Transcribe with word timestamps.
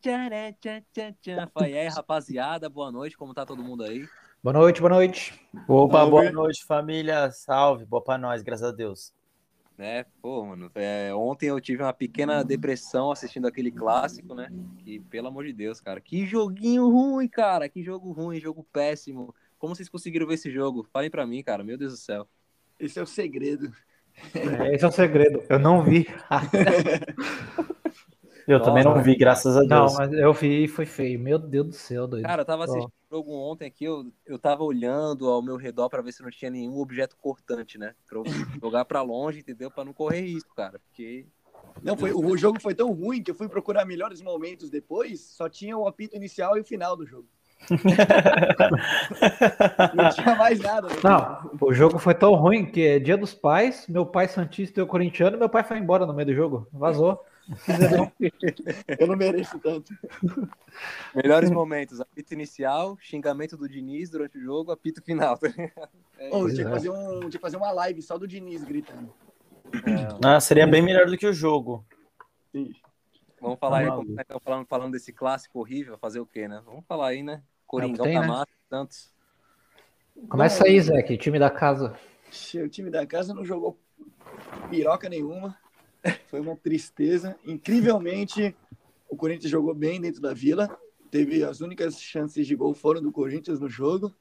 Tchará, 0.00 0.50
tchá. 0.54 1.46
Fala, 1.52 1.68
e 1.68 1.76
aí, 1.76 1.88
rapaziada, 1.88 2.70
boa 2.70 2.90
noite, 2.90 3.18
como 3.18 3.34
tá 3.34 3.44
todo 3.44 3.62
mundo 3.62 3.84
aí? 3.84 4.08
Boa 4.42 4.54
noite, 4.54 4.80
boa 4.80 4.94
noite. 4.94 5.38
Opa, 5.68 6.06
boa 6.06 6.32
noite, 6.32 6.64
família. 6.64 7.30
Salve, 7.30 7.84
boa 7.84 8.02
pra 8.02 8.16
nós, 8.16 8.40
graças 8.40 8.66
a 8.66 8.72
Deus. 8.72 9.12
Né, 9.76 10.06
pô, 10.22 10.46
mano, 10.46 10.70
é, 10.74 11.12
ontem 11.14 11.50
eu 11.50 11.60
tive 11.60 11.82
uma 11.82 11.92
pequena 11.92 12.42
depressão 12.42 13.10
assistindo 13.10 13.46
aquele 13.46 13.70
clássico, 13.70 14.34
né? 14.34 14.50
Que, 14.78 15.00
pelo 15.00 15.28
amor 15.28 15.44
de 15.44 15.52
Deus, 15.52 15.82
cara, 15.82 16.00
que 16.00 16.24
joguinho 16.24 16.88
ruim, 16.88 17.28
cara, 17.28 17.68
que 17.68 17.82
jogo 17.82 18.10
ruim, 18.10 18.40
jogo 18.40 18.66
péssimo. 18.72 19.34
Como 19.58 19.76
vocês 19.76 19.88
conseguiram 19.90 20.26
ver 20.26 20.34
esse 20.34 20.50
jogo? 20.50 20.86
Falem 20.90 21.10
pra 21.10 21.26
mim, 21.26 21.42
cara, 21.42 21.62
meu 21.62 21.76
Deus 21.76 21.92
do 21.92 21.98
céu. 21.98 22.26
Esse 22.78 22.98
é 22.98 23.02
o 23.02 23.06
segredo. 23.06 23.70
É, 24.34 24.74
Esse 24.74 24.84
é 24.84 24.88
o 24.88 24.92
segredo. 24.92 25.42
Eu 25.48 25.58
não 25.58 25.82
vi. 25.82 26.06
Eu 28.46 28.58
Nossa, 28.58 28.70
também 28.70 28.84
não 28.84 29.02
vi, 29.02 29.16
graças 29.16 29.56
a 29.56 29.62
Não, 29.62 29.86
Deus. 29.86 29.98
mas 29.98 30.12
eu 30.12 30.32
vi 30.32 30.64
e 30.64 30.68
foi 30.68 30.86
feio. 30.86 31.18
Meu 31.18 31.38
Deus 31.38 31.66
do 31.66 31.74
céu, 31.74 32.06
doido. 32.06 32.24
Cara, 32.24 32.42
eu 32.42 32.46
tava 32.46 32.64
assistindo 32.64 32.92
o 33.10 33.16
jogo 33.16 33.32
ontem 33.32 33.66
aqui, 33.66 33.84
eu, 33.84 34.06
eu 34.26 34.38
tava 34.38 34.62
olhando 34.62 35.28
ao 35.28 35.42
meu 35.42 35.56
redor 35.56 35.88
pra 35.88 36.02
ver 36.02 36.12
se 36.12 36.22
não 36.22 36.30
tinha 36.30 36.50
nenhum 36.50 36.78
objeto 36.78 37.16
cortante, 37.16 37.78
né? 37.78 37.94
Pra 38.08 38.18
eu 38.18 38.24
jogar 38.60 38.84
pra 38.84 39.02
longe, 39.02 39.40
entendeu? 39.40 39.70
Pra 39.70 39.84
não 39.84 39.92
correr 39.92 40.20
risco, 40.20 40.54
cara, 40.54 40.78
porque... 40.78 41.26
Não, 41.82 41.96
foi, 41.96 42.12
o 42.12 42.36
jogo 42.36 42.60
foi 42.60 42.74
tão 42.74 42.90
ruim 42.92 43.22
que 43.22 43.30
eu 43.30 43.34
fui 43.34 43.48
procurar 43.48 43.84
melhores 43.84 44.22
momentos 44.22 44.70
depois, 44.70 45.20
só 45.20 45.48
tinha 45.48 45.76
o 45.76 45.86
apito 45.86 46.16
inicial 46.16 46.56
e 46.56 46.60
o 46.60 46.64
final 46.64 46.96
do 46.96 47.06
jogo. 47.06 47.26
Não 49.94 50.08
tinha 50.10 50.34
mais 50.34 50.58
nada. 50.60 50.88
né? 50.88 50.94
Não, 51.04 51.50
o 51.60 51.74
jogo 51.74 51.98
foi 51.98 52.14
tão 52.14 52.34
ruim 52.34 52.64
que 52.64 52.86
é 52.86 52.98
dia 52.98 53.16
dos 53.16 53.34
pais, 53.34 53.86
meu 53.88 54.06
pai 54.06 54.28
santista 54.28 54.80
e 54.80 54.82
eu 54.82 54.86
corintiano, 54.86 55.38
meu 55.38 55.48
pai 55.48 55.62
foi 55.62 55.78
embora 55.78 56.06
no 56.06 56.14
meio 56.14 56.26
do 56.26 56.34
jogo. 56.34 56.66
Vazou. 56.72 57.22
Eu 58.98 59.06
não 59.06 59.16
mereço 59.16 59.58
tanto. 59.58 59.92
Melhores 61.14 61.50
momentos, 61.50 62.00
apito 62.00 62.34
inicial, 62.34 62.96
xingamento 63.00 63.56
do 63.56 63.68
Diniz 63.68 64.10
durante 64.10 64.38
o 64.38 64.40
jogo, 64.40 64.72
apito 64.72 65.02
final. 65.02 65.36
tá? 65.38 65.48
É 66.18 66.28
Pois 66.28 66.52
tinha, 66.52 66.66
que 66.66 66.70
é. 66.70 66.74
fazer 66.74 66.90
um, 66.90 67.20
tinha 67.20 67.30
que 67.30 67.38
fazer 67.38 67.56
uma 67.56 67.72
live 67.72 68.02
só 68.02 68.18
do 68.18 68.28
Diniz 68.28 68.62
gritando. 68.62 69.10
Ah, 70.22 70.38
seria 70.38 70.66
bem 70.66 70.82
melhor 70.82 71.06
do 71.06 71.16
que 71.16 71.26
o 71.26 71.32
jogo. 71.32 71.82
Sim. 72.52 72.74
Vamos 73.40 73.58
falar 73.58 73.78
aí, 73.78 73.86
Tá 73.86 73.96
como 73.96 74.12
é 74.12 74.14
que 74.16 74.20
estão 74.20 74.40
falando, 74.40 74.66
falando 74.66 74.92
desse 74.92 75.14
clássico 75.14 75.58
horrível, 75.60 75.96
fazer 75.96 76.20
o 76.20 76.26
quê, 76.26 76.46
né? 76.46 76.60
Vamos 76.66 76.84
falar 76.86 77.08
aí, 77.08 77.22
né? 77.22 77.42
Coringão 77.66 78.04
tem, 78.04 78.20
da 78.20 78.26
né? 78.26 78.44
Santos. 78.68 79.10
Começa 80.28 80.66
aí, 80.66 80.78
Zé, 80.78 81.02
que 81.02 81.16
time 81.16 81.38
da 81.38 81.48
casa. 81.48 81.98
O 82.62 82.68
time 82.68 82.90
da 82.90 83.06
casa 83.06 83.32
não 83.32 83.44
jogou 83.44 83.78
piroca 84.68 85.08
nenhuma. 85.08 85.56
Foi 86.26 86.40
uma 86.40 86.56
tristeza. 86.56 87.36
Incrivelmente, 87.44 88.54
o 89.08 89.16
Corinthians 89.16 89.50
jogou 89.50 89.74
bem 89.74 90.00
dentro 90.00 90.20
da 90.20 90.32
vila. 90.32 90.78
Teve 91.10 91.42
as 91.42 91.60
únicas 91.60 92.00
chances 92.00 92.46
de 92.46 92.54
gol 92.54 92.72
foram 92.74 93.02
do 93.02 93.12
Corinthians 93.12 93.60
no 93.60 93.68
jogo. 93.68 94.14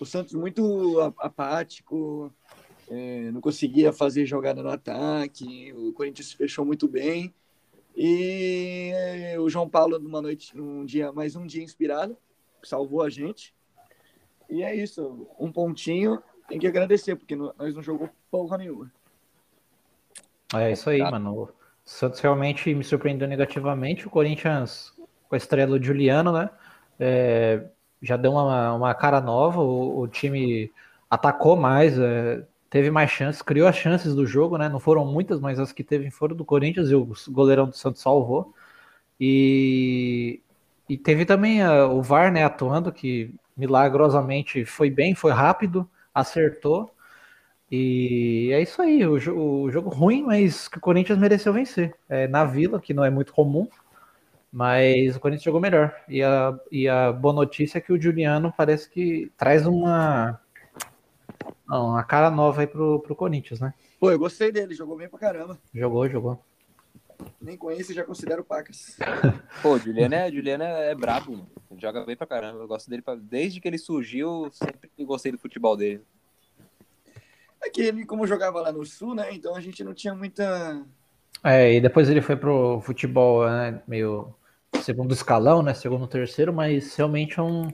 O 0.00 0.04
Santos 0.04 0.34
muito 0.34 1.00
apático, 1.18 2.32
é, 2.88 3.30
não 3.30 3.40
conseguia 3.40 3.92
fazer 3.92 4.26
jogada 4.26 4.62
no 4.62 4.68
ataque. 4.68 5.72
O 5.72 5.92
Corinthians 5.92 6.32
fechou 6.32 6.64
muito 6.64 6.88
bem. 6.88 7.34
E 7.96 8.90
é, 8.94 9.40
o 9.40 9.48
João 9.48 9.68
Paulo, 9.68 9.98
numa 9.98 10.20
noite, 10.20 10.56
num 10.56 10.84
dia, 10.84 11.12
mais 11.12 11.34
um 11.34 11.46
dia 11.46 11.62
inspirado, 11.62 12.16
salvou 12.62 13.02
a 13.02 13.08
gente. 13.08 13.54
E 14.48 14.62
é 14.62 14.74
isso, 14.74 15.26
um 15.40 15.50
pontinho 15.50 16.22
tem 16.48 16.58
que 16.58 16.66
agradecer, 16.66 17.16
porque 17.16 17.34
nós 17.34 17.74
não 17.74 17.82
jogou 17.82 18.08
porra 18.30 18.58
nenhuma. 18.58 18.92
É 20.54 20.72
isso 20.72 20.88
aí, 20.90 20.98
Tá. 20.98 21.10
mano. 21.10 21.34
O 21.44 21.48
Santos 21.84 22.20
realmente 22.20 22.74
me 22.74 22.84
surpreendeu 22.84 23.28
negativamente. 23.28 24.06
O 24.06 24.10
Corinthians, 24.10 24.92
com 25.28 25.34
a 25.34 25.38
estreia 25.38 25.66
do 25.66 25.82
Juliano, 25.82 26.32
né? 26.32 26.50
é, 27.00 27.66
já 28.02 28.16
deu 28.16 28.32
uma, 28.32 28.74
uma 28.74 28.94
cara 28.94 29.20
nova. 29.20 29.60
O, 29.62 30.00
o 30.02 30.08
time 30.08 30.72
atacou 31.10 31.56
mais, 31.56 31.98
é, 31.98 32.44
teve 32.70 32.90
mais 32.90 33.10
chances, 33.10 33.42
criou 33.42 33.68
as 33.68 33.76
chances 33.76 34.14
do 34.14 34.26
jogo, 34.26 34.58
né? 34.58 34.68
Não 34.68 34.80
foram 34.80 35.06
muitas, 35.06 35.40
mas 35.40 35.60
as 35.60 35.72
que 35.72 35.84
teve 35.84 36.10
foram 36.10 36.36
do 36.36 36.44
Corinthians 36.44 36.90
e 36.90 36.94
o 36.96 37.12
goleirão 37.30 37.68
do 37.68 37.76
Santos 37.76 38.02
salvou. 38.02 38.54
E, 39.20 40.40
e 40.88 40.96
teve 40.98 41.24
também 41.24 41.62
ah, 41.62 41.86
o 41.88 42.02
VAR, 42.02 42.32
né? 42.32 42.44
Atuando, 42.44 42.92
que 42.92 43.34
milagrosamente 43.56 44.64
foi 44.64 44.90
bem, 44.90 45.14
foi 45.14 45.32
rápido, 45.32 45.88
acertou. 46.14 46.90
E 47.70 48.50
é 48.52 48.62
isso 48.62 48.80
aí, 48.80 49.04
o, 49.06 49.18
jo- 49.18 49.36
o 49.36 49.70
jogo 49.70 49.88
ruim, 49.90 50.22
mas 50.22 50.68
que 50.68 50.78
o 50.78 50.80
Corinthians 50.80 51.18
mereceu 51.18 51.52
vencer. 51.52 51.94
É, 52.08 52.28
na 52.28 52.44
Vila, 52.44 52.80
que 52.80 52.94
não 52.94 53.04
é 53.04 53.10
muito 53.10 53.32
comum, 53.32 53.68
mas 54.52 55.16
o 55.16 55.20
Corinthians 55.20 55.44
jogou 55.44 55.60
melhor. 55.60 55.94
E 56.08 56.22
a, 56.22 56.58
e 56.70 56.88
a 56.88 57.12
boa 57.12 57.34
notícia 57.34 57.78
é 57.78 57.80
que 57.80 57.92
o 57.92 58.00
Juliano 58.00 58.54
parece 58.56 58.88
que 58.88 59.32
traz 59.36 59.66
uma, 59.66 60.40
uma 61.68 62.04
cara 62.04 62.30
nova 62.30 62.60
aí 62.60 62.66
pro, 62.66 63.00
pro 63.00 63.16
Corinthians, 63.16 63.58
né? 63.60 63.74
Pô, 63.98 64.10
eu 64.10 64.18
gostei 64.18 64.52
dele, 64.52 64.74
jogou 64.74 64.96
bem 64.96 65.08
pra 65.08 65.18
caramba. 65.18 65.58
Jogou, 65.74 66.08
jogou. 66.08 66.40
Nem 67.40 67.56
conheço 67.56 67.92
e 67.92 67.94
já 67.94 68.04
considero 68.04 68.44
pacas. 68.44 68.96
Pô, 69.62 69.70
o 69.74 69.78
Juliano 69.78 70.14
é, 70.14 70.30
Juliano 70.30 70.62
é, 70.64 70.90
é 70.90 70.94
brabo, 70.94 71.32
mano. 71.32 71.50
Ele 71.70 71.80
joga 71.80 72.04
bem 72.04 72.16
pra 72.16 72.26
caramba. 72.26 72.60
Eu 72.60 72.68
gosto 72.68 72.88
dele 72.88 73.02
pra- 73.02 73.14
desde 73.16 73.60
que 73.60 73.66
ele 73.66 73.78
surgiu, 73.78 74.48
sempre 74.52 74.90
gostei 75.04 75.32
do 75.32 75.38
futebol 75.38 75.76
dele. 75.76 76.02
É 77.62 77.70
que 77.70 77.82
ele, 77.82 78.04
como 78.06 78.26
jogava 78.26 78.60
lá 78.60 78.72
no 78.72 78.84
Sul, 78.84 79.14
né? 79.14 79.32
Então 79.32 79.54
a 79.54 79.60
gente 79.60 79.82
não 79.82 79.94
tinha 79.94 80.14
muita. 80.14 80.84
É, 81.44 81.74
e 81.74 81.80
depois 81.80 82.08
ele 82.08 82.20
foi 82.20 82.36
pro 82.36 82.80
futebol, 82.80 83.46
né, 83.48 83.80
meio 83.86 84.34
segundo 84.82 85.12
escalão, 85.12 85.62
né, 85.62 85.74
segundo, 85.74 86.06
terceiro, 86.06 86.52
mas 86.52 86.96
realmente 86.96 87.38
é 87.38 87.42
um, 87.42 87.68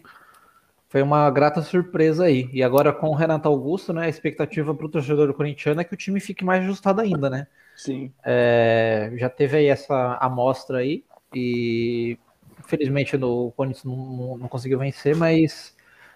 foi 0.88 1.02
uma 1.02 1.30
grata 1.30 1.62
surpresa 1.62 2.24
aí. 2.24 2.48
E 2.52 2.62
agora 2.62 2.92
com 2.92 3.08
o 3.08 3.14
Renato 3.14 3.48
Augusto, 3.48 3.92
né, 3.92 4.06
a 4.06 4.08
expectativa 4.08 4.74
pro 4.74 4.88
torcedor 4.88 5.32
corintiano 5.34 5.80
é 5.80 5.84
que 5.84 5.94
o 5.94 5.96
time 5.96 6.20
fique 6.20 6.44
mais 6.44 6.62
ajustado 6.64 7.00
ainda, 7.00 7.30
né. 7.30 7.46
Sim. 7.74 8.12
É, 8.24 9.12
já 9.16 9.28
teve 9.28 9.56
aí 9.56 9.66
essa 9.66 10.16
amostra 10.20 10.78
aí 10.78 11.04
e 11.34 12.18
infelizmente 12.60 13.16
no- 13.16 13.48
o 13.48 13.52
Corinthians 13.52 13.84
não- 13.84 14.38
não 14.38 14.48
conseguiu 14.48 14.78
vencer, 14.78 15.16
mas 15.16 15.74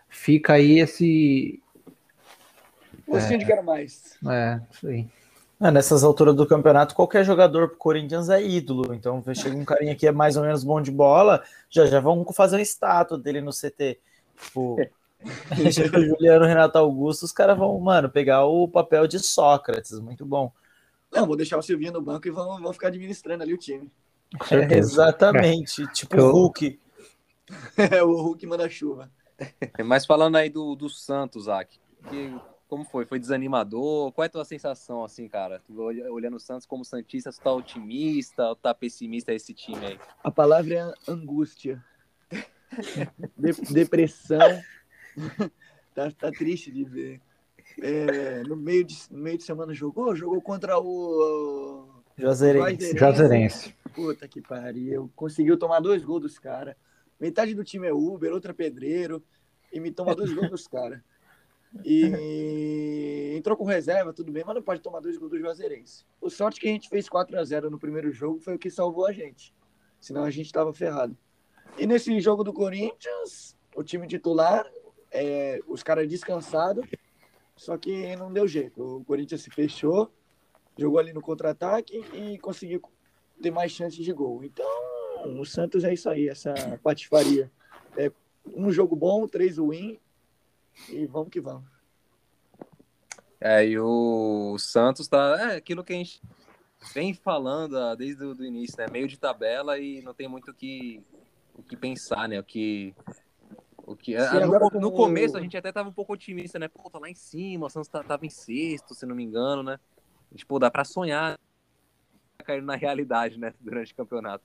fica 0.08 0.54
aí 0.54 0.78
esse, 0.80 1.60
Gostinho 3.08 3.38
de 3.38 3.46
quero 3.46 3.64
mais. 3.64 4.18
é, 4.28 4.60
isso 4.70 4.86
aí. 4.88 5.08
Ah, 5.58 5.70
nessas 5.70 6.04
alturas 6.04 6.34
do 6.34 6.46
campeonato, 6.46 6.94
qualquer 6.94 7.24
jogador 7.24 7.68
pro 7.68 7.78
Corinthians 7.78 8.28
é 8.28 8.42
ídolo. 8.42 8.92
Então, 8.92 9.22
chega 9.34 9.56
um 9.56 9.64
carinha 9.64 9.94
que 9.94 10.06
é 10.06 10.12
mais 10.12 10.36
ou 10.36 10.42
menos 10.42 10.62
bom 10.62 10.82
de 10.82 10.90
bola, 10.90 11.42
já 11.70 11.86
já 11.86 11.98
vão 11.98 12.26
fazer 12.32 12.56
uma 12.56 12.62
estátua 12.62 13.16
dele 13.16 13.40
no 13.40 13.52
CT. 13.52 13.98
Tipo, 14.36 14.76
chega 15.72 15.98
o 15.98 16.04
Juliano 16.04 16.44
Renato 16.44 16.76
Augusto, 16.76 17.22
os 17.24 17.32
caras 17.32 17.56
vão, 17.56 17.78
mano, 17.80 18.10
pegar 18.10 18.44
o 18.44 18.68
papel 18.68 19.06
de 19.06 19.18
Sócrates. 19.18 19.98
Muito 19.98 20.26
bom. 20.26 20.52
Não, 21.10 21.26
vou 21.26 21.36
deixar 21.36 21.56
o 21.56 21.62
Silvinho 21.62 21.92
no 21.92 22.02
banco 22.02 22.28
e 22.28 22.30
vão, 22.30 22.60
vão 22.60 22.72
ficar 22.74 22.88
administrando 22.88 23.42
ali 23.42 23.54
o 23.54 23.58
time. 23.58 23.90
É, 24.50 24.76
exatamente. 24.76 25.86
Tipo 25.94 26.16
Eu- 26.16 26.26
o 26.26 26.32
Hulk. 26.32 26.78
É 27.76 28.02
o 28.02 28.10
Hulk 28.20 28.44
manda 28.46 28.68
chuva. 28.68 29.08
Mas 29.84 30.04
falando 30.04 30.36
aí 30.36 30.50
do, 30.50 30.74
do 30.74 30.90
Santos, 30.90 31.44
Zac, 31.44 31.78
que- 32.10 32.34
como 32.68 32.84
foi? 32.84 33.04
Foi 33.04 33.18
desanimador? 33.18 34.12
Qual 34.12 34.24
é 34.24 34.26
a 34.26 34.30
tua 34.30 34.44
sensação, 34.44 35.04
assim, 35.04 35.28
cara? 35.28 35.62
Olhando 36.10 36.36
o 36.36 36.40
Santos 36.40 36.66
como 36.66 36.84
Santista, 36.84 37.30
tu 37.30 37.40
tá 37.40 37.52
otimista 37.52 38.48
ou 38.48 38.56
tá 38.56 38.74
pessimista 38.74 39.32
esse 39.32 39.54
time 39.54 39.86
aí? 39.86 39.98
A 40.22 40.30
palavra 40.30 40.74
é 40.74 41.10
angústia. 41.10 41.82
De- 43.38 43.72
depressão. 43.72 44.60
tá, 45.94 46.10
tá 46.10 46.30
triste 46.30 46.70
de 46.70 46.84
ver. 46.84 47.20
É, 47.80 48.42
no, 48.42 48.56
meio 48.56 48.84
de, 48.84 48.96
no 49.10 49.18
meio 49.18 49.38
de 49.38 49.44
semana 49.44 49.72
jogou? 49.72 50.14
Jogou 50.14 50.40
contra 50.40 50.78
o. 50.78 51.88
Juazeirense. 52.16 52.96
Juazeirense. 52.96 53.74
Puta 53.94 54.26
que 54.26 54.40
pariu. 54.40 55.10
Conseguiu 55.14 55.58
tomar 55.58 55.80
dois 55.80 56.02
gols 56.02 56.22
dos 56.22 56.38
caras. 56.38 56.74
Metade 57.20 57.54
do 57.54 57.64
time 57.64 57.86
é 57.86 57.92
Uber, 57.92 58.32
outra 58.32 58.50
é 58.50 58.54
pedreiro. 58.54 59.22
E 59.72 59.78
me 59.78 59.90
toma 59.90 60.14
dois 60.14 60.32
gols 60.32 60.50
dos 60.50 60.66
caras. 60.66 61.00
E 61.84 63.34
entrou 63.36 63.56
com 63.56 63.64
reserva, 63.64 64.12
tudo 64.12 64.32
bem, 64.32 64.44
mas 64.44 64.54
não 64.54 64.62
pode 64.62 64.80
tomar 64.80 65.00
dois 65.00 65.16
gols 65.16 65.30
do 65.30 65.38
Juazeirense. 65.38 66.04
O 66.20 66.30
sorte 66.30 66.60
que 66.60 66.68
a 66.68 66.72
gente 66.72 66.88
fez 66.88 67.08
4 67.08 67.38
a 67.38 67.44
0 67.44 67.70
no 67.70 67.78
primeiro 67.78 68.10
jogo 68.10 68.40
foi 68.40 68.54
o 68.54 68.58
que 68.58 68.70
salvou 68.70 69.06
a 69.06 69.12
gente. 69.12 69.54
Senão 70.00 70.24
a 70.24 70.30
gente 70.30 70.52
tava 70.52 70.72
ferrado. 70.72 71.16
E 71.78 71.86
nesse 71.86 72.18
jogo 72.20 72.42
do 72.42 72.52
Corinthians, 72.52 73.56
o 73.74 73.82
time 73.82 74.06
titular, 74.06 74.70
é, 75.10 75.60
os 75.66 75.82
caras 75.82 76.08
descansados, 76.08 76.86
só 77.56 77.76
que 77.76 78.16
não 78.16 78.32
deu 78.32 78.46
jeito. 78.46 78.98
O 78.98 79.04
Corinthians 79.04 79.42
se 79.42 79.50
fechou, 79.50 80.10
jogou 80.76 80.98
ali 80.98 81.12
no 81.12 81.20
contra-ataque 81.20 82.04
e 82.14 82.38
conseguiu 82.38 82.80
ter 83.42 83.50
mais 83.50 83.72
chances 83.72 84.04
de 84.04 84.12
gol. 84.12 84.42
Então, 84.44 84.66
o 85.38 85.44
Santos 85.44 85.84
é 85.84 85.92
isso 85.92 86.08
aí, 86.08 86.28
essa 86.28 86.54
patifaria. 86.82 87.50
É 87.96 88.10
um 88.54 88.70
jogo 88.70 88.94
bom, 88.94 89.26
três 89.26 89.58
win 89.58 89.98
e 90.88 91.06
vamos 91.06 91.30
que 91.30 91.40
vamos. 91.40 91.64
É, 93.40 93.66
e 93.66 93.78
o 93.78 94.56
Santos 94.58 95.08
tá. 95.08 95.52
É 95.52 95.56
aquilo 95.56 95.84
que 95.84 95.92
a 95.92 95.96
gente 95.96 96.22
vem 96.94 97.12
falando 97.12 97.76
ah, 97.78 97.94
desde 97.94 98.24
o 98.24 98.32
início, 98.44 98.76
né? 98.78 98.86
Meio 98.90 99.06
de 99.06 99.18
tabela 99.18 99.78
e 99.78 100.00
não 100.02 100.14
tem 100.14 100.28
muito 100.28 100.50
o 100.50 100.54
que, 100.54 101.02
o 101.54 101.62
que 101.62 101.76
pensar, 101.76 102.28
né? 102.28 102.40
O 102.40 102.44
que. 102.44 102.94
O 103.86 103.94
que 103.94 104.12
Sim, 104.12 104.24
ah, 104.38 104.40
no, 104.40 104.54
agora 104.54 104.80
no 104.80 104.90
com- 104.90 104.96
começo 104.96 105.36
a 105.36 105.40
gente 105.40 105.56
até 105.56 105.70
tava 105.70 105.88
um 105.88 105.92
pouco 105.92 106.12
otimista, 106.12 106.58
né? 106.58 106.66
Pô, 106.66 106.90
tá 106.90 106.98
lá 106.98 107.08
em 107.08 107.14
cima, 107.14 107.66
o 107.66 107.70
Santos 107.70 107.88
tá- 107.88 108.02
tava 108.02 108.26
em 108.26 108.30
sexto, 108.30 108.94
se 108.94 109.06
não 109.06 109.14
me 109.14 109.22
engano, 109.22 109.62
né? 109.62 109.78
Tipo, 110.34 110.58
dá 110.58 110.70
pra 110.70 110.84
sonhar 110.84 111.38
cair 112.44 112.62
na 112.62 112.74
realidade, 112.74 113.38
né? 113.38 113.54
Durante 113.60 113.92
o 113.92 113.96
campeonato. 113.96 114.44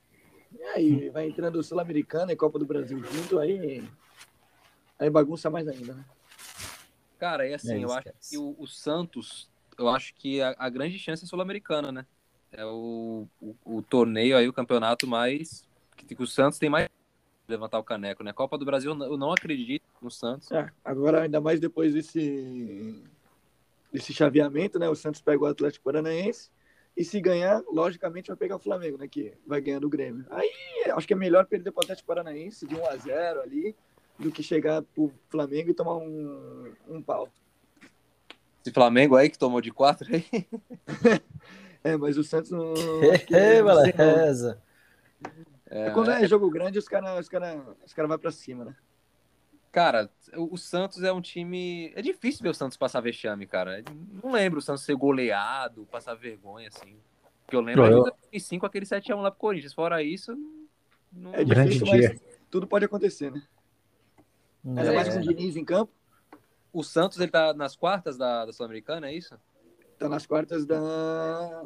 E 0.53 0.63
aí, 0.63 1.09
vai 1.09 1.27
entrando 1.27 1.63
Sul-Americana 1.63 2.33
e 2.33 2.35
Copa 2.35 2.59
do 2.59 2.65
Brasil 2.65 3.01
junto, 3.03 3.39
aí. 3.39 3.83
Aí 4.99 5.09
bagunça 5.09 5.49
mais 5.49 5.67
ainda, 5.67 5.93
né? 5.93 6.05
Cara, 7.21 7.47
e 7.47 7.53
assim, 7.53 7.75
É, 7.75 7.83
eu 7.83 7.91
acho 7.91 8.07
que 8.27 8.35
o, 8.35 8.55
o 8.57 8.65
Santos, 8.65 9.47
eu 9.77 9.87
acho 9.87 10.11
que 10.15 10.41
a, 10.41 10.55
a 10.57 10.67
grande 10.69 10.97
chance 10.97 11.23
é 11.23 11.27
sul-americana, 11.27 11.91
né? 11.91 12.03
É 12.51 12.65
o, 12.65 13.27
o, 13.39 13.55
o 13.63 13.81
torneio 13.83 14.35
aí, 14.35 14.47
o 14.47 14.53
campeonato 14.53 15.05
mais. 15.05 15.63
Que, 15.95 16.15
que 16.15 16.23
o 16.23 16.25
Santos 16.25 16.57
tem 16.57 16.67
mais 16.67 16.89
levantar 17.47 17.77
o 17.77 17.83
caneco, 17.83 18.23
né? 18.23 18.33
Copa 18.33 18.57
do 18.57 18.65
Brasil, 18.65 18.99
eu 19.03 19.17
não 19.17 19.31
acredito 19.31 19.83
no 20.01 20.09
Santos. 20.09 20.51
É, 20.51 20.71
agora, 20.83 21.21
ainda 21.21 21.39
mais 21.39 21.59
depois 21.59 21.93
desse, 21.93 23.03
desse 23.93 24.15
chaveamento, 24.15 24.79
né? 24.79 24.89
O 24.89 24.95
Santos 24.95 25.21
pega 25.21 25.43
o 25.43 25.45
Atlético 25.45 25.85
Paranaense. 25.85 26.49
E 26.97 27.05
se 27.05 27.21
ganhar, 27.21 27.61
logicamente 27.71 28.29
vai 28.29 28.37
pegar 28.37 28.55
o 28.55 28.59
Flamengo, 28.59 28.97
né? 28.97 29.07
Que 29.07 29.31
vai 29.45 29.61
ganhar 29.61 29.79
do 29.79 29.87
Grêmio. 29.87 30.25
Aí 30.31 30.51
acho 30.91 31.05
que 31.05 31.13
é 31.13 31.15
melhor 31.15 31.45
perder 31.45 31.71
para 31.71 31.81
o 31.81 31.83
Atlético 31.83 32.07
Paranaense 32.07 32.65
de 32.65 32.73
1 32.73 32.87
a 32.87 32.95
0 32.95 33.41
ali 33.41 33.75
do 34.21 34.31
que 34.31 34.43
chegar 34.43 34.81
pro 34.81 35.11
Flamengo 35.29 35.69
e 35.69 35.73
tomar 35.73 35.95
um, 35.95 36.71
um 36.87 37.01
pau. 37.01 37.27
Esse 38.63 38.71
Flamengo 38.73 39.15
aí 39.15 39.29
que 39.29 39.37
tomou 39.39 39.59
de 39.61 39.71
quatro 39.71 40.07
aí. 40.13 40.25
É, 41.83 41.97
mas 41.97 42.15
o 42.15 42.23
Santos 42.23 42.51
não. 42.51 42.75
que 43.25 43.35
É, 43.35 43.61
beleza. 43.63 44.61
É, 45.65 45.89
Quando 45.89 46.11
é 46.11 46.27
jogo 46.27 46.47
grande, 46.47 46.77
os 46.77 46.87
caras 46.87 47.19
os 47.19 47.27
cara, 47.27 47.59
os 47.83 47.91
cara 47.91 48.07
vão 48.07 48.19
pra 48.19 48.29
cima, 48.31 48.65
né? 48.65 48.75
Cara, 49.71 50.07
o, 50.35 50.57
Santos 50.57 51.01
é 51.01 51.11
um 51.11 51.19
time. 51.21 51.91
É 51.95 52.01
difícil 52.03 52.43
ver 52.43 52.49
o 52.49 52.53
Santos 52.53 52.77
passar 52.77 52.99
vexame, 53.01 53.47
cara. 53.47 53.83
Não 54.21 54.31
lembro 54.31 54.59
o 54.59 54.61
Santos 54.61 54.83
ser 54.83 54.95
goleado, 54.95 55.87
passar 55.89 56.13
vergonha, 56.13 56.67
assim. 56.67 56.97
Porque 57.45 57.55
eu 57.55 57.61
lembro 57.61 57.85
Eu- 57.85 58.03
de 58.03 58.09
2005 58.11 58.65
aquele 58.65 58.85
7x1 58.85 59.21
lá 59.21 59.31
pro 59.31 59.39
Corinthians. 59.39 59.73
Fora 59.73 60.03
isso, 60.03 60.37
não. 61.11 61.33
É 61.33 61.43
Grande 61.43 61.79
difícil, 61.79 61.97
dia. 61.97 62.09
mas 62.09 62.21
tudo 62.51 62.67
pode 62.67 62.85
acontecer, 62.85 63.31
né? 63.31 63.41
Mas 64.63 64.87
é 64.87 64.91
mais 64.95 65.09
com 65.09 65.19
o 65.19 65.21
Diniz 65.21 65.55
em 65.55 65.65
campo, 65.65 65.91
O 66.73 66.83
Santos, 66.83 67.19
ele 67.19 67.31
tá 67.31 67.53
nas 67.53 67.75
quartas 67.75 68.17
da, 68.17 68.45
da 68.45 68.53
Sul-Americana, 68.53 69.07
é 69.09 69.13
isso? 69.13 69.35
tá 69.99 70.07
nas 70.09 70.25
quartas 70.25 70.65
da. 70.65 71.63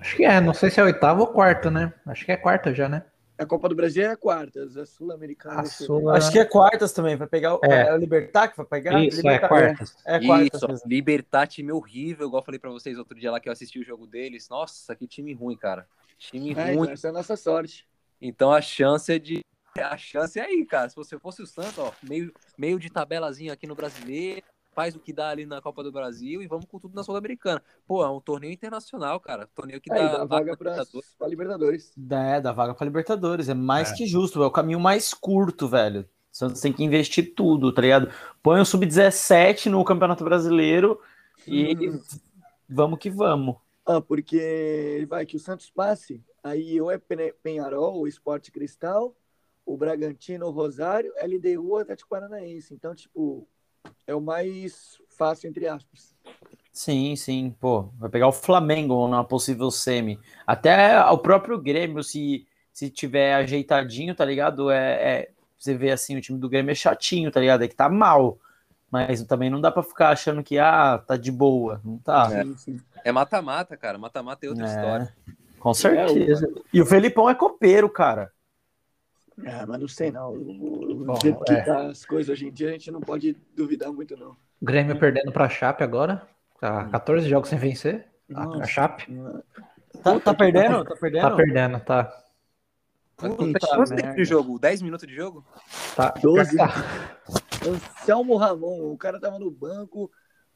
Acho 0.00 0.16
que 0.16 0.24
é, 0.24 0.40
não 0.40 0.52
sei 0.52 0.70
se 0.70 0.80
é 0.80 0.84
oitava 0.84 1.20
ou 1.20 1.26
quarta, 1.28 1.70
né? 1.70 1.92
Acho 2.06 2.24
que 2.24 2.32
é 2.32 2.36
quarta 2.36 2.74
já, 2.74 2.88
né? 2.88 3.04
A 3.38 3.44
Copa 3.46 3.68
do 3.68 3.74
Brasil 3.74 4.04
é 4.08 4.14
quartas, 4.16 4.76
a 4.76 4.86
Sul-Americana. 4.86 5.60
A 5.62 5.64
Sula- 5.64 6.16
Acho 6.16 6.30
que 6.30 6.38
é 6.38 6.44
quartas 6.44 6.92
também, 6.92 7.16
vai 7.16 7.26
pegar 7.26 7.54
o, 7.56 7.60
É. 7.64 7.88
é. 7.88 7.92
o 7.94 7.96
Libertar 7.96 8.48
que 8.48 8.56
vai 8.56 8.66
pegar? 8.66 9.00
Isso, 9.02 9.18
é 9.18 9.22
Libertar- 9.22 9.48
quartas. 9.48 9.96
É, 10.06 10.24
quartas 10.24 10.54
Isso, 10.60 10.68
mesmo. 10.68 10.88
Libertar, 10.88 11.46
time 11.48 11.72
horrível, 11.72 12.26
igual 12.28 12.42
eu 12.42 12.44
falei 12.44 12.58
pra 12.60 12.70
vocês 12.70 12.96
outro 12.98 13.18
dia 13.18 13.30
lá 13.32 13.40
que 13.40 13.48
eu 13.48 13.52
assisti 13.52 13.78
o 13.80 13.84
jogo 13.84 14.06
deles. 14.06 14.48
Nossa, 14.48 14.94
que 14.94 15.06
time 15.08 15.32
ruim, 15.34 15.56
cara. 15.56 15.86
Time 16.18 16.52
É, 16.52 16.54
ruim. 16.54 16.72
então, 16.82 16.90
essa 16.92 17.06
é 17.08 17.10
a 17.10 17.12
nossa 17.12 17.36
sorte. 17.36 17.86
Então 18.22 18.52
a 18.52 18.60
chance 18.60 19.12
é 19.12 19.18
de. 19.18 19.40
A 19.82 19.96
chance 19.96 20.38
é 20.38 20.44
aí, 20.44 20.64
cara. 20.64 20.88
Se 20.88 20.94
você 20.94 21.18
fosse 21.18 21.42
o 21.42 21.46
Santos, 21.46 21.78
ó, 21.78 21.92
meio, 22.02 22.32
meio 22.56 22.78
de 22.78 22.88
tabelazinho 22.90 23.52
aqui 23.52 23.66
no 23.66 23.74
brasileiro, 23.74 24.40
faz 24.72 24.94
o 24.94 25.00
que 25.00 25.12
dá 25.12 25.30
ali 25.30 25.44
na 25.46 25.60
Copa 25.60 25.82
do 25.82 25.90
Brasil 25.90 26.40
e 26.42 26.46
vamos 26.46 26.66
com 26.66 26.78
tudo 26.78 26.94
na 26.94 27.02
Sul-Americana. 27.02 27.60
Pô, 27.86 28.04
é 28.04 28.08
um 28.08 28.20
torneio 28.20 28.52
internacional, 28.52 29.18
cara. 29.18 29.48
Torneio 29.54 29.80
que 29.80 29.92
Aí 29.92 29.98
dá, 29.98 30.18
dá 30.18 30.24
vaga 30.24 30.56
pra 30.56 30.74
para 30.74 30.74
Libertadores. 30.74 31.16
Libertadores. 31.28 31.92
É, 32.10 32.40
dá 32.40 32.52
vaga 32.52 32.74
pra 32.74 32.84
Libertadores. 32.84 33.48
É 33.48 33.54
mais 33.54 33.90
É. 33.90 33.94
que 33.96 34.06
justo, 34.06 34.42
é 34.42 34.46
o 34.46 34.50
caminho 34.50 34.78
mais 34.78 35.12
curto, 35.12 35.66
velho. 35.68 36.08
Santos 36.30 36.60
tem 36.60 36.72
que 36.72 36.82
investir 36.84 37.34
tudo, 37.34 37.72
tá 37.72 37.82
ligado? 37.82 38.10
Põe 38.42 38.60
o 38.60 38.64
Sub-17 38.64 39.66
no 39.66 39.84
Campeonato 39.84 40.22
Brasileiro 40.24 41.00
e 41.46 41.88
Hum. 41.90 42.00
vamos 42.68 42.98
que 43.00 43.10
vamos. 43.10 43.56
Ah, 43.86 44.00
porque 44.00 45.04
vai 45.08 45.26
que 45.26 45.36
o 45.36 45.40
Santos 45.40 45.68
passe, 45.70 46.22
aí 46.42 46.80
ou 46.80 46.90
é 46.90 46.98
Penharol, 47.42 48.00
o 48.00 48.08
Esporte 48.08 48.50
Cristal, 48.50 49.14
o 49.66 49.76
Bragantino, 49.76 50.46
o 50.46 50.50
Rosário, 50.50 51.12
LDU, 51.16 51.70
o 51.72 51.76
Atlético 51.78 52.10
Paranaense. 52.10 52.74
Então, 52.74 52.94
tipo, 52.94 53.46
é 54.06 54.14
o 54.14 54.20
mais 54.20 54.98
fácil, 55.16 55.48
entre 55.48 55.66
aspas. 55.66 56.14
Sim, 56.72 57.14
sim, 57.16 57.54
pô. 57.60 57.88
Vai 57.98 58.10
pegar 58.10 58.26
o 58.28 58.32
Flamengo 58.32 59.06
numa 59.06 59.24
possível 59.24 59.70
semi. 59.70 60.18
Até 60.46 61.00
o 61.06 61.18
próprio 61.18 61.58
Grêmio, 61.60 62.02
se, 62.02 62.46
se 62.72 62.90
tiver 62.90 63.34
ajeitadinho, 63.34 64.14
tá 64.14 64.24
ligado? 64.24 64.70
É, 64.70 65.20
é- 65.20 65.30
você 65.56 65.74
vê 65.74 65.92
assim, 65.92 66.16
o 66.16 66.20
time 66.20 66.38
do 66.38 66.48
Grêmio 66.48 66.72
é 66.72 66.74
chatinho, 66.74 67.30
tá 67.30 67.40
ligado? 67.40 67.62
É 67.62 67.68
que 67.68 67.74
tá 67.76 67.88
mal. 67.88 68.38
Mas 68.90 69.22
também 69.22 69.48
não 69.48 69.60
dá 69.60 69.70
pra 69.70 69.82
ficar 69.82 70.10
achando 70.10 70.42
que, 70.42 70.58
ah, 70.58 70.98
tá 70.98 71.16
de 71.16 71.32
boa. 71.32 71.80
Não 71.84 71.96
tá. 71.98 72.28
É. 72.32 72.44
Sim, 72.44 72.56
sim. 72.56 72.80
É 73.02 73.10
mata-mata, 73.10 73.76
cara. 73.76 73.96
Mata-mata 73.96 74.44
é 74.44 74.48
outra 74.48 74.64
É, 74.64 74.68
história. 74.68 75.16
Com 75.58 75.72
certeza. 75.72 76.52
E 76.72 76.80
o 76.82 76.86
Felipão 76.86 77.30
é 77.30 77.34
copeiro, 77.34 77.88
cara. 77.88 78.30
Ah, 79.46 79.64
mas 79.66 79.80
não 79.80 79.88
sei 79.88 80.10
não. 80.12 80.32
O 80.32 81.04
Bom, 81.04 81.16
jeito 81.20 81.42
que 81.44 81.52
é. 81.52 81.62
tá 81.62 81.86
as 81.88 82.04
coisas 82.04 82.30
hoje 82.30 82.46
em 82.48 82.52
dia, 82.52 82.68
a 82.68 82.72
gente 82.72 82.90
não 82.90 83.00
pode 83.00 83.36
duvidar 83.56 83.92
muito, 83.92 84.16
não. 84.16 84.36
Grêmio 84.62 84.98
perdendo 84.98 85.32
pra 85.32 85.48
Chape 85.48 85.82
agora. 85.82 86.22
Tá 86.60 86.88
14 86.88 87.28
jogos 87.28 87.48
sem 87.48 87.58
vencer. 87.58 88.06
A- 88.34 88.44
Nossa. 88.44 88.62
A 88.62 88.66
Chape 88.66 89.06
Tá, 90.02 90.18
tá 90.20 90.34
perdendo? 90.34 90.84
Tá 90.84 90.96
perdendo? 90.96 91.22
tá 91.22 91.30
perdendo, 91.36 91.80
tá. 91.80 92.20
Quanto 93.16 93.52
tempo 93.94 94.14
de 94.16 94.24
jogo? 94.24 94.58
10 94.58 94.82
minutos 94.82 95.06
de 95.06 95.14
jogo? 95.14 95.44
tá. 95.96 96.14
12. 96.22 96.56
Tá. 96.56 96.72
Anselmo 97.66 98.36
Ramon, 98.36 98.92
o 98.92 98.96
cara 98.98 99.20
tava 99.20 99.38
no 99.38 99.50
banco, 99.50 100.10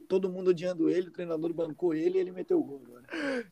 todo 0.09 0.29
mundo 0.31 0.49
odiando 0.51 0.89
ele, 0.89 1.09
o 1.09 1.13
treinador 1.13 1.53
bancou 1.53 1.93
ele 1.95 2.17
e 2.17 2.21
ele 2.21 2.33
meteu 2.33 2.59
o 2.59 2.65
gol 2.65 2.83
agora. 2.87 3.05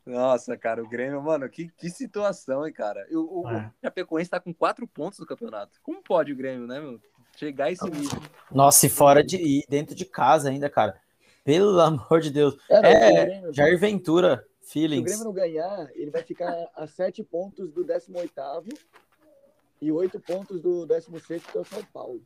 Nossa, 0.07 0.57
cara, 0.57 0.83
o 0.83 0.89
Grêmio, 0.89 1.21
mano, 1.23 1.49
que, 1.49 1.69
que 1.77 1.91
situação, 1.91 2.67
hein, 2.67 2.73
cara. 2.73 3.07
O, 3.11 3.43
o, 3.43 3.49
É. 3.49 3.67
o 3.67 3.73
Chapecoense 3.85 4.31
tá 4.31 4.41
com 4.41 4.53
4 4.55 4.87
pontos 4.89 5.19
no 5.19 5.27
campeonato. 5.27 5.79
Como 5.83 6.03
pode 6.03 6.33
o 6.33 6.37
Grêmio, 6.37 6.67
né, 6.67 6.81
meu? 6.81 6.99
Chegar 7.37 7.67
a 7.67 7.71
esse 7.73 7.85
nível. 7.91 8.19
Nossa, 8.51 8.87
e 8.87 8.89
fora 8.89 9.23
de. 9.23 9.37
E 9.37 9.63
dentro 9.69 9.95
de 9.95 10.07
casa 10.07 10.49
ainda, 10.49 10.71
cara. 10.71 10.99
Pelo 11.45 11.79
amor 11.81 12.21
de 12.21 12.31
Deus. 12.31 12.57
É, 12.71 12.81
não, 12.81 12.89
É, 12.89 13.11
o 13.11 13.27
Grêmio- 13.27 13.53
Jair 13.55 13.79
Ventura, 13.79 14.45
se 14.63 14.71
o 14.71 14.73
feelings. 14.73 15.05
Grêmio 15.05 15.25
não 15.27 15.33
ganhar, 15.33 15.91
ele 15.95 16.11
vai 16.11 16.23
ficar 16.23 16.53
a 16.75 16.87
sete 16.87 17.23
pontos 17.23 17.71
do 17.71 17.85
18º 17.85 18.75
e 19.83 19.93
oito 19.93 20.19
pontos 20.19 20.61
do 20.63 20.87
16º, 20.87 21.41
que 21.53 21.59
é 21.59 21.61
o 21.61 21.65
São 21.65 21.85
Paulo. 21.93 22.23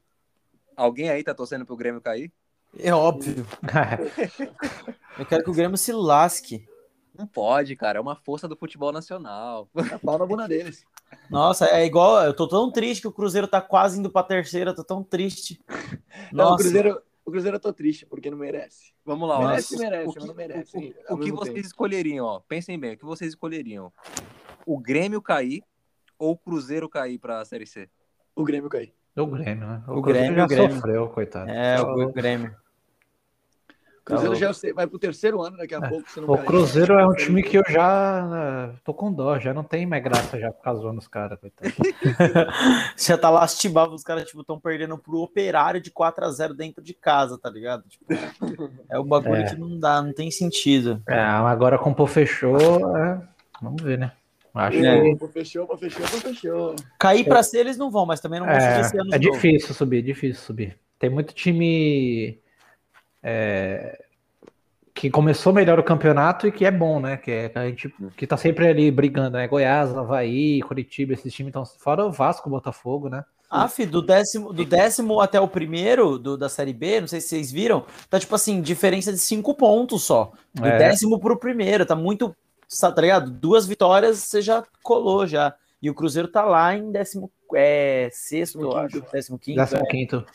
Alguém 0.76 1.10
aí 1.10 1.22
tá 1.24 1.34
torcendo 1.34 1.66
pro 1.66 1.76
Grêmio 1.76 2.00
cair? 2.00 2.32
É 2.78 2.94
óbvio. 2.94 3.46
Eu 5.18 5.26
quero 5.26 5.42
que 5.44 5.50
o 5.50 5.54
Grêmio 5.54 5.76
se 5.76 5.92
lasque. 5.92 6.66
Não 7.16 7.26
pode, 7.26 7.74
cara. 7.76 7.98
É 7.98 8.00
uma 8.00 8.16
força 8.16 8.46
do 8.48 8.56
futebol 8.56 8.92
nacional. 8.92 9.68
A 9.92 9.98
pau 9.98 10.18
na 10.18 10.24
bunda 10.26 10.48
deles. 10.48 10.84
Nossa, 11.28 11.66
é 11.66 11.84
igual. 11.84 12.22
Eu 12.24 12.34
tô 12.34 12.46
tão 12.48 12.70
triste 12.70 13.02
que 13.02 13.08
o 13.08 13.12
Cruzeiro 13.12 13.48
tá 13.48 13.60
quase 13.60 13.98
indo 13.98 14.10
pra 14.10 14.22
terceira, 14.22 14.74
tô 14.74 14.84
tão 14.84 15.02
triste. 15.02 15.60
Não, 16.32 16.52
o 16.54 16.56
Cruzeiro, 16.56 17.02
o 17.24 17.30
Cruzeiro 17.30 17.56
eu 17.56 17.60
tô 17.60 17.72
triste, 17.72 18.06
porque 18.06 18.30
não 18.30 18.38
merece. 18.38 18.92
Vamos 19.04 19.28
lá, 19.28 19.38
ó. 19.40 19.46
Merece, 19.48 19.72
Nossa. 19.74 19.84
merece, 19.90 20.08
o 20.08 20.12
que, 20.12 20.26
não 20.26 20.34
merece. 20.34 20.76
o- 20.76 20.80
o- 21.12 21.16
o 21.16 21.18
que 21.18 21.32
vocês 21.32 21.54
tempo. 21.54 21.66
escolheriam, 21.66 22.24
ó? 22.26 22.40
Pensem 22.40 22.78
bem, 22.78 22.94
o 22.94 22.96
que 22.96 23.04
vocês 23.04 23.30
escolheriam? 23.30 23.92
O 24.64 24.78
Grêmio 24.78 25.20
cair 25.20 25.62
ou 26.18 26.32
o 26.32 26.36
Cruzeiro 26.38 26.88
cair 26.88 27.18
pra 27.18 27.44
Série 27.44 27.66
C? 27.66 27.88
O 28.36 28.44
Grêmio 28.44 28.68
cair. 28.70 28.94
O 29.16 29.26
Grêmio, 29.26 29.66
né? 29.66 29.82
O 29.88 30.00
Cruzeiro 30.00 30.34
Grêmio, 30.34 30.36
já 30.38 30.44
o 30.44 30.48
Grêmio. 30.48 30.74
sofreu, 30.76 31.08
coitado. 31.08 31.50
é 31.50 31.80
o 31.80 32.12
Grêmio. 32.12 32.54
O 34.10 34.16
Cruzeiro 34.18 34.34
Tá 34.34 34.52
já 34.52 34.68
é 34.68 34.72
vai 34.72 34.86
pro 34.86 34.98
terceiro 34.98 35.42
ano 35.42 35.56
daqui 35.56 35.74
a 35.74 35.80
pouco. 35.88 36.10
Se 36.10 36.20
não 36.20 36.28
O. 36.30 36.38
Cruzeiro 36.38 36.94
é 36.98 37.06
um 37.06 37.12
time 37.12 37.42
que 37.42 37.56
eu 37.58 37.62
já 37.68 38.26
né, 38.26 38.74
tô 38.84 38.92
com 38.94 39.12
dó, 39.12 39.38
já 39.38 39.52
não 39.54 39.62
tem 39.62 39.86
mais 39.86 40.02
graça 40.02 40.38
já 40.38 40.52
ficar 40.52 40.74
zoando 40.74 40.98
os 40.98 41.08
caras, 41.08 41.38
coitado. 41.38 41.72
Já 42.96 43.16
tá 43.16 43.30
lastimado, 43.30 43.94
os 43.94 44.02
caras, 44.02 44.24
tipo, 44.24 44.44
tão 44.44 44.58
perdendo 44.60 44.96
pro 44.98 45.18
operário 45.20 45.80
de 45.80 45.90
4 45.90 46.24
a 46.24 46.30
0 46.30 46.54
dentro 46.54 46.82
de 46.82 46.94
casa, 46.94 47.38
tá 47.38 47.48
ligado? 47.50 47.84
Tipo, 47.88 48.04
é 48.88 48.98
um 48.98 49.04
bagulho 49.04 49.36
É. 49.36 49.44
que 49.50 49.56
não 49.56 49.78
dá, 49.78 50.02
não 50.02 50.12
tem 50.12 50.30
sentido. 50.30 51.02
É, 51.08 51.18
agora 51.20 51.78
com 51.78 51.90
o 51.90 51.94
Pô 51.94 52.06
fechou, 52.06 52.96
é, 52.96 53.20
vamos 53.60 53.82
ver, 53.82 53.98
né? 53.98 54.12
Acho 54.54 54.78
É. 54.78 55.00
que 55.02 55.16
Pô, 55.16 55.28
fechou, 55.28 55.66
pô, 55.66 55.76
fechou, 55.76 56.00
pô, 56.02 56.16
fechou. 56.18 56.76
Cair 56.98 57.24
pra 57.24 57.42
ser 57.42 57.58
eles 57.58 57.76
não 57.76 57.90
vão, 57.90 58.04
mas 58.04 58.20
também 58.20 58.40
não 58.40 58.46
vão 58.46 58.60
ser 58.60 58.80
esse 58.80 58.98
ano 58.98 59.12
é, 59.12 59.16
é 59.16 59.18
de 59.18 59.26
novo. 59.28 59.40
difícil 59.40 59.74
subir, 59.74 60.02
difícil 60.02 60.42
subir. 60.42 60.76
Tem 60.98 61.08
muito 61.08 61.32
time 61.32 62.38
é, 63.22 64.02
que 64.94 65.10
começou 65.10 65.52
melhor 65.52 65.78
o 65.78 65.84
campeonato 65.84 66.46
e 66.46 66.52
que 66.52 66.64
é 66.64 66.70
bom, 66.70 67.00
né? 67.00 67.16
Que, 67.16 67.30
é, 67.30 67.52
a 67.54 67.66
gente 67.66 67.94
que 68.16 68.26
tá 68.26 68.36
sempre 68.36 68.68
ali 68.68 68.90
brigando, 68.90 69.36
né? 69.36 69.48
Goiás, 69.48 69.96
Havaí, 69.96 70.60
Curitiba, 70.62 71.14
esses 71.14 71.32
times 71.32 71.50
estão 71.50 71.64
fora 71.64 72.04
o 72.04 72.12
Vasco, 72.12 72.48
o 72.48 72.52
Botafogo, 72.52 73.08
né? 73.08 73.24
Ah, 73.48 73.66
fi, 73.66 73.84
do 73.84 74.00
décimo, 74.00 74.52
do 74.52 74.64
décimo 74.64 75.20
até 75.20 75.40
o 75.40 75.48
primeiro 75.48 76.18
do, 76.18 76.36
da 76.36 76.48
Série 76.48 76.72
B, 76.72 77.00
não 77.00 77.08
sei 77.08 77.20
se 77.20 77.28
vocês 77.28 77.50
viram, 77.50 77.84
tá 78.08 78.20
tipo 78.20 78.32
assim, 78.32 78.60
diferença 78.62 79.12
de 79.12 79.18
cinco 79.18 79.54
pontos 79.54 80.04
só. 80.04 80.32
Do 80.54 80.66
É. 80.66 80.78
décimo 80.78 81.18
pro 81.18 81.36
primeiro, 81.36 81.84
tá 81.84 81.96
muito 81.96 82.36
tá, 82.78 82.94
ligado? 83.00 83.30
Duas 83.30 83.66
vitórias 83.66 84.18
você 84.18 84.40
já 84.40 84.62
colou 84.82 85.26
já. 85.26 85.54
E 85.82 85.90
o 85.90 85.94
Cruzeiro 85.94 86.28
tá 86.28 86.44
lá 86.44 86.76
em 86.76 86.92
décimo, 86.92 87.32
é, 87.54 88.08
sexto, 88.12 88.60
eu 88.60 88.76
acho. 88.76 89.02
Décimo 89.12 89.38
quinto. 89.38 89.56
Décimo 89.56 89.82
é. 89.82 89.86
quinto. 89.86 90.26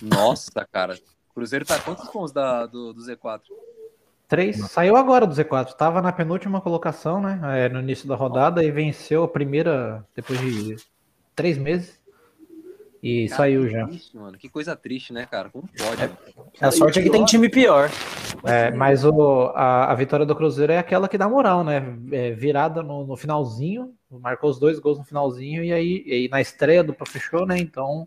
Nossa, 0.00 0.66
cara. 0.70 0.96
O 1.32 1.34
Cruzeiro 1.34 1.64
tá 1.64 1.78
quantos 1.78 2.08
pontos 2.10 2.30
da, 2.30 2.66
do, 2.66 2.92
do 2.92 3.00
Z4? 3.00 3.40
Três. 4.28 4.70
Saiu 4.70 4.96
agora 4.96 5.26
do 5.26 5.34
Z4. 5.34 5.72
Tava 5.72 6.02
na 6.02 6.12
penúltima 6.12 6.60
colocação, 6.60 7.20
né? 7.20 7.40
é, 7.64 7.68
no 7.70 7.80
início 7.80 8.06
da 8.06 8.14
rodada 8.14 8.62
e 8.62 8.70
venceu 8.70 9.24
a 9.24 9.28
primeira 9.28 10.06
depois 10.14 10.38
de 10.38 10.76
três 11.34 11.56
meses. 11.56 12.00
E 13.02 13.28
Cara, 13.28 13.36
saiu 13.36 13.62
que 13.62 13.70
já. 13.70 13.86
Triste, 13.86 14.16
mano. 14.16 14.38
Que 14.38 14.48
coisa 14.48 14.76
triste, 14.76 15.12
né, 15.12 15.26
cara? 15.26 15.48
Como 15.48 15.66
pode? 15.66 16.00
mano? 16.02 16.16
A 16.60 16.70
sorte 16.70 17.00
é 17.00 17.02
que 17.02 17.10
tem 17.10 17.24
time 17.24 17.48
pior. 17.48 17.90
É, 18.44 18.70
mas 18.70 19.04
o, 19.04 19.52
a, 19.54 19.90
a 19.90 19.94
vitória 19.94 20.24
do 20.24 20.36
Cruzeiro 20.36 20.72
é 20.72 20.78
aquela 20.78 21.08
que 21.08 21.18
dá 21.18 21.28
moral, 21.28 21.64
né? 21.64 21.96
É, 22.12 22.30
virada 22.30 22.82
no, 22.82 23.06
no 23.06 23.16
finalzinho, 23.16 23.94
marcou 24.10 24.50
os 24.50 24.58
dois 24.58 24.78
gols 24.78 24.98
no 24.98 25.04
finalzinho, 25.04 25.64
e 25.64 25.72
aí, 25.72 26.04
e 26.06 26.12
aí 26.12 26.28
na 26.28 26.40
estreia 26.40 26.84
do 26.84 26.94
fechou, 27.04 27.44
né? 27.44 27.58
Então 27.58 28.06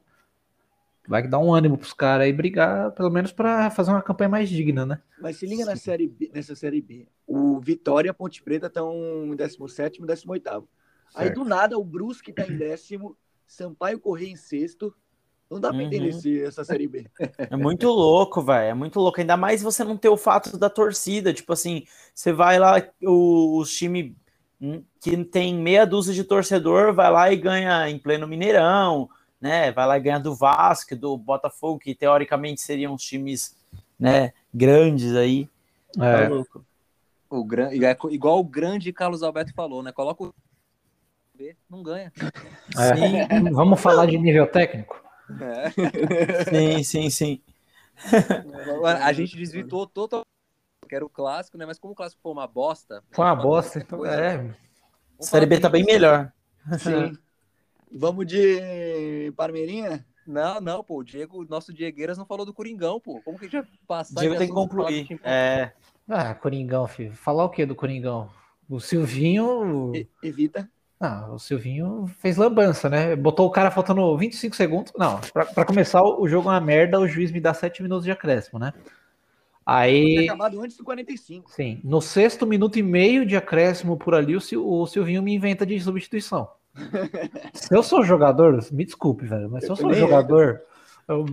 vai 1.08 1.28
dar 1.28 1.40
um 1.40 1.54
ânimo 1.54 1.78
pros 1.78 1.94
caras 1.94 2.26
aí 2.26 2.34
brigar, 2.34 2.92
pelo 2.92 3.10
menos 3.10 3.32
para 3.32 3.70
fazer 3.72 3.92
uma 3.92 4.02
campanha 4.02 4.30
mais 4.30 4.50
digna, 4.50 4.86
né? 4.86 5.02
Mas 5.22 5.38
se 5.38 5.46
liga 5.46 5.66
na 5.66 5.76
série 5.76 6.08
B, 6.08 6.32
nessa 6.34 6.56
série 6.56 6.82
B. 6.82 7.08
O 7.28 7.60
Vitória 7.60 8.08
e 8.10 8.12
a 8.12 8.14
Ponte 8.14 8.42
Preta 8.44 8.68
estão 8.68 8.94
em 9.26 9.36
17 9.36 10.02
e 10.02 10.06
18. 10.06 10.68
Aí 11.16 11.30
do 11.30 11.44
nada 11.46 11.78
o 11.78 11.84
Brusque 11.84 12.34
tá 12.34 12.46
em 12.46 12.56
décimo, 12.58 13.16
Sampaio 13.48 14.00
Correia 14.00 14.32
em 14.32 14.36
sexto. 14.36 14.94
Não 15.50 15.60
dá 15.60 15.70
pra 15.70 15.78
Uhum. 15.78 15.84
entender 15.86 16.10
esse- 16.10 16.42
essa 16.42 16.64
série 16.64 16.88
B. 16.88 17.06
É 17.52 17.56
muito 17.56 17.88
louco, 17.88 18.42
velho. 18.42 18.70
É 18.72 18.74
muito 18.74 19.00
louco. 19.00 19.20
Ainda 19.22 19.38
mais 19.38 19.62
você 19.62 19.84
não 19.84 19.96
ter 19.96 20.10
o 20.10 20.18
fato 20.18 20.58
da 20.58 20.70
torcida. 20.72 21.32
Tipo 21.32 21.54
assim, 21.54 21.84
você 22.14 22.34
vai 22.34 22.58
lá, 22.58 22.82
o- 23.04 23.60
os 23.60 23.72
times 23.72 24.14
que 25.00 25.24
tem 25.26 25.54
meia 25.56 25.86
dúzia 25.86 26.14
de 26.14 26.24
torcedor, 26.24 26.94
vai 26.94 27.12
lá 27.12 27.32
e 27.32 27.36
ganha 27.36 27.88
em 27.90 28.00
pleno 28.00 28.28
Mineirão, 28.28 29.08
né? 29.46 29.72
Vai 29.72 29.86
lá 29.86 29.96
e 29.98 30.02
ganha 30.02 30.20
do 30.20 30.34
Vasco, 30.34 30.96
do 30.96 31.16
Botafogo, 31.16 31.78
que 31.80 31.94
teoricamente 31.94 32.60
seriam 32.62 32.96
os 32.96 33.04
times, 33.04 33.56
né, 34.00 34.34
grandes 34.52 35.16
aí. 35.16 35.48
Tá 35.96 36.24
É, 36.24 36.28
louco. 36.28 36.66
O 37.30 37.44
gran... 37.44 37.72
igual- 37.72 38.12
Igual 38.12 38.40
o 38.40 38.44
grande 38.44 38.92
Carlos 38.92 39.22
Alberto 39.22 39.54
falou, 39.54 39.84
né? 39.84 39.92
Coloca 39.92 40.24
o 40.24 40.34
B, 41.38 41.56
não 41.70 41.84
ganha. 41.84 42.12
é. 42.18 42.96
Sim, 42.96 43.52
Vamos 43.52 43.80
falar 43.80 44.08
de 44.08 44.18
nível 44.18 44.48
técnico? 44.48 45.00
É. 45.40 45.70
sim, 46.44 46.84
sim, 46.84 47.10
sim. 47.10 47.42
A 49.00 49.14
gente 49.14 49.38
desvirtuou 49.38 49.86
totalmente. 49.86 50.26
Que 50.88 50.96
era 50.96 51.06
o 51.06 51.10
clássico, 51.10 51.58
né? 51.58 51.66
Mas 51.66 51.80
como 51.80 51.94
o 51.94 51.96
clássico 51.96 52.22
foi 52.22 52.32
uma 52.32 52.48
bosta. 52.48 53.04
Foi 53.12 53.26
uma 53.26 53.36
bosta. 53.36 53.80
Então, 53.80 54.06
é, 54.06 54.56
Série 55.20 55.46
B 55.46 55.60
tá 55.60 55.68
bem 55.70 55.84
melhor. 55.84 56.32
Sim. 56.80 57.18
Vamos 57.92 58.26
de 58.26 59.32
Parmeirinha? 59.36 60.06
Não, 60.26 60.60
não, 60.60 60.84
pô. 60.84 60.98
O 61.00 61.04
Diego, 61.04 61.46
nosso 61.48 61.74
Diegueiras 61.74 62.18
não 62.18 62.26
falou 62.26 62.46
do 62.46 62.54
Coringão, 62.54 63.00
pô. 63.00 63.22
Como 63.22 63.38
que 63.38 63.46
a 63.46 63.48
gente 63.48 63.62
vai 63.62 63.68
passar 63.88 64.20
Diego 64.20 64.36
tem 64.38 64.48
que 64.48 64.54
concluir. 64.54 65.08
É, 65.24 65.72
Ah, 66.10 66.34
Coringão, 66.34 66.88
filho. 66.88 67.14
Falar 67.14 67.46
o 67.46 67.50
que 67.50 67.66
do 67.66 67.76
Coringão? 67.76 68.30
O 68.70 68.80
Silvinho. 68.80 69.92
E- 69.96 70.08
Evita. 70.24 70.70
Ah, 71.00 71.30
o 71.32 71.38
Silvinho 71.38 72.08
fez 72.20 72.38
lambança, 72.38 72.90
né? 72.90 73.16
Botou 73.16 73.46
o 73.46 73.52
cara 73.52 73.70
faltando 73.70 74.18
25 74.18 74.56
segundos. 74.56 74.92
Não, 74.98 75.20
pra, 75.34 75.46
pra 75.46 75.66
começar 75.66 76.02
o 76.02 76.28
jogo 76.28 76.50
é 76.50 76.54
uma 76.54 76.62
merda, 76.62 77.00
o 77.00 77.08
juiz 77.08 77.32
me 77.32 77.40
dá 77.40 77.54
7 77.54 77.84
minutos 77.84 78.06
de 78.06 78.12
acréscimo, 78.12 78.58
né? 78.58 78.74
Aí, 79.66 80.26
acabado 80.30 80.62
antes 80.62 80.78
do 80.78 80.84
45. 80.84 81.52
sim, 81.52 81.82
no 81.84 82.00
sexto 82.00 82.46
minuto 82.46 82.78
e 82.78 82.84
meio 82.84 83.26
de 83.26 83.36
acréscimo 83.36 83.98
por 83.98 84.14
ali, 84.14 84.36
o, 84.36 84.42
Sil- 84.42 84.62
o 84.66 84.86
Silvinho 84.86 85.24
me 85.24 85.34
inventa 85.34 85.66
de 85.66 85.80
substituição. 85.80 86.48
Se 87.54 87.74
eu 87.76 87.82
sou 87.84 88.04
jogador, 88.04 88.60
me 88.72 88.86
desculpe, 88.86 89.26
velho, 89.26 89.50
mas 89.50 89.64
se 89.66 89.72
eu 89.72 89.76
sou 89.76 89.94
jogador, 89.94 90.62
eu. 91.08 91.26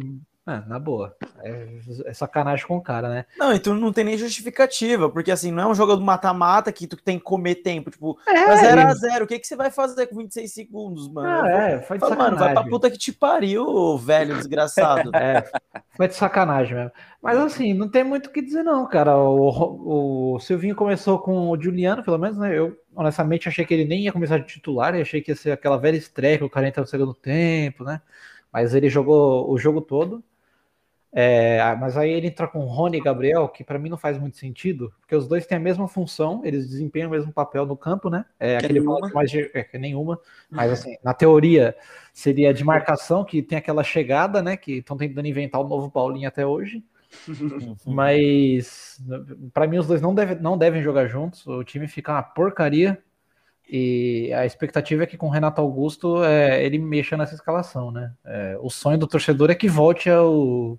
Ah, 0.45 0.61
na 0.67 0.77
boa. 0.77 1.15
É, 1.41 1.69
é 2.07 2.13
sacanagem 2.13 2.67
com 2.67 2.77
o 2.77 2.83
cara, 2.83 3.09
né? 3.09 3.27
Não, 3.39 3.53
então 3.53 3.75
não 3.77 3.93
tem 3.93 4.03
nem 4.03 4.19
justificativa, 4.19 5.09
porque 5.09 5.31
assim, 5.31 5.53
não 5.53 5.63
é 5.63 5.67
um 5.69 5.75
jogo 5.75 5.95
do 5.95 6.03
mata-mata 6.03 6.73
que 6.73 6.85
tu 6.89 6.97
tem 6.97 7.17
que 7.17 7.25
comer 7.25 7.57
tempo, 7.63 7.93
tipo, 7.93 8.19
É, 8.27 8.47
mas 8.49 8.59
0 8.59 8.81
a 8.81 8.91
e- 8.91 8.95
0 8.97 9.25
o 9.25 9.29
que, 9.29 9.39
que 9.39 9.47
você 9.47 9.55
vai 9.55 9.71
fazer 9.71 10.09
com 10.09 10.17
26 10.17 10.53
segundos, 10.53 11.07
mano? 11.13 11.29
Ah, 11.45 11.49
é, 11.49 11.81
foi 11.83 11.97
de 11.97 12.01
Fala, 12.01 12.17
mano, 12.17 12.31
vai 12.31 12.39
pra 12.39 12.49
sacanagem. 12.57 12.71
puta 12.71 12.91
que 12.91 12.99
te 12.99 13.13
pariu, 13.13 13.97
velho 13.99 14.35
desgraçado. 14.37 15.13
É, 15.15 15.45
foi 15.97 16.09
de 16.09 16.15
sacanagem 16.17 16.75
mesmo. 16.75 16.91
Mas 17.23 17.39
assim, 17.39 17.73
não 17.73 17.89
tem 17.89 18.03
muito 18.03 18.27
o 18.27 18.31
que 18.33 18.43
dizer, 18.43 18.65
não, 18.65 18.85
cara. 18.89 19.17
O, 19.17 20.35
o 20.35 20.41
Silvinho 20.41 20.75
começou 20.75 21.21
com 21.21 21.51
o 21.51 21.61
Juliano, 21.63 22.03
pelo 22.03 22.19
menos, 22.19 22.37
né? 22.37 22.59
Eu 22.59 22.77
honestamente 22.95 23.49
achei 23.49 23.65
que 23.65 23.75
ele 23.75 23.85
nem 23.85 24.05
ia 24.05 24.13
começar 24.13 24.39
de 24.39 24.47
titular, 24.47 24.95
e 24.95 25.03
achei 25.03 25.21
que 25.21 25.31
ia 25.31 25.37
ser 25.37 25.53
aquela 25.53 25.77
velha 25.79 25.97
estreia 25.97 26.39
que 26.39 26.45
o 26.45 26.51
cara 26.51 26.69
entra 26.69 26.81
no 26.83 26.87
segundo 26.87 27.15
tempo, 27.15 27.85
né? 27.85 28.01
Mas 28.53 28.75
ele 28.75 28.89
jogou 28.89 29.51
o 29.51 29.59
jogo 29.59 29.81
todo. 29.81 30.23
É, 31.15 31.75
mas 31.75 31.95
aí 31.99 32.11
ele 32.11 32.29
entra 32.29 32.49
com 32.49 32.61
Rony 32.61 32.97
e 32.97 33.01
Gabriel, 33.03 33.47
que 33.47 33.63
pra 33.63 33.79
mim 33.79 33.91
não 33.91 33.99
faz 33.99 34.19
muito 34.19 34.39
sentido, 34.39 34.95
porque 34.99 35.15
os 35.15 35.29
dois 35.29 35.45
têm 35.47 35.59
a 35.59 35.61
mesma 35.61 35.87
função, 35.87 36.41
eles 36.43 36.67
desempenham 36.67 37.09
o 37.09 37.11
mesmo 37.11 37.31
papel 37.31 37.67
no 37.67 37.77
campo, 37.77 38.09
né? 38.09 38.25
É 38.41 38.57
Que 38.57 38.65
aquele 38.65 38.81
nenhuma. 38.81 39.11
mais 39.13 39.31
de, 39.31 39.51
é, 39.53 39.63
que 39.63 39.77
é 39.77 39.79
nenhuma, 39.79 40.19
mas 40.51 40.73
assim, 40.73 40.97
na 41.05 41.13
teoria 41.13 41.77
seria 42.15 42.55
de 42.55 42.65
marcação, 42.65 43.27
que 43.27 43.43
tem 43.43 43.59
aquela 43.59 43.85
chegada, 43.85 44.41
né? 44.41 44.57
Que 44.57 44.79
estão 44.79 44.97
tentando 44.97 45.29
inventar 45.29 45.61
o 45.61 45.69
novo 45.69 45.91
Paulinho 45.91 46.29
até 46.29 46.47
hoje. 46.47 46.83
Mas 47.87 49.01
pra 49.53 49.67
mim 49.67 49.79
os 49.79 49.87
dois 49.87 50.01
não, 50.01 50.15
deve, 50.15 50.35
não 50.37 50.57
devem 50.57 50.83
jogar 50.83 51.07
juntos. 51.07 51.47
O 51.47 51.63
time 51.65 51.87
fica 51.87 52.13
uma 52.13 52.23
porcaria. 52.23 53.03
E 53.69 54.31
a 54.35 54.45
expectativa 54.45 55.05
é 55.05 55.07
que 55.07 55.17
com 55.17 55.29
o 55.29 55.31
Renato 55.31 55.61
Augusto 55.61 56.23
é, 56.23 56.63
ele 56.65 56.79
mexa 56.79 57.17
nessa 57.17 57.35
escalação, 57.35 57.91
né? 57.91 58.13
É, 58.25 58.59
o 58.61 58.69
sonho 58.69 58.99
do 58.99 59.07
torcedor 59.07 59.51
é 59.51 59.55
que 59.55 59.69
volte 59.69 60.11
ao, 60.11 60.79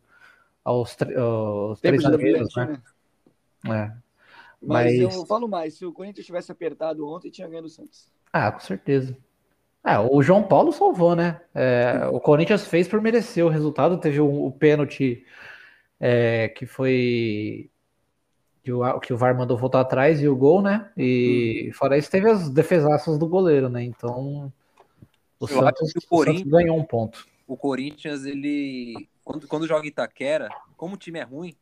aos, 0.64 0.96
aos 1.18 1.82
três 1.82 2.04
zagueiros, 2.04 2.56
né? 2.56 2.80
né? 3.64 3.94
É. 4.00 4.04
Mas, 4.62 4.98
Mas- 4.98 5.16
eu 5.16 5.26
falo 5.26 5.48
mais, 5.48 5.74
se 5.74 5.86
o 5.86 5.92
Corinthians 5.92 6.26
tivesse 6.26 6.52
apertado 6.52 7.08
ontem, 7.08 7.32
tinha 7.32 7.48
ganho 7.48 7.64
do 7.64 7.70
Santos. 7.70 8.12
Ah, 8.32 8.52
com 8.52 8.60
certeza. 8.60 9.18
Ah, 9.84 10.02
o 10.02 10.24
João 10.24 10.44
Paulo 10.44 10.72
salvou, 10.72 11.16
né? 11.16 11.42
É, 11.54 12.08
o 12.14 12.20
Corinthians 12.20 12.66
fez 12.66 12.88
por 12.88 13.02
merecer 13.02 13.46
o 13.46 13.50
resultado. 13.50 13.98
Teve 13.98 14.22
o, 14.22 14.46
o 14.46 14.52
pênalti 14.52 15.26
é, 16.06 16.50
que 16.50 16.66
foi 16.66 17.70
que 18.62 18.72
o, 18.74 19.00
que 19.00 19.14
o 19.14 19.18
VAR 19.18 19.38
mandou 19.38 19.58
voltar 19.58 19.80
atrás 19.80 20.22
e 20.22 20.28
o 20.28 20.36
gol, 20.36 20.62
né? 20.62 20.92
E 20.98 21.72
fora 21.76 21.98
isso, 21.98 22.12
teve 22.12 22.30
as 22.30 22.50
defesaças 22.50 23.18
do 23.18 23.26
goleiro, 23.28 23.70
né? 23.70 23.84
Então 23.84 24.52
o 25.40 25.48
Eu 25.50 25.66
acho 25.68 25.78
Santos, 25.78 25.94
que 25.94 26.00
o 26.00 26.00
o 26.00 26.02
Santos 26.02 26.10
Corinthians- 26.10 26.50
ganhou 26.52 26.78
um 26.78 26.84
ponto. 26.84 27.26
O 27.48 27.56
Corinthians, 27.58 28.26
ele. 28.26 29.08
Quando, 29.24 29.48
quando 29.48 29.68
joga 29.68 29.86
em 29.86 29.90
Itaquera, 29.90 30.50
como 30.76 30.96
o 30.96 30.98
time 30.98 31.20
é 31.20 31.24
ruim, 31.24 31.56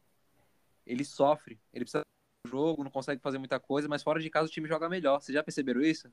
ele 0.85 1.03
sofre. 1.05 1.59
Ele 1.73 1.85
precisa 1.85 2.03
do 2.45 2.49
jogo, 2.49 2.83
não 2.83 2.91
consegue 2.91 3.21
fazer 3.21 3.37
muita 3.37 3.59
coisa, 3.59 3.87
mas 3.87 4.01
fora 4.01 4.19
de 4.19 4.29
casa 4.29 4.47
o 4.47 4.51
time 4.51 4.67
joga 4.67 4.89
melhor. 4.89 5.21
Vocês 5.21 5.35
já 5.35 5.43
perceberam 5.43 5.81
isso? 5.81 6.07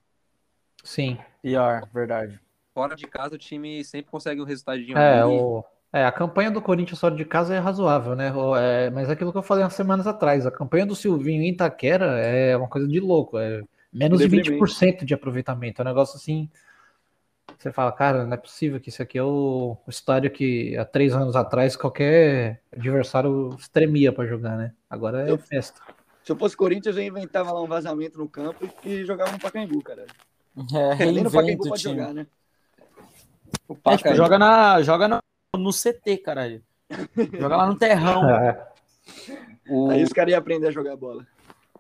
Sim. 0.85 1.19
Pior, 1.43 1.89
verdade. 1.93 2.39
Fora 2.75 2.95
de 2.95 3.07
casa 3.07 3.35
o 3.35 3.39
time 3.39 3.83
sempre 3.85 4.11
consegue 4.11 4.41
um 4.41 4.45
resultadinho 4.45 4.97
É, 4.97 5.25
o, 5.25 5.65
é, 5.93 6.05
a 6.05 6.13
campanha 6.13 6.51
do 6.51 6.61
Corinthians 6.63 7.01
fora 7.01 7.15
de 7.15 7.25
casa 7.25 7.55
é 7.55 7.59
razoável, 7.59 8.15
né? 8.15 8.33
É, 8.59 8.91
mas 8.91 9.09
é 9.09 9.13
aquilo 9.13 9.33
que 9.33 9.39
eu 9.39 9.43
falei 9.43 9.65
umas 9.65 9.75
semanas 9.75 10.07
atrás, 10.07 10.47
a 10.47 10.51
campanha 10.51 10.85
do 10.87 10.95
Silvinho 10.97 11.43
em 11.43 11.51
Itaquera 11.51 12.19
é 12.21 12.57
uma 12.57 12.69
coisa 12.69 12.87
de 12.87 13.01
louco, 13.01 13.39
é 13.39 13.63
menos 13.93 14.19
de 14.21 14.29
Deprimente. 14.29 14.51
20% 14.63 15.05
de 15.05 15.15
aproveitamento, 15.15 15.81
é 15.81 15.85
um 15.85 15.89
negócio 15.89 16.17
assim, 16.17 16.49
você 17.59 17.73
fala, 17.73 17.91
cara, 17.91 18.25
não 18.25 18.35
é 18.35 18.37
possível 18.37 18.79
que 18.79 18.89
isso 18.91 19.03
aqui 19.03 19.19
é 19.19 19.23
o, 19.23 19.77
o 19.87 19.91
estádio 19.91 20.31
que 20.31 20.77
há 20.77 20.85
três 20.85 21.15
anos 21.15 21.35
atrás 21.35 21.75
qualquer 21.75 22.61
adversário 22.73 23.57
tremia 23.73 24.13
pra 24.13 24.27
jogar, 24.27 24.57
né? 24.57 24.73
Agora 24.89 25.27
é 25.27 25.31
Eu- 25.33 25.39
festa. 25.39 25.81
Se 26.23 26.33
eu 26.33 26.37
fosse 26.37 26.55
Corinthians, 26.55 26.95
eu 26.95 27.03
inventava 27.03 27.51
lá 27.51 27.63
um 27.63 27.67
vazamento 27.67 28.19
no 28.19 28.29
campo 28.29 28.69
e, 28.85 29.03
jogava 29.07 29.33
no 29.33 29.39
Pacaembu, 29.39 29.83
cara. 29.83 30.05
É, 30.75 31.07
Nem 31.07 31.25
no 31.25 31.31
Pacaembu 31.31 31.65
reinventa 31.65 31.65
o 31.65 31.69
pode 31.71 31.81
time. 31.83 31.95
jogar, 31.97 32.13
né? 32.13 32.27
O 33.67 33.73
É, 33.73 33.77
tipo, 33.77 33.83
Pacaembu- 33.83 34.17
joga, 34.17 34.39
na, 34.39 34.83
joga 34.83 35.09
no, 35.09 35.19
no 35.59 35.73
CT, 35.73 36.19
caralho. 36.19 36.63
Joga 37.39 37.57
lá 37.57 37.67
no 37.67 37.77
terrão. 37.77 38.23
É, 39.29 39.71
o- 39.71 39.91
Aí 39.91 40.03
os 40.03 40.13
caras 40.13 40.33
iam 40.33 40.39
aprender 40.39 40.67
a 40.69 40.71
jogar 40.71 40.95
bola. 40.95 41.27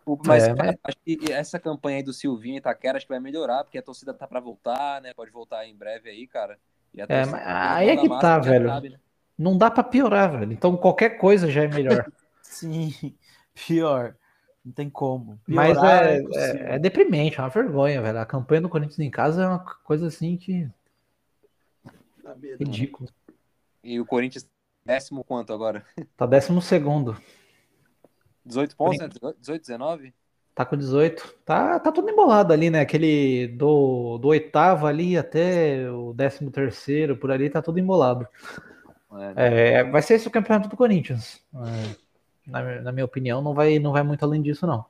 o- 0.07 0.19
mas 0.25 0.45
É, 0.45 0.55
cara, 0.55 0.79
acho 0.83 0.97
que 1.05 1.19
essa 1.31 1.59
campanha 1.59 1.99
aí 1.99 2.03
do 2.03 2.13
Silvinho 2.13 2.55
e 2.55 2.59
Itaquera 2.59 2.97
acho 2.97 3.05
que 3.07 3.13
vai 3.13 3.21
melhorar, 3.21 3.63
porque 3.65 3.77
a 3.77 3.83
torcida 3.83 4.15
tá 4.15 4.27
pra 4.27 4.41
voltar, 4.41 5.03
né? 5.03 5.13
Pode 5.15 5.31
voltar 5.31 5.67
em 5.67 5.77
breve 5.77 6.09
aí, 6.09 6.27
cara. 6.27 6.59
E 6.95 7.03
a 7.03 7.07
É, 7.09 7.27
mas 7.27 7.43
aí 7.47 7.89
é 7.91 7.97
que 7.99 8.09
massa 8.09 8.21
tá, 8.23 8.39
velho. 8.39 8.67
sabe, 8.69 8.89
né? 8.91 8.99
não 9.39 9.57
dá 9.59 9.71
pra 9.71 9.85
piorar, 9.85 10.39
velho. 10.39 10.53
Então 10.53 10.75
qualquer 10.77 11.19
coisa 11.19 11.51
já 11.51 11.65
é 11.65 11.69
melhor. 11.69 12.11
Sim, 12.43 12.95
pior. 13.55 14.17
Não 14.65 14.73
tem 14.73 14.89
como. 14.91 15.39
Mas 15.47 15.73
Piorar 15.79 16.05
é, 16.07 16.17
impossível. 16.19 16.67
é, 16.67 16.75
é 16.75 16.79
deprimente, 16.79 17.39
é 17.39 17.43
uma 17.43 17.49
vergonha, 17.51 18.01
velho. 18.03 18.19
A 18.19 18.27
campanha 18.27 18.63
do 18.63 18.69
Corinthians 18.71 18.99
em 19.01 19.11
casa 19.11 19.43
é 19.45 19.47
uma 19.47 19.59
coisa 19.85 20.07
assim 20.09 20.37
que 20.37 20.67
ridículo. 22.59 23.09
E 23.83 24.01
o 24.01 24.07
Corinthians, 24.07 24.49
décimo 24.85 25.25
quanto 25.25 25.53
agora? 25.53 25.85
Tá 26.17 26.27
décimo 26.27 26.61
segundo. 26.61 27.17
18 28.45 28.77
pontos, 28.77 28.99
né? 28.99 29.09
18, 29.39 29.61
19? 29.61 30.15
Tá 30.55 30.65
com 30.65 30.77
18. 30.77 31.35
Tá, 31.45 31.79
tá 31.79 31.93
tudo 31.93 32.11
embolado 32.11 32.53
ali, 32.53 32.71
né? 32.71 32.81
Aquele 32.81 33.49
do, 33.49 34.19
do 34.19 34.29
oitavo 34.29 34.87
ali 34.87 35.17
até 35.17 35.89
o 35.91 36.13
décimo 36.13 36.51
terceiro, 36.51 37.17
por 37.17 37.31
ali, 37.31 37.49
tá 37.49 37.63
tudo 37.63 37.79
embolado. 37.79 38.27
É, 39.37 39.75
é, 39.75 39.85
vai 39.85 40.03
ser 40.03 40.15
esse 40.15 40.29
o 40.29 40.31
campeonato 40.31 40.69
do 40.69 40.77
Corinthians. 40.77 41.41
É, 41.55 41.97
na, 42.47 42.81
na, 42.83 42.93
minha 42.93 43.05
opinião, 43.05 43.41
não 43.41 43.55
vai, 43.55 43.79
não 43.79 43.93
vai 43.93 44.03
muito 44.03 44.25
além 44.25 44.43
disso, 44.43 44.67
não. 44.67 44.85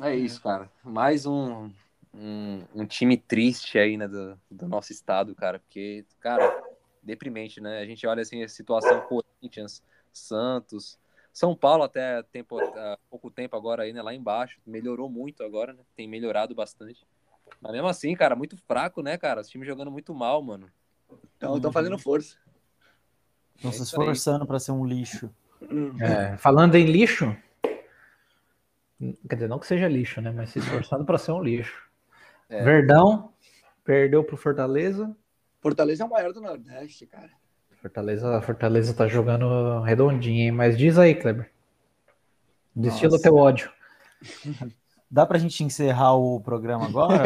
É 0.00 0.14
isso, 0.14 0.40
cara. 0.42 0.70
Mais 0.82 1.26
um, 1.26 1.70
um, 2.14 2.62
um 2.74 2.86
time 2.86 3.16
triste 3.16 3.78
aí, 3.78 3.96
né, 3.96 4.08
do, 4.08 4.38
do 4.50 4.68
nosso 4.68 4.92
estado, 4.92 5.34
cara. 5.34 5.58
Porque, 5.58 6.04
cara, 6.18 6.62
deprimente, 7.02 7.60
né? 7.60 7.80
A 7.80 7.86
gente 7.86 8.06
olha 8.06 8.22
assim 8.22 8.42
a 8.42 8.48
situação 8.48 9.00
Corinthians, 9.02 9.82
Santos, 10.12 10.98
São 11.32 11.54
Paulo 11.54 11.82
até 11.82 12.22
tempo, 12.24 12.58
há 12.58 12.98
pouco 13.08 13.30
tempo 13.30 13.56
agora 13.56 13.84
aí, 13.84 13.92
né, 13.92 14.02
lá 14.02 14.14
embaixo, 14.14 14.60
melhorou 14.66 15.08
muito 15.08 15.42
agora, 15.42 15.72
né? 15.72 15.82
Tem 15.96 16.08
melhorado 16.08 16.54
bastante. 16.54 17.06
Mas 17.60 17.72
mesmo 17.72 17.88
assim, 17.88 18.14
cara, 18.14 18.36
muito 18.36 18.56
fraco, 18.56 19.02
né, 19.02 19.16
cara? 19.18 19.40
Os 19.40 19.48
times 19.48 19.66
jogando 19.66 19.90
muito 19.90 20.14
mal, 20.14 20.42
mano. 20.42 20.70
Então, 21.36 21.56
estão 21.56 21.72
fazendo 21.72 21.98
força. 21.98 22.36
Estão 23.56 23.70
é 23.70 23.74
se 23.74 23.82
esforçando 23.82 24.46
para 24.46 24.58
ser 24.58 24.72
um 24.72 24.84
lixo. 24.84 25.30
É, 26.00 26.36
falando 26.38 26.74
em 26.76 26.84
lixo, 26.84 27.36
quer 29.28 29.34
dizer, 29.34 29.48
não 29.48 29.58
que 29.58 29.66
seja 29.66 29.88
lixo, 29.88 30.20
né? 30.20 30.30
Mas 30.30 30.50
se 30.50 30.58
esforçando 30.58 31.04
para 31.04 31.18
ser 31.18 31.32
um 31.32 31.42
lixo. 31.42 31.90
É. 32.48 32.62
Verdão 32.62 33.32
perdeu 33.84 34.24
pro 34.24 34.36
Fortaleza. 34.36 35.14
Fortaleza 35.60 36.02
é 36.02 36.06
o 36.06 36.10
maior 36.10 36.32
do 36.32 36.40
Nordeste, 36.40 37.06
cara. 37.06 37.30
Fortaleza, 37.80 38.40
Fortaleza 38.42 38.94
tá 38.94 39.06
jogando 39.06 39.80
redondinho, 39.80 40.40
hein? 40.40 40.52
Mas 40.52 40.76
diz 40.76 40.98
aí, 40.98 41.14
Kleber. 41.14 41.50
Destila 42.74 43.16
o 43.16 43.20
teu 43.20 43.34
ódio. 43.36 43.70
Dá 45.10 45.26
pra 45.26 45.38
gente 45.38 45.64
encerrar 45.64 46.14
o 46.14 46.40
programa 46.40 46.86
agora? 46.86 47.24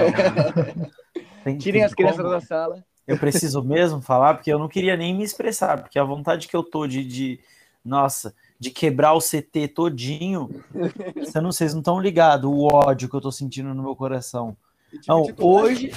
tem, 1.45 1.59
Tirem 1.59 1.81
tem 1.81 1.85
as 1.85 1.95
crianças 1.95 2.17
como? 2.19 2.31
da 2.31 2.41
sala. 2.41 2.85
Eu 3.07 3.19
preciso 3.19 3.63
mesmo 3.63 4.01
falar, 4.01 4.35
porque 4.35 4.51
eu 4.51 4.59
não 4.59 4.69
queria 4.69 4.97
nem 4.97 5.15
me 5.15 5.23
expressar, 5.23 5.83
porque 5.83 5.99
a 5.99 6.05
vontade 6.05 6.49
que 6.49 6.57
eu 6.57 6.63
tô 6.63 6.87
de, 6.87 7.05
de 7.05 7.41
nossa, 7.85 8.35
de 8.59 8.71
quebrar 8.71 9.13
o 9.13 9.21
CT 9.21 9.69
todinho, 9.75 10.49
você 11.15 11.41
não, 11.41 11.53
vocês 11.53 11.75
não 11.75 11.81
estão 11.81 12.01
ligados 12.01 12.51
o 12.51 12.65
ódio 12.73 13.09
que 13.09 13.15
eu 13.15 13.21
tô 13.21 13.31
sentindo 13.31 13.75
no 13.75 13.83
meu 13.83 13.95
coração. 13.95 14.57
Não, 15.07 15.27
hoje, 15.39 15.93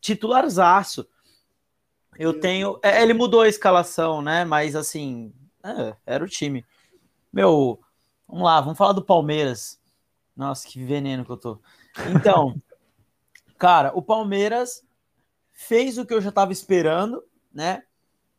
titularzaço. 0.00 1.08
Eu 2.18 2.40
tenho. 2.40 2.78
É, 2.82 3.00
ele 3.00 3.14
mudou 3.14 3.42
a 3.42 3.48
escalação, 3.48 4.20
né? 4.20 4.44
Mas 4.44 4.74
assim, 4.74 5.32
é, 5.62 5.94
era 6.04 6.24
o 6.24 6.28
time. 6.28 6.66
Meu, 7.32 7.78
vamos 8.26 8.44
lá, 8.44 8.60
vamos 8.60 8.76
falar 8.76 8.92
do 8.92 9.04
Palmeiras. 9.04 9.78
Nossa, 10.36 10.66
que 10.66 10.82
veneno 10.82 11.24
que 11.24 11.30
eu 11.30 11.36
tô. 11.36 11.60
Então, 12.14 12.60
cara, 13.56 13.92
o 13.94 14.02
Palmeiras 14.02 14.82
fez 15.52 15.96
o 15.96 16.04
que 16.04 16.12
eu 16.12 16.20
já 16.20 16.30
estava 16.30 16.52
esperando, 16.52 17.22
né? 17.52 17.82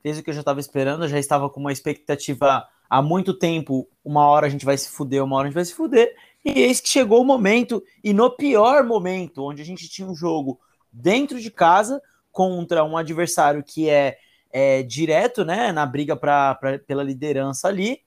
Fez 0.02 0.18
o 0.18 0.24
que 0.24 0.30
eu 0.30 0.34
já 0.34 0.42
estava 0.42 0.60
esperando, 0.60 1.06
eu 1.06 1.10
já 1.10 1.20
estava 1.20 1.50
com 1.50 1.60
uma 1.60 1.72
expectativa 1.72 2.68
há 2.90 3.02
muito 3.02 3.34
tempo. 3.34 3.88
Uma 4.04 4.28
hora 4.28 4.48
a 4.48 4.50
gente 4.50 4.66
vai 4.66 4.78
se 4.78 4.90
fuder, 4.90 5.24
uma 5.24 5.38
hora 5.38 5.48
a 5.48 5.50
gente 5.50 5.56
vai 5.56 5.66
se 5.66 5.74
fuder. 5.74 6.16
E 6.44 6.62
eis 6.62 6.82
que 6.82 6.90
chegou 6.90 7.22
o 7.22 7.26
momento, 7.26 7.84
e 8.04 8.14
no 8.14 8.30
pior 8.30 8.84
momento, 8.84 9.44
onde 9.44 9.62
a 9.62 9.66
gente 9.66 9.90
tinha 9.90 10.08
um 10.08 10.16
jogo 10.16 10.60
dentro 10.92 11.40
de 11.40 11.52
casa 11.52 12.02
contra 12.40 12.86
um 12.86 12.96
adversário 12.96 13.62
que 13.62 13.90
é, 13.90 14.18
é 14.50 14.82
direto, 14.82 15.44
né, 15.44 15.74
na 15.74 15.86
briga 15.86 16.16
pra, 16.16 16.56
pra, 16.56 16.80
pela 16.80 17.04
liderança 17.04 17.68
ali. 17.68 18.02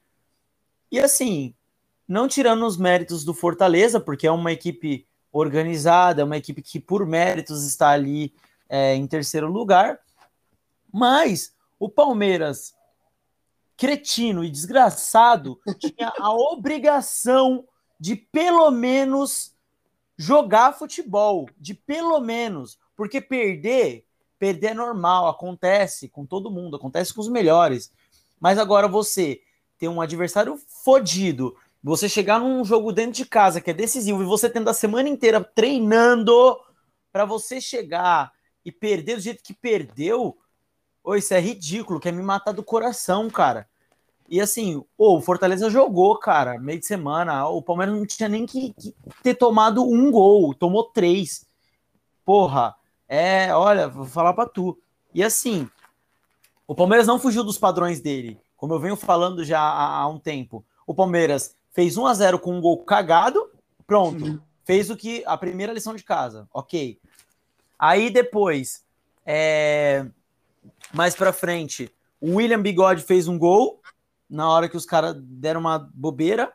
E 0.90 0.98
assim, 0.98 1.54
não 2.08 2.26
tirando 2.26 2.64
os 2.64 2.78
méritos 2.78 3.26
do 3.26 3.34
Fortaleza, 3.34 4.00
porque 4.00 4.26
é 4.26 4.30
uma 4.30 4.50
equipe 4.50 5.06
organizada, 5.30 6.22
é 6.22 6.24
uma 6.24 6.38
equipe 6.38 6.62
que 6.62 6.80
por 6.80 7.04
méritos 7.04 7.66
está 7.66 7.90
ali 7.90 8.32
é, 8.70 8.94
em 8.94 9.06
terceiro 9.06 9.52
lugar, 9.52 10.00
mas 10.90 11.54
o 11.78 11.86
Palmeiras, 11.86 12.74
cretino 13.76 14.42
e 14.42 14.48
desgraçado, 14.48 15.60
tinha 15.78 16.10
a 16.18 16.32
obrigação 16.32 17.66
de 18.00 18.16
pelo 18.16 18.70
menos 18.70 19.54
jogar 20.16 20.72
futebol, 20.72 21.50
de 21.58 21.74
pelo 21.74 22.18
menos, 22.18 22.78
porque 22.96 23.20
perder, 23.20 24.06
perder 24.42 24.70
é 24.70 24.74
normal, 24.74 25.28
acontece 25.28 26.08
com 26.08 26.26
todo 26.26 26.50
mundo, 26.50 26.74
acontece 26.74 27.14
com 27.14 27.20
os 27.20 27.28
melhores. 27.28 27.92
Mas 28.40 28.58
agora 28.58 28.88
você 28.88 29.40
ter 29.78 29.86
um 29.86 30.00
adversário 30.00 30.58
fodido, 30.84 31.56
você 31.80 32.08
chegar 32.08 32.40
num 32.40 32.64
jogo 32.64 32.90
dentro 32.90 33.12
de 33.12 33.24
casa 33.24 33.60
que 33.60 33.70
é 33.70 33.72
decisivo 33.72 34.20
e 34.20 34.26
você 34.26 34.50
tendo 34.50 34.68
a 34.68 34.74
semana 34.74 35.08
inteira 35.08 35.40
treinando 35.40 36.58
para 37.12 37.24
você 37.24 37.60
chegar 37.60 38.32
e 38.64 38.72
perder 38.72 39.14
do 39.14 39.22
jeito 39.22 39.44
que 39.44 39.54
perdeu, 39.54 40.36
oh, 41.04 41.14
isso 41.14 41.32
é 41.34 41.38
ridículo, 41.38 42.00
quer 42.00 42.12
me 42.12 42.20
matar 42.20 42.50
do 42.50 42.64
coração, 42.64 43.30
cara. 43.30 43.68
E 44.28 44.40
assim, 44.40 44.84
oh, 44.98 45.18
o 45.18 45.20
Fortaleza 45.20 45.70
jogou, 45.70 46.18
cara, 46.18 46.58
meio 46.58 46.80
de 46.80 46.86
semana. 46.86 47.46
O 47.46 47.62
Palmeiras 47.62 47.94
não 47.94 48.04
tinha 48.04 48.28
nem 48.28 48.44
que, 48.44 48.72
que 48.72 48.92
ter 49.22 49.36
tomado 49.36 49.88
um 49.88 50.10
gol, 50.10 50.52
tomou 50.52 50.82
três. 50.82 51.46
Porra, 52.24 52.74
é, 53.14 53.54
olha, 53.54 53.88
vou 53.88 54.06
falar 54.06 54.32
pra 54.32 54.46
tu. 54.46 54.78
E 55.12 55.22
assim, 55.22 55.68
o 56.66 56.74
Palmeiras 56.74 57.06
não 57.06 57.20
fugiu 57.20 57.44
dos 57.44 57.58
padrões 57.58 58.00
dele, 58.00 58.40
como 58.56 58.72
eu 58.72 58.80
venho 58.80 58.96
falando 58.96 59.44
já 59.44 59.60
há, 59.60 59.98
há 59.98 60.08
um 60.08 60.18
tempo. 60.18 60.64
O 60.86 60.94
Palmeiras 60.94 61.54
fez 61.72 61.98
1 61.98 62.06
a 62.06 62.14
0 62.14 62.38
com 62.38 62.56
um 62.56 62.60
gol 62.62 62.78
cagado, 62.84 63.50
pronto. 63.86 64.24
Uhum. 64.24 64.40
Fez 64.64 64.88
o 64.88 64.96
que 64.96 65.22
a 65.26 65.36
primeira 65.36 65.74
lição 65.74 65.94
de 65.94 66.02
casa, 66.02 66.48
ok. 66.54 66.98
Aí 67.78 68.08
depois, 68.08 68.82
é, 69.26 70.06
mais 70.94 71.14
para 71.14 71.34
frente, 71.34 71.92
o 72.18 72.36
William 72.36 72.62
Bigode 72.62 73.02
fez 73.02 73.28
um 73.28 73.38
gol, 73.38 73.82
na 74.30 74.48
hora 74.48 74.70
que 74.70 74.76
os 74.76 74.86
caras 74.86 75.14
deram 75.18 75.60
uma 75.60 75.78
bobeira, 75.78 76.50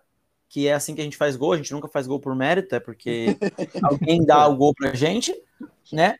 que 0.50 0.67
é 0.67 0.74
assim 0.74 0.96
que 0.96 1.02
a 1.02 1.04
gente 1.04 1.17
faz 1.17 1.36
gol, 1.36 1.54
a 1.54 1.58
gente 1.58 1.72
nunca 1.72 1.88
faz 1.88 2.08
gol 2.08 2.20
por 2.20 2.34
mérito, 2.34 2.74
é 2.74 2.80
porque 2.80 3.38
alguém 3.84 4.26
dá 4.26 4.48
o 4.48 4.56
gol 4.56 4.74
pra 4.74 4.96
gente, 4.96 5.39
né? 5.93 6.17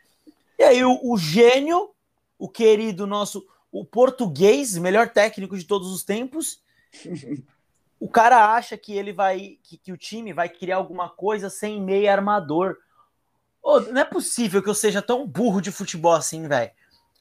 E 0.58 0.64
aí 0.64 0.84
o, 0.84 1.00
o, 1.04 1.18
gênio, 1.18 1.92
o 2.38 2.50
querido 2.50 3.06
nosso, 3.06 3.46
o 3.72 3.86
português, 3.86 4.78
melhor 4.78 5.10
técnico 5.10 5.58
de 5.58 5.66
todos 5.66 5.92
os 5.92 6.04
tempos, 6.04 6.62
o 8.00 8.08
cara 8.08 8.54
acha 8.54 8.78
que 8.78 8.94
ele 8.94 9.14
vai, 9.14 9.58
que, 9.64 9.78
que 9.78 9.92
o 9.92 9.98
time 9.98 10.34
vai 10.34 10.50
criar 10.50 10.78
alguma 10.78 11.10
coisa 11.10 11.50
sem 11.50 11.82
meio 11.82 12.12
armador. 12.12 12.78
Oh, 13.62 13.80
não 13.80 14.02
é 14.02 14.06
possível 14.06 14.62
que 14.64 14.70
eu 14.70 14.76
seja 14.76 15.02
tão 15.02 15.28
burro 15.28 15.62
de 15.62 15.72
futebol 15.72 16.14
assim, 16.14 16.48
velho. 16.48 16.72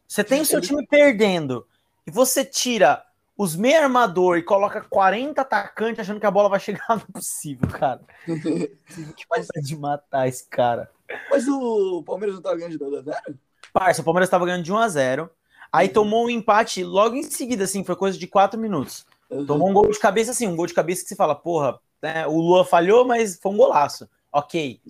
Você 0.06 0.22
tem 0.22 0.40
o 0.40 0.46
seu 0.46 0.60
time 0.60 0.86
perdendo 0.86 1.66
e 2.06 2.10
você 2.10 2.44
tira 2.44 3.04
os 3.36 3.54
meia 3.54 3.82
armador 3.82 4.38
e 4.38 4.42
coloca 4.42 4.80
40 4.80 5.40
atacantes 5.40 6.00
achando 6.00 6.20
que 6.20 6.26
a 6.26 6.30
bola 6.30 6.48
vai 6.48 6.60
chegar, 6.60 6.86
não 6.88 6.96
é 6.96 7.12
possível, 7.12 7.68
cara. 7.68 8.00
que 8.26 9.26
vai 9.28 9.42
de 9.62 9.76
matar 9.76 10.28
esse 10.28 10.46
cara. 10.46 10.90
Mas 11.30 11.46
o 11.48 12.02
Palmeiras 12.02 12.34
não 12.34 12.42
tava 12.42 12.56
ganhando 12.56 12.72
de 12.72 12.78
2x0? 12.78 13.36
Parça, 13.72 14.00
o 14.02 14.04
Palmeiras 14.04 14.28
tava 14.28 14.46
ganhando 14.46 14.64
de 14.64 14.72
1x0. 14.72 15.28
Aí 15.72 15.88
uhum. 15.88 15.92
tomou 15.92 16.26
um 16.26 16.30
empate 16.30 16.82
logo 16.84 17.16
em 17.16 17.22
seguida, 17.22 17.64
assim, 17.64 17.84
foi 17.84 17.96
coisa 17.96 18.16
de 18.16 18.26
4 18.26 18.58
minutos. 18.58 19.06
Uhum. 19.28 19.46
Tomou 19.46 19.68
um 19.68 19.72
gol 19.72 19.90
de 19.90 19.98
cabeça, 19.98 20.30
assim, 20.30 20.46
um 20.46 20.56
gol 20.56 20.66
de 20.66 20.74
cabeça 20.74 21.02
que 21.02 21.08
você 21.08 21.16
fala, 21.16 21.34
porra, 21.34 21.78
né, 22.00 22.26
o 22.26 22.40
Lua 22.40 22.64
falhou, 22.64 23.04
mas 23.04 23.38
foi 23.38 23.52
um 23.52 23.56
golaço. 23.56 24.08
Ok. 24.32 24.80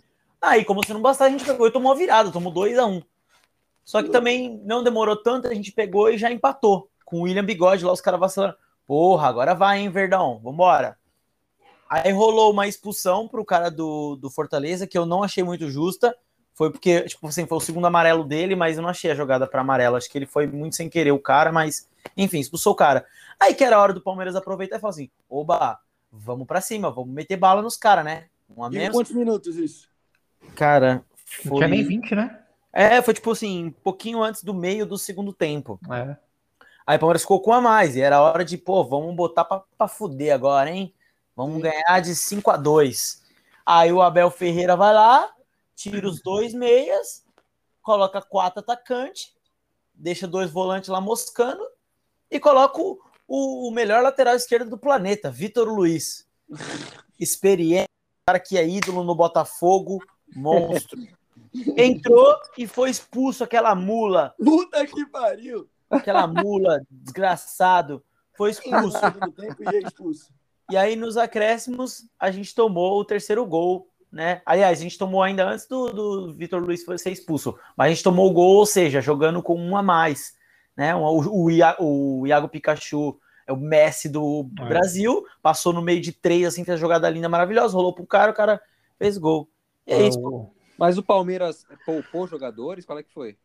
Aí, 0.40 0.64
como 0.64 0.85
se 0.85 0.92
não 0.92 1.00
bastasse, 1.00 1.29
a 1.29 1.33
gente 1.37 1.44
pegou 1.44 1.66
e 1.66 1.70
tomou 1.70 1.92
a 1.92 1.94
virada, 1.94 2.31
tomou 2.31 2.52
2x1. 2.52 3.02
Só 3.85 4.02
que 4.02 4.11
também 4.11 4.61
não 4.64 4.83
demorou 4.83 5.16
tanto, 5.16 5.46
a 5.48 5.55
gente 5.55 5.72
pegou 5.72 6.11
e 6.11 6.18
já 6.18 6.31
empatou 6.31 6.88
com 7.05 7.18
o 7.18 7.22
William 7.22 7.44
Bigode 7.44 7.85
lá, 7.85 7.92
os 7.92 8.00
caras 8.00 8.20
vacilando. 8.20 8.57
Porra, 8.87 9.29
agora 9.29 9.55
vai, 9.55 9.81
hein, 9.81 9.90
Verdão, 9.90 10.40
vambora. 10.42 10.98
Aí 11.88 12.12
rolou 12.12 12.53
uma 12.53 12.66
expulsão 12.66 13.29
pro 13.29 13.44
cara 13.44 13.70
do, 13.70 14.16
do 14.16 14.31
Fortaleza, 14.31 14.87
que 14.87 14.99
eu 14.99 15.07
não 15.07 15.22
achei 15.22 15.44
muito 15.44 15.70
justa. 15.70 16.16
Foi 16.55 16.70
porque, 16.70 17.03
tipo 17.03 17.27
assim, 17.29 17.46
foi 17.46 17.59
o 17.59 17.61
segundo 17.61 17.87
amarelo 17.87 18.25
dele, 18.25 18.57
mas 18.57 18.77
eu 18.77 18.83
não 18.83 18.88
achei 18.88 19.11
a 19.11 19.14
jogada 19.14 19.46
para 19.46 19.61
amarelo. 19.61 19.96
Acho 19.96 20.11
que 20.11 20.16
ele 20.16 20.27
foi 20.27 20.46
muito 20.46 20.75
sem 20.75 20.88
querer 20.88 21.12
o 21.12 21.18
cara, 21.18 21.53
mas, 21.53 21.88
enfim, 22.16 22.40
expulsou 22.40 22.72
o 22.72 22.77
cara. 22.77 23.05
Aí 23.38 23.55
que 23.55 23.62
era 23.62 23.77
a 23.77 23.81
hora 23.81 23.92
do 23.92 24.01
Palmeiras 24.01 24.35
aproveitar 24.35 24.77
e 24.77 24.81
falar 24.81 24.92
assim: 24.92 25.11
oba, 25.29 25.79
vamos 26.11 26.46
para 26.46 26.61
cima, 26.61 26.90
vamos 26.90 27.14
meter 27.14 27.37
bala 27.37 27.61
nos 27.61 27.77
caras, 27.77 28.05
né? 28.05 28.25
Um 28.49 28.64
a 28.64 28.70
menos. 28.70 28.96
quantos 28.96 29.12
minutos 29.12 29.57
isso? 29.57 29.88
Cara, 30.55 31.05
foi... 31.42 31.51
Não 31.51 31.57
tinha 31.59 31.68
nem 31.68 31.85
20, 31.85 32.14
né? 32.14 32.40
É, 32.72 33.03
foi 33.03 33.14
tipo 33.14 33.31
assim, 33.31 33.66
um 33.66 33.70
pouquinho 33.70 34.22
antes 34.22 34.42
do 34.42 34.55
meio 34.55 34.87
do 34.87 34.99
segundo 34.99 35.33
tempo. 35.33 35.79
É. 35.90 36.16
Aí 36.87 36.96
o 36.96 37.01
Palmeiras 37.01 37.22
ficou 37.22 37.40
com 37.40 37.53
a 37.53 37.61
mais, 37.61 37.96
e 37.96 38.01
era 38.01 38.20
hora 38.20 38.44
de, 38.44 38.57
pô, 38.57 38.85
vamos 38.85 39.14
botar 39.14 39.44
pra, 39.44 39.62
pra 39.77 39.88
fuder 39.88 40.33
agora, 40.33 40.70
hein? 40.70 40.94
Vamos 41.37 41.57
Sim. 41.57 41.62
ganhar 41.62 42.01
de 42.01 42.14
5 42.14 42.51
a 42.51 42.57
2 42.57 43.22
Aí 43.66 43.92
o 43.92 44.01
Abel 44.01 44.31
Ferreira 44.31 44.77
vai 44.77 44.94
lá, 44.94 45.29
tira 45.75 46.09
os 46.09 46.22
dois 46.22 46.55
meias, 46.55 47.25
coloca 47.83 48.22
quatro 48.22 48.61
atacantes, 48.61 49.35
deixa 49.92 50.29
dois 50.29 50.53
volantes 50.53 50.88
lá 50.88 51.01
moscando 51.01 51.66
e 52.31 52.38
coloca 52.38 52.81
o, 52.81 52.99
o 53.27 53.70
melhor 53.72 54.05
lateral 54.05 54.37
esquerdo 54.37 54.70
do 54.70 54.79
planeta, 54.79 55.33
Vitor 55.33 55.68
Luiz. 55.68 56.29
Experiente, 57.18 57.88
cara 58.25 58.38
que 58.38 58.57
é 58.57 58.68
ídolo 58.68 59.03
no 59.03 59.16
Botafogo, 59.16 60.01
monstro. 60.33 60.96
Entrou 61.77 62.37
e 62.57 62.68
foi 62.68 62.90
expulso 62.90 63.42
aquela 63.42 63.75
mula. 63.75 64.33
Puta 64.38 64.87
que 64.87 65.07
pariu! 65.07 65.68
Aquela 65.90 66.27
mula, 66.27 66.83
desgraçado. 66.88 68.05
Foi 68.37 68.51
expulso. 68.51 69.01
Tempo 69.35 69.62
e 69.62 69.77
é 69.77 69.79
expulso. 69.81 70.31
E 70.70 70.76
aí, 70.76 70.96
nos 70.96 71.16
acréscimos, 71.16 72.07
a 72.18 72.31
gente 72.31 72.55
tomou 72.55 72.98
o 73.00 73.05
terceiro 73.05 73.44
gol, 73.46 73.88
né? 74.11 74.42
Aliás, 74.44 74.79
a 74.81 74.83
gente 74.83 74.98
tomou 74.98 75.22
ainda 75.22 75.48
antes 75.48 75.66
do, 75.66 75.88
do 75.92 76.33
Vitor 76.33 76.61
Luiz 76.62 76.85
ser 76.98 77.11
expulso. 77.11 77.57
Mas 77.76 77.87
a 77.87 77.88
gente 77.94 78.02
tomou 78.02 78.29
o 78.29 78.33
gol, 78.33 78.57
ou 78.57 78.66
seja, 78.66 79.00
jogando 79.00 79.42
com 79.42 79.55
um 79.57 79.76
a 79.76 79.83
mais. 79.83 80.35
Né? 80.76 80.94
O, 80.94 81.44
o, 81.44 81.50
Ia- 81.50 81.76
o 81.79 82.26
Iago 82.26 82.48
Pikachu 82.48 83.18
é 83.46 83.52
o 83.52 83.57
Messi 83.57 84.09
do 84.09 84.48
É. 84.61 84.64
Brasil, 84.68 85.24
passou 85.40 85.72
no 85.72 85.81
meio 85.81 86.00
de 86.00 86.12
três, 86.12 86.46
assim, 86.46 86.64
fez 86.64 86.76
a 86.76 86.81
jogada 86.81 87.09
linda, 87.09 87.29
maravilhosa, 87.29 87.74
rolou 87.74 87.92
pro 87.94 88.05
cara, 88.07 88.33
o 88.33 88.35
cara 88.35 88.61
fez 88.98 89.16
gol. 89.18 89.48
E 89.87 89.92
é 89.92 90.09
isso. 90.09 90.18
O- 90.18 90.50
Mas 90.76 90.98
o 90.98 91.02
Palmeiras 91.02 91.64
poupou 91.85 92.26
jogadores? 92.26 92.85
Qual 92.85 92.98
é 92.98 93.02
que 93.05 93.12
foi? 93.12 93.37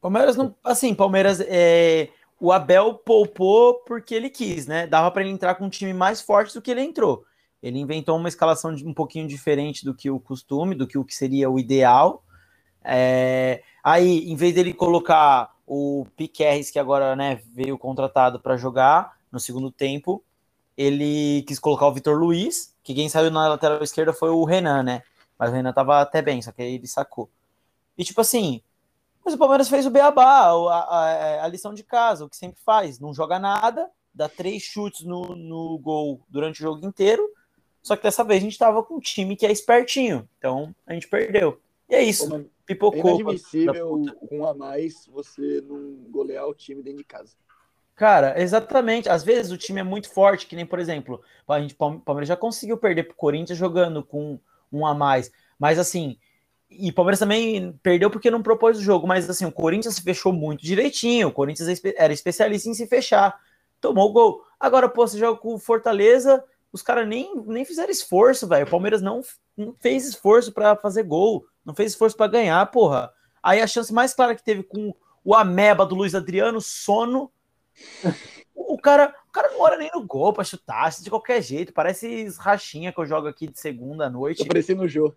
Palmeiras 0.00 0.36
não. 0.36 0.54
Assim, 0.64 0.94
Palmeiras. 0.94 1.40
É, 1.46 2.08
o 2.40 2.52
Abel 2.52 2.94
poupou 2.94 3.74
porque 3.86 4.14
ele 4.14 4.30
quis, 4.30 4.66
né? 4.66 4.86
Dava 4.86 5.10
para 5.10 5.22
ele 5.22 5.30
entrar 5.30 5.54
com 5.54 5.66
um 5.66 5.70
time 5.70 5.92
mais 5.92 6.20
forte 6.20 6.54
do 6.54 6.62
que 6.62 6.70
ele 6.70 6.82
entrou. 6.82 7.24
Ele 7.62 7.78
inventou 7.78 8.16
uma 8.16 8.28
escalação 8.28 8.72
um 8.84 8.92
pouquinho 8.92 9.26
diferente 9.26 9.84
do 9.84 9.94
que 9.94 10.10
o 10.10 10.20
costume, 10.20 10.74
do 10.74 10.86
que 10.86 10.98
o 10.98 11.04
que 11.04 11.14
seria 11.14 11.50
o 11.50 11.58
ideal. 11.58 12.22
É, 12.84 13.62
aí, 13.82 14.30
em 14.30 14.36
vez 14.36 14.54
dele 14.54 14.74
colocar 14.74 15.54
o 15.66 16.06
Piquerres, 16.16 16.70
que 16.70 16.78
agora 16.78 17.16
né, 17.16 17.40
veio 17.52 17.78
contratado 17.78 18.38
para 18.38 18.56
jogar 18.56 19.16
no 19.32 19.40
segundo 19.40 19.70
tempo, 19.70 20.22
ele 20.76 21.42
quis 21.48 21.58
colocar 21.58 21.86
o 21.86 21.92
Vitor 21.94 22.18
Luiz, 22.18 22.74
que 22.82 22.94
quem 22.94 23.08
saiu 23.08 23.30
na 23.30 23.48
lateral 23.48 23.82
esquerda 23.82 24.12
foi 24.12 24.30
o 24.30 24.44
Renan, 24.44 24.82
né? 24.82 25.02
Mas 25.38 25.50
o 25.50 25.54
Renan 25.54 25.72
tava 25.72 26.00
até 26.00 26.20
bem, 26.20 26.42
só 26.42 26.52
que 26.52 26.62
aí 26.62 26.74
ele 26.74 26.86
sacou. 26.86 27.30
E 27.96 28.04
tipo 28.04 28.20
assim, 28.20 28.60
mas 29.24 29.34
o 29.34 29.38
Palmeiras 29.38 29.68
fez 29.68 29.86
o 29.86 29.90
beabá, 29.90 30.48
a, 30.50 30.78
a, 30.78 31.44
a 31.44 31.48
lição 31.48 31.72
de 31.72 31.82
casa, 31.82 32.24
o 32.24 32.28
que 32.28 32.36
sempre 32.36 32.60
faz. 32.64 32.98
Não 33.00 33.14
joga 33.14 33.38
nada, 33.38 33.90
dá 34.12 34.28
três 34.28 34.62
chutes 34.62 35.04
no, 35.04 35.34
no 35.34 35.78
gol 35.78 36.20
durante 36.28 36.60
o 36.60 36.62
jogo 36.62 36.86
inteiro. 36.86 37.28
Só 37.82 37.96
que 37.96 38.02
dessa 38.02 38.24
vez 38.24 38.42
a 38.42 38.44
gente 38.44 38.58
tava 38.58 38.82
com 38.82 38.94
um 38.96 39.00
time 39.00 39.36
que 39.36 39.46
é 39.46 39.52
espertinho. 39.52 40.28
Então 40.38 40.74
a 40.86 40.92
gente 40.94 41.08
perdeu. 41.08 41.60
E 41.88 41.94
é 41.94 42.02
isso. 42.02 42.28
Como 42.28 42.42
É 42.42 42.44
Pipocou. 42.66 43.20
inadmissível 43.20 44.02
com 44.28 44.38
um 44.38 44.46
a 44.46 44.54
mais 44.54 45.06
você 45.06 45.62
não 45.66 45.96
golear 46.10 46.46
o 46.46 46.54
time 46.54 46.82
dentro 46.82 46.98
de 46.98 47.04
casa. 47.04 47.34
Cara, 47.94 48.40
exatamente. 48.40 49.08
Às 49.08 49.22
vezes 49.22 49.52
o 49.52 49.58
time 49.58 49.80
é 49.80 49.84
muito 49.84 50.10
forte, 50.10 50.46
que 50.46 50.56
nem, 50.56 50.64
por 50.66 50.78
exemplo, 50.78 51.22
a 51.46 51.60
gente, 51.60 51.74
Palme- 51.74 52.00
Palmeiras 52.00 52.28
já 52.28 52.36
conseguiu 52.36 52.76
perder 52.78 53.04
pro 53.04 53.14
Corinthians 53.14 53.58
jogando 53.58 54.02
com 54.02 54.38
um 54.72 54.86
a 54.86 54.94
mais. 54.94 55.30
Mas 55.58 55.78
assim, 55.78 56.18
e 56.78 56.92
Palmeiras 56.92 57.18
também 57.18 57.72
perdeu 57.82 58.10
porque 58.10 58.30
não 58.30 58.42
propôs 58.42 58.78
o 58.78 58.82
jogo. 58.82 59.06
Mas 59.06 59.28
assim, 59.28 59.44
o 59.44 59.52
Corinthians 59.52 59.96
se 59.96 60.02
fechou 60.02 60.32
muito 60.32 60.64
direitinho. 60.64 61.28
O 61.28 61.32
Corinthians 61.32 61.68
é 61.68 61.94
era 61.96 62.12
especialista 62.12 62.68
em 62.68 62.74
se 62.74 62.86
fechar. 62.86 63.38
Tomou 63.80 64.10
o 64.10 64.12
gol. 64.12 64.42
Agora, 64.58 64.88
pô, 64.88 65.06
você 65.06 65.18
joga 65.18 65.38
com 65.38 65.54
o 65.54 65.58
Fortaleza, 65.58 66.42
os 66.72 66.82
caras 66.82 67.06
nem, 67.06 67.34
nem 67.46 67.64
fizeram 67.64 67.90
esforço, 67.90 68.48
velho. 68.48 68.66
O 68.66 68.70
Palmeiras 68.70 69.02
não, 69.02 69.20
não 69.56 69.74
fez 69.80 70.06
esforço 70.06 70.52
pra 70.52 70.76
fazer 70.76 71.02
gol. 71.02 71.46
Não 71.64 71.74
fez 71.74 71.92
esforço 71.92 72.16
pra 72.16 72.26
ganhar, 72.26 72.64
porra. 72.70 73.12
Aí 73.42 73.60
a 73.60 73.66
chance 73.66 73.92
mais 73.92 74.14
clara 74.14 74.34
que 74.34 74.42
teve 74.42 74.62
com 74.62 74.94
o 75.22 75.34
Ameba 75.34 75.86
do 75.86 75.94
Luiz 75.94 76.14
Adriano, 76.14 76.60
sono. 76.60 77.30
O 78.56 78.78
cara, 78.78 79.12
o 79.28 79.32
cara 79.32 79.50
não 79.50 79.60
olha 79.60 79.76
nem 79.76 79.90
no 79.92 80.06
gol 80.06 80.32
pra 80.32 80.44
chutar, 80.44 80.90
de 80.90 81.10
qualquer 81.10 81.42
jeito. 81.42 81.72
Parece 81.72 82.28
rachinha 82.38 82.92
que 82.92 83.00
eu 83.00 83.04
jogo 83.04 83.26
aqui 83.26 83.48
de 83.48 83.58
segunda 83.58 84.06
à 84.06 84.10
noite. 84.10 84.44
Parecendo 84.44 84.82
o 84.82 84.88
Jô. 84.88 85.12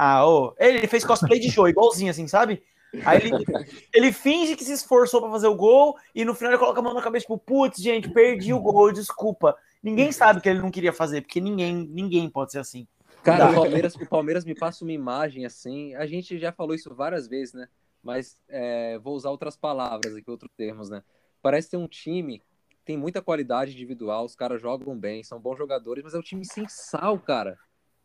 Ah, 0.00 0.24
ô, 0.24 0.54
ele 0.60 0.86
fez 0.86 1.04
cosplay 1.04 1.40
de 1.40 1.50
show, 1.50 1.68
igualzinho 1.68 2.12
assim, 2.12 2.28
sabe? 2.28 2.62
Aí 3.04 3.18
ele, 3.20 3.44
ele 3.92 4.12
finge 4.12 4.54
que 4.54 4.62
se 4.64 4.72
esforçou 4.72 5.20
pra 5.20 5.28
fazer 5.28 5.48
o 5.48 5.56
gol 5.56 5.98
e 6.14 6.24
no 6.24 6.36
final 6.36 6.52
ele 6.52 6.60
coloca 6.60 6.78
a 6.78 6.82
mão 6.82 6.94
na 6.94 7.02
cabeça, 7.02 7.24
tipo, 7.24 7.36
putz, 7.36 7.82
gente, 7.82 8.08
perdi 8.08 8.54
o 8.54 8.60
gol, 8.60 8.92
desculpa. 8.92 9.56
Ninguém 9.82 10.12
sabe 10.12 10.40
que 10.40 10.48
ele 10.48 10.60
não 10.60 10.70
queria 10.70 10.92
fazer, 10.92 11.22
porque 11.22 11.40
ninguém, 11.40 11.74
ninguém 11.74 12.30
pode 12.30 12.52
ser 12.52 12.60
assim. 12.60 12.86
Cara, 13.24 13.50
o 13.50 13.54
Palmeiras, 13.56 13.96
o 13.96 14.06
Palmeiras 14.06 14.44
me 14.44 14.54
passa 14.54 14.84
uma 14.84 14.92
imagem 14.92 15.44
assim. 15.44 15.96
A 15.96 16.06
gente 16.06 16.38
já 16.38 16.52
falou 16.52 16.76
isso 16.76 16.94
várias 16.94 17.26
vezes, 17.26 17.52
né? 17.52 17.66
Mas 18.00 18.38
é, 18.48 19.00
vou 19.00 19.16
usar 19.16 19.30
outras 19.30 19.56
palavras 19.56 20.14
aqui, 20.14 20.30
outros 20.30 20.52
termos, 20.56 20.88
né? 20.88 21.02
Parece 21.42 21.70
ter 21.70 21.76
um 21.76 21.88
time 21.88 22.40
que 22.70 22.76
tem 22.84 22.96
muita 22.96 23.20
qualidade 23.20 23.72
individual, 23.72 24.24
os 24.24 24.36
caras 24.36 24.62
jogam 24.62 24.96
bem, 24.96 25.24
são 25.24 25.40
bons 25.40 25.58
jogadores, 25.58 26.04
mas 26.04 26.14
é 26.14 26.18
um 26.18 26.22
time 26.22 26.44
sem 26.44 26.68
sal, 26.68 27.18
cara. 27.18 27.58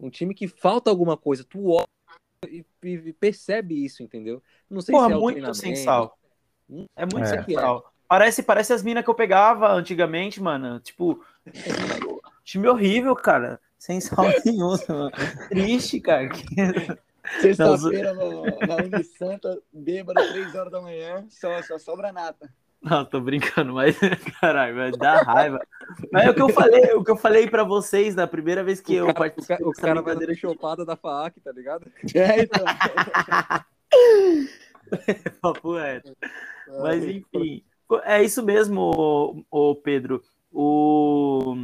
Um 0.04 0.10
time 0.10 0.34
que 0.36 0.48
falta 0.48 0.90
alguma 0.90 1.16
coisa. 1.16 1.44
Tu 1.44 1.70
olha 1.70 1.86
e, 2.48 2.66
e 2.84 3.14
percebe 3.14 3.84
isso, 3.86 4.04
entendeu? 4.04 4.44
Não 4.70 4.82
sei 4.82 4.92
Porra, 4.94 5.08
se 5.08 5.14
é 5.14 5.16
o 5.16 5.22
muito 5.22 5.54
sem 5.54 5.76
sal. 5.76 6.18
Hum, 6.70 6.86
É 6.96 7.06
muito 7.06 7.26
É. 7.26 7.44
sem 7.44 7.56
sal. 7.56 7.92
Parece, 8.08 8.44
parece 8.44 8.74
as 8.74 8.84
minas 8.84 9.04
que 9.04 9.10
eu 9.10 9.16
pegava 9.16 9.72
antigamente, 9.72 10.42
mano. 10.42 10.80
Tipo, 10.80 11.24
time 12.44 12.68
horrível, 12.68 13.16
cara. 13.16 13.60
Sem 13.78 14.00
sal 14.02 14.26
nenhum, 14.46 14.76
mano. 14.90 15.12
Triste, 15.50 16.00
cara. 16.00 16.30
Sexta-feira 17.42 18.14
no- 18.14 18.44
na 18.68 18.76
Unisanta, 18.84 19.58
bêbado, 19.72 20.20
3 20.34 20.54
horas 20.54 20.72
da 20.72 20.82
manhã, 20.82 21.26
só, 21.30 21.62
só 21.64 21.80
sobra 21.80 22.12
nata. 22.12 22.54
Não, 22.84 23.06
tô 23.06 23.22
brincando, 23.22 23.74
mas 23.74 23.98
caralho, 24.42 24.76
vai 24.76 24.92
dar 24.92 25.24
raiva. 25.24 25.60
Mas 26.12 26.26
é 26.26 26.30
o 26.30 26.34
que 26.34 26.42
eu 26.42 26.50
falei, 26.50 26.94
o 26.94 27.04
que 27.04 27.12
eu 27.12 27.18
falei 27.18 27.50
para 27.50 27.64
vocês 27.64 28.14
da 28.14 28.28
primeira 28.28 28.62
vez 28.62 28.82
que 28.82 28.94
eu 28.94 29.06
o 29.06 29.08
cara, 29.08 29.14
o 29.14 29.16
participei 29.16 29.58
cara, 29.58 29.70
o 29.70 29.74
cara 29.74 30.02
vai 30.02 30.36
chopada 30.36 30.86
da 30.86 30.98
FAAC, 30.98 31.40
tá 31.40 31.52
ligado? 31.52 31.90
É, 32.14 32.42
então. 32.42 32.66
Papo 35.42 35.76
reto. 35.76 36.16
Mas 36.82 37.06
enfim, 37.06 37.64
é 38.04 38.22
isso 38.22 38.44
mesmo, 38.44 39.46
ô 39.50 39.76
Pedro. 39.76 40.22
O, 40.52 41.56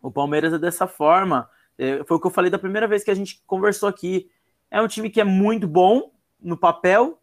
o 0.00 0.10
Palmeiras 0.10 0.52
é 0.52 0.58
dessa 0.58 0.86
forma. 0.86 1.50
É, 1.76 2.04
foi 2.04 2.16
o 2.16 2.20
que 2.20 2.26
eu 2.26 2.30
falei 2.30 2.50
da 2.50 2.58
primeira 2.58 2.86
vez 2.86 3.02
que 3.02 3.10
a 3.10 3.14
gente 3.14 3.42
conversou 3.44 3.88
aqui. 3.88 4.30
É 4.70 4.80
um 4.80 4.88
time 4.88 5.10
que 5.10 5.20
é 5.20 5.24
muito 5.24 5.66
bom 5.66 6.12
no 6.40 6.56
papel, 6.56 7.20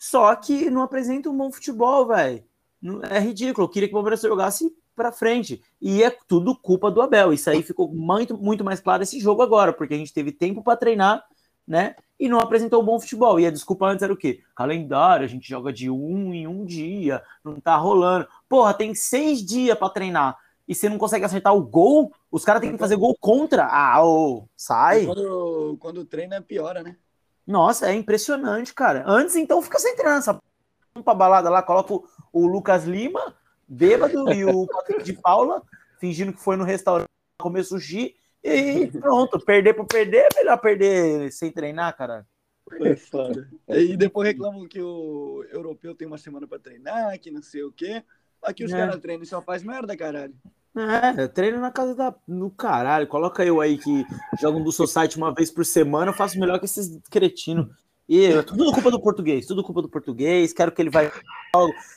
só 0.00 0.34
que 0.34 0.70
não 0.70 0.80
apresenta 0.80 1.28
um 1.28 1.36
bom 1.36 1.52
futebol, 1.52 2.06
velho. 2.06 2.42
É 3.10 3.20
ridículo. 3.20 3.66
Eu 3.66 3.70
queria 3.70 3.86
que 3.86 3.92
o 3.92 3.98
Palmeiras 3.98 4.22
jogasse 4.22 4.74
pra 4.96 5.12
frente. 5.12 5.62
E 5.78 6.02
é 6.02 6.10
tudo 6.26 6.56
culpa 6.56 6.90
do 6.90 7.02
Abel. 7.02 7.34
Isso 7.34 7.50
aí 7.50 7.62
ficou 7.62 7.86
muito, 7.92 8.34
muito 8.38 8.64
mais 8.64 8.80
claro 8.80 9.02
esse 9.02 9.20
jogo 9.20 9.42
agora, 9.42 9.74
porque 9.74 9.92
a 9.92 9.98
gente 9.98 10.14
teve 10.14 10.32
tempo 10.32 10.62
para 10.62 10.78
treinar, 10.78 11.22
né? 11.68 11.96
E 12.18 12.30
não 12.30 12.40
apresentou 12.40 12.82
um 12.82 12.86
bom 12.86 12.98
futebol. 12.98 13.38
E 13.38 13.46
a 13.46 13.50
desculpa 13.50 13.88
antes 13.88 14.02
era 14.02 14.10
o 14.10 14.16
quê? 14.16 14.40
Calendário, 14.56 15.26
a 15.26 15.28
gente 15.28 15.46
joga 15.46 15.70
de 15.70 15.90
um 15.90 16.32
em 16.32 16.46
um 16.46 16.64
dia, 16.64 17.22
não 17.44 17.60
tá 17.60 17.76
rolando. 17.76 18.26
Porra, 18.48 18.72
tem 18.72 18.94
seis 18.94 19.44
dias 19.44 19.78
para 19.78 19.90
treinar 19.90 20.38
e 20.66 20.74
você 20.74 20.88
não 20.88 20.96
consegue 20.96 21.26
acertar 21.26 21.54
o 21.54 21.62
gol? 21.62 22.10
Os 22.30 22.42
caras 22.42 22.62
têm 22.62 22.72
que 22.72 22.78
fazer 22.78 22.96
gol 22.96 23.14
contra. 23.20 23.66
Ah, 23.66 24.02
ô, 24.02 24.48
sai. 24.56 25.04
Quando, 25.04 25.76
quando 25.78 26.04
treina, 26.06 26.40
piora, 26.40 26.82
né? 26.82 26.96
Nossa, 27.50 27.90
é 27.90 27.94
impressionante, 27.94 28.72
cara. 28.72 29.02
Antes, 29.06 29.34
então, 29.34 29.60
fica 29.60 29.78
sem 29.78 29.96
treinar. 29.96 30.18
Essa... 30.18 30.38
Vamos 30.94 31.04
pra 31.04 31.14
balada 31.14 31.50
lá, 31.50 31.62
coloca 31.62 31.94
o, 31.94 32.04
o 32.32 32.46
Lucas 32.46 32.84
Lima, 32.84 33.34
bêbado, 33.66 34.32
e 34.32 34.44
o 34.44 34.66
Patrick 34.66 35.02
de 35.02 35.12
Paula, 35.12 35.62
fingindo 35.98 36.32
que 36.32 36.40
foi 36.40 36.56
no 36.56 36.64
restaurante 36.64 37.08
comer 37.40 37.64
sushi. 37.64 38.14
E 38.42 38.86
pronto, 38.86 39.38
perder 39.38 39.74
por 39.74 39.86
perder 39.86 40.28
é 40.32 40.38
melhor 40.38 40.56
perder 40.58 41.30
sem 41.32 41.50
treinar, 41.50 41.96
cara. 41.96 42.26
É 42.80 42.94
foda. 42.94 43.48
E 43.68 43.96
depois 43.96 44.28
reclamam 44.28 44.68
que 44.68 44.80
o 44.80 45.44
europeu 45.50 45.94
tem 45.94 46.06
uma 46.06 46.18
semana 46.18 46.46
pra 46.46 46.58
treinar, 46.58 47.18
que 47.18 47.30
não 47.30 47.42
sei 47.42 47.64
o 47.64 47.72
quê. 47.72 48.02
Aqui 48.42 48.64
os 48.64 48.72
É. 48.72 48.76
caras 48.76 49.00
treinam 49.00 49.24
e 49.24 49.26
só 49.26 49.42
faz 49.42 49.62
merda, 49.62 49.96
caralho. 49.96 50.34
É, 50.76 51.26
treino 51.26 51.60
na 51.60 51.70
casa 51.70 51.94
da. 51.94 52.14
No 52.26 52.50
caralho. 52.50 53.06
Coloca 53.06 53.44
eu 53.44 53.60
aí 53.60 53.76
que 53.76 54.06
jogo 54.40 54.60
do 54.60 54.70
Society 54.70 55.16
uma 55.16 55.34
vez 55.34 55.50
por 55.50 55.64
semana, 55.64 56.10
eu 56.10 56.16
faço 56.16 56.38
melhor 56.38 56.58
que 56.58 56.66
esses 56.66 57.00
cretinos. 57.10 57.66
E 58.08 58.24
é 58.24 58.42
tudo 58.42 58.72
culpa 58.72 58.90
do 58.90 59.00
português, 59.00 59.46
tudo 59.46 59.62
culpa 59.62 59.82
do 59.82 59.88
português. 59.88 60.52
Quero 60.52 60.72
que 60.72 60.82
ele 60.82 60.90
vai. 60.90 61.12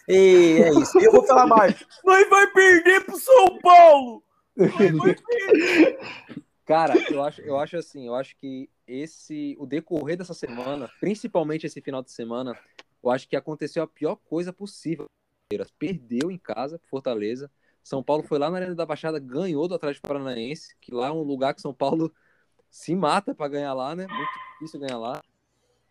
E 0.07 0.61
é 0.61 0.69
isso. 0.69 0.99
E 0.99 1.05
eu 1.05 1.11
vou 1.11 1.25
falar 1.25 1.47
mais. 1.47 1.83
Nós 2.05 2.29
vai 2.29 2.45
perder 2.47 3.03
pro 3.03 3.17
São 3.17 3.57
Paulo! 3.59 4.23
Cara, 6.65 6.93
eu 7.11 7.23
acho, 7.23 7.41
eu 7.41 7.57
acho 7.57 7.77
assim, 7.77 8.05
eu 8.07 8.15
acho 8.15 8.37
que 8.37 8.69
esse, 8.87 9.55
o 9.59 9.65
decorrer 9.65 10.15
dessa 10.15 10.33
semana, 10.33 10.89
principalmente 10.99 11.65
esse 11.65 11.81
final 11.81 12.03
de 12.03 12.11
semana, 12.11 12.57
eu 13.03 13.09
acho 13.09 13.27
que 13.27 13.35
aconteceu 13.35 13.83
a 13.83 13.87
pior 13.87 14.15
coisa 14.15 14.53
possível. 14.53 15.05
Perdeu 15.77 16.31
em 16.31 16.37
casa, 16.37 16.79
Fortaleza. 16.89 17.49
São 17.83 18.01
Paulo 18.01 18.23
foi 18.23 18.39
lá 18.39 18.49
na 18.49 18.57
Arena 18.57 18.75
da 18.75 18.85
Baixada, 18.85 19.19
ganhou 19.19 19.67
do 19.67 19.75
Atlético 19.75 20.07
Paranaense, 20.07 20.75
que 20.79 20.93
lá 20.93 21.07
é 21.07 21.11
um 21.11 21.21
lugar 21.21 21.53
que 21.53 21.61
São 21.61 21.73
Paulo 21.73 22.13
se 22.71 22.95
mata 22.95 23.35
pra 23.35 23.47
ganhar 23.47 23.73
lá, 23.73 23.95
né? 23.95 24.07
Muito 24.07 24.31
difícil 24.53 24.79
ganhar 24.79 24.97
lá. 24.97 25.21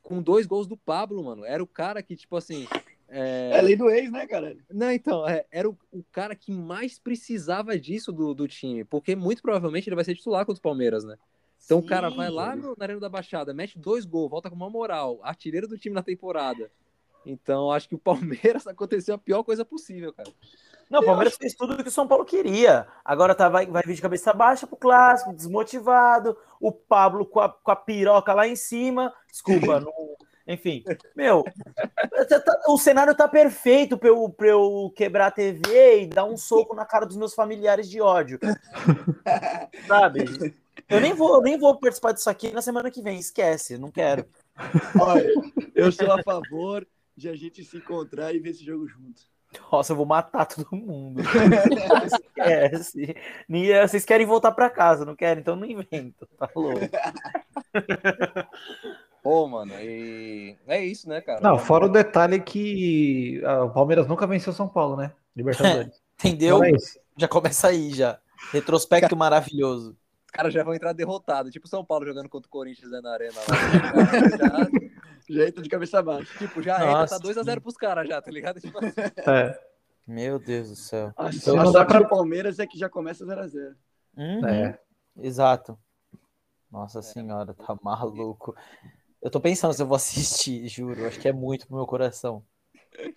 Com 0.02 0.22
dois 0.22 0.46
gols 0.46 0.66
do 0.66 0.76
Pablo, 0.76 1.22
mano. 1.22 1.44
Era 1.44 1.62
o 1.62 1.66
cara 1.66 2.02
que, 2.02 2.16
tipo 2.16 2.36
assim. 2.36 2.66
é, 3.08 3.50
É 3.54 3.60
lei 3.62 3.76
do 3.76 3.88
ex, 3.90 4.10
né, 4.10 4.26
caralho? 4.26 4.64
não, 4.70 4.90
então, 4.90 5.28
é, 5.28 5.44
era 5.50 5.68
o, 5.68 5.78
o 5.92 6.02
cara 6.10 6.34
que 6.34 6.50
mais 6.50 6.98
precisava 6.98 7.78
disso 7.78 8.10
do, 8.10 8.34
do 8.34 8.48
time, 8.48 8.84
porque 8.84 9.14
muito 9.14 9.42
provavelmente 9.42 9.88
ele 9.88 9.94
vai 9.96 10.04
ser 10.04 10.14
titular 10.16 10.44
contra 10.46 10.58
o 10.58 10.62
Palmeiras, 10.62 11.04
né? 11.04 11.16
Então 11.64 11.78
o 11.78 11.82
cara 11.86 12.10
Sim. 12.10 12.16
vai 12.16 12.30
lá 12.30 12.56
no, 12.56 12.74
na 12.76 12.84
Arena 12.84 12.98
da 13.00 13.08
Baixada, 13.08 13.54
mete 13.54 13.78
dois 13.78 14.04
gols, 14.04 14.30
volta 14.30 14.50
com 14.50 14.56
uma 14.56 14.68
moral, 14.68 15.20
artilheiro 15.22 15.68
do 15.68 15.78
time 15.78 15.94
na 15.94 16.02
temporada. 16.02 16.70
Então 17.24 17.70
acho 17.70 17.88
que 17.88 17.94
o 17.94 17.98
Palmeiras 17.98 18.66
aconteceu 18.66 19.14
a 19.14 19.18
pior 19.18 19.44
coisa 19.44 19.64
possível, 19.64 20.12
cara. 20.12 20.30
Não, 20.92 21.00
o 21.00 21.04
Palmeiras 21.06 21.36
fez 21.36 21.54
tudo 21.54 21.72
o 21.72 21.82
que 21.82 21.88
o 21.88 21.90
São 21.90 22.06
Paulo 22.06 22.22
queria. 22.24 22.86
Agora 23.02 23.34
tá, 23.34 23.48
vai, 23.48 23.64
vai 23.66 23.82
vir 23.82 23.94
de 23.94 24.02
cabeça 24.02 24.30
baixa 24.34 24.66
pro 24.66 24.76
clássico, 24.76 25.32
desmotivado. 25.32 26.36
O 26.60 26.70
Pablo 26.70 27.24
com 27.24 27.40
a, 27.40 27.48
com 27.48 27.70
a 27.70 27.76
piroca 27.76 28.34
lá 28.34 28.46
em 28.46 28.54
cima. 28.54 29.10
Desculpa, 29.30 29.80
não- 29.80 29.90
enfim. 30.46 30.84
Meu, 31.16 31.44
tá- 32.28 32.40
tá- 32.40 32.60
o 32.68 32.76
cenário 32.76 33.14
tá 33.14 33.26
perfeito 33.26 33.96
pra 33.96 34.08
eu, 34.10 34.28
pra 34.28 34.48
eu 34.48 34.92
quebrar 34.94 35.28
a 35.28 35.30
TV 35.30 36.02
e 36.02 36.06
dar 36.08 36.24
um 36.24 36.36
soco 36.36 36.74
na 36.74 36.84
cara 36.84 37.06
dos 37.06 37.16
meus 37.16 37.32
familiares 37.32 37.88
de 37.88 38.00
ódio. 38.02 38.38
Sabe? 39.86 40.24
Eu 40.88 41.00
nem 41.00 41.14
vou, 41.14 41.36
eu 41.36 41.40
nem 41.40 41.58
vou 41.58 41.78
participar 41.78 42.12
disso 42.12 42.28
aqui 42.28 42.50
na 42.52 42.60
semana 42.60 42.90
que 42.90 43.00
vem, 43.00 43.18
esquece, 43.18 43.78
não 43.78 43.90
quero. 43.90 44.26
Olha, 45.00 45.32
eu 45.74 45.90
sou 45.90 46.12
a 46.12 46.22
favor 46.22 46.86
de 47.16 47.28
a 47.30 47.34
gente 47.36 47.64
se 47.64 47.78
encontrar 47.78 48.34
e 48.34 48.38
ver 48.38 48.50
esse 48.50 48.64
jogo 48.64 48.86
junto. 48.86 49.22
Nossa, 49.70 49.92
eu 49.92 49.96
vou 49.96 50.06
matar 50.06 50.46
todo 50.46 50.68
mundo. 50.74 51.22
Esquece. 52.06 53.16
Ninguém- 53.48 53.80
Vocês 53.86 54.04
querem 54.04 54.26
voltar 54.26 54.52
pra 54.52 54.70
casa, 54.70 55.04
não 55.04 55.16
querem? 55.16 55.40
Então 55.40 55.56
não 55.56 55.66
inventa, 55.66 56.26
tá 56.38 56.48
louco. 56.54 56.80
Pô, 59.22 59.46
mano, 59.46 59.72
e 59.80 60.56
é 60.66 60.84
isso, 60.84 61.08
né, 61.08 61.20
cara? 61.20 61.40
Não, 61.40 61.56
fora 61.58 61.86
o 61.86 61.88
detalhe 61.88 62.40
que 62.40 63.40
ah, 63.44 63.64
o 63.64 63.70
Palmeiras 63.70 64.06
nunca 64.08 64.26
venceu 64.26 64.52
São 64.52 64.66
Paulo, 64.68 64.96
né? 64.96 65.12
Libertadores. 65.36 66.02
Entendeu? 66.18 66.64
Isso. 66.64 66.98
Já 67.16 67.28
começa 67.28 67.68
aí 67.68 67.90
já. 67.90 68.18
Retrospecto 68.52 69.16
maravilhoso. 69.16 69.96
Os 70.26 70.30
caras 70.32 70.52
já 70.52 70.64
vão 70.64 70.74
entrar 70.74 70.92
derrotados, 70.92 71.52
tipo 71.52 71.68
São 71.68 71.84
Paulo 71.84 72.04
jogando 72.06 72.28
contra 72.28 72.48
o 72.48 72.50
Corinthians 72.50 72.90
né, 72.90 73.00
na 73.00 73.12
arena 73.12 73.34
lá. 73.48 73.56
Já 74.38 74.68
entra 75.30 75.62
de 75.62 75.68
cabeça 75.68 76.02
baixa. 76.02 76.32
já, 76.32 76.38
tipo, 76.38 76.62
já 76.62 76.78
Nossa. 76.78 77.14
entra, 77.16 77.34
tá 77.34 77.42
2x0 77.42 77.60
pros 77.60 77.76
caras 77.76 78.08
já, 78.08 78.20
tá 78.20 78.30
ligado? 78.30 78.60
Tipo, 78.60 78.78
assim, 78.78 78.92
É, 79.26 79.58
Meu 80.06 80.38
Deus 80.38 80.68
do 80.70 80.76
céu. 80.76 81.12
A, 81.16 81.30
Então 81.30 81.58
a 81.58 81.64
não 81.64 81.72
dá 81.72 81.84
pra- 81.84 82.00
do 82.00 82.08
Palmeiras 82.08 82.58
é 82.58 82.66
que 82.66 82.78
já 82.78 82.88
começa 82.88 83.24
0x0. 83.24 83.74
Uhum, 84.16 84.46
é. 84.46 84.78
Exato. 85.16 85.78
Nossa 86.70 87.02
senhora, 87.02 87.52
tá 87.54 87.76
maluco. 87.82 88.54
Eu 89.22 89.30
tô 89.30 89.40
pensando 89.40 89.72
se 89.74 89.82
eu 89.82 89.86
vou 89.86 89.96
assistir, 89.96 90.66
juro. 90.68 91.06
Acho 91.06 91.20
que 91.20 91.28
é 91.28 91.32
muito 91.32 91.66
pro 91.66 91.76
meu 91.76 91.86
coração. 91.86 92.44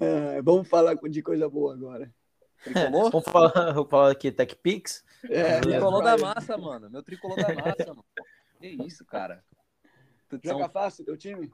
É, 0.00 0.42
vamos 0.42 0.68
falar 0.68 0.94
de 0.94 1.22
coisa 1.22 1.48
boa 1.48 1.74
agora. 1.74 2.12
tricolor? 2.62 3.10
Vamos 3.10 3.24
falar, 3.28 3.72
vou 3.72 3.86
falar 3.86 4.10
aqui, 4.12 4.30
TechPix. 4.30 5.04
É, 5.24 5.60
tricolor 5.60 6.02
da 6.02 6.16
massa, 6.18 6.56
mano. 6.58 6.90
Meu 6.90 7.02
tricolor 7.02 7.36
da 7.36 7.54
massa, 7.54 7.86
mano. 7.88 8.04
Que 8.58 8.68
isso, 8.86 9.04
cara. 9.04 9.42
Joga 10.42 10.64
São... 10.64 10.70
fácil 10.70 11.04
teu 11.04 11.16
time? 11.16 11.52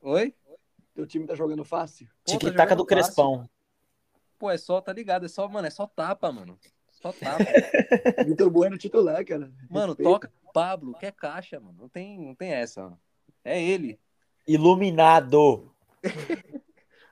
Oi? 0.00 0.34
Teu 0.94 1.06
time 1.06 1.26
tá 1.26 1.34
jogando 1.34 1.64
fácil? 1.64 2.08
Pô, 2.24 2.38
tá 2.52 2.74
do 2.74 2.84
Crespão. 2.84 3.48
Pô, 4.38 4.50
é 4.50 4.58
só, 4.58 4.80
tá 4.80 4.92
ligado? 4.92 5.26
É 5.26 5.28
só, 5.28 5.48
mano, 5.48 5.66
é 5.66 5.70
só 5.70 5.86
tapa, 5.86 6.30
mano. 6.30 6.58
Só 6.90 7.12
tapa. 7.12 7.44
Vitor 8.26 8.50
Bueno 8.50 8.76
titular, 8.76 9.24
cara. 9.24 9.52
Mano, 9.70 9.94
Respeita. 9.94 10.10
toca 10.10 10.32
Pablo, 10.52 10.94
que 10.98 11.06
é 11.06 11.12
caixa, 11.12 11.60
mano. 11.60 11.78
Não 11.78 11.88
tem, 11.88 12.18
não 12.18 12.34
tem 12.34 12.52
essa, 12.52 12.82
mano. 12.82 13.00
É 13.44 13.62
ele. 13.62 13.98
Iluminado. 14.46 15.72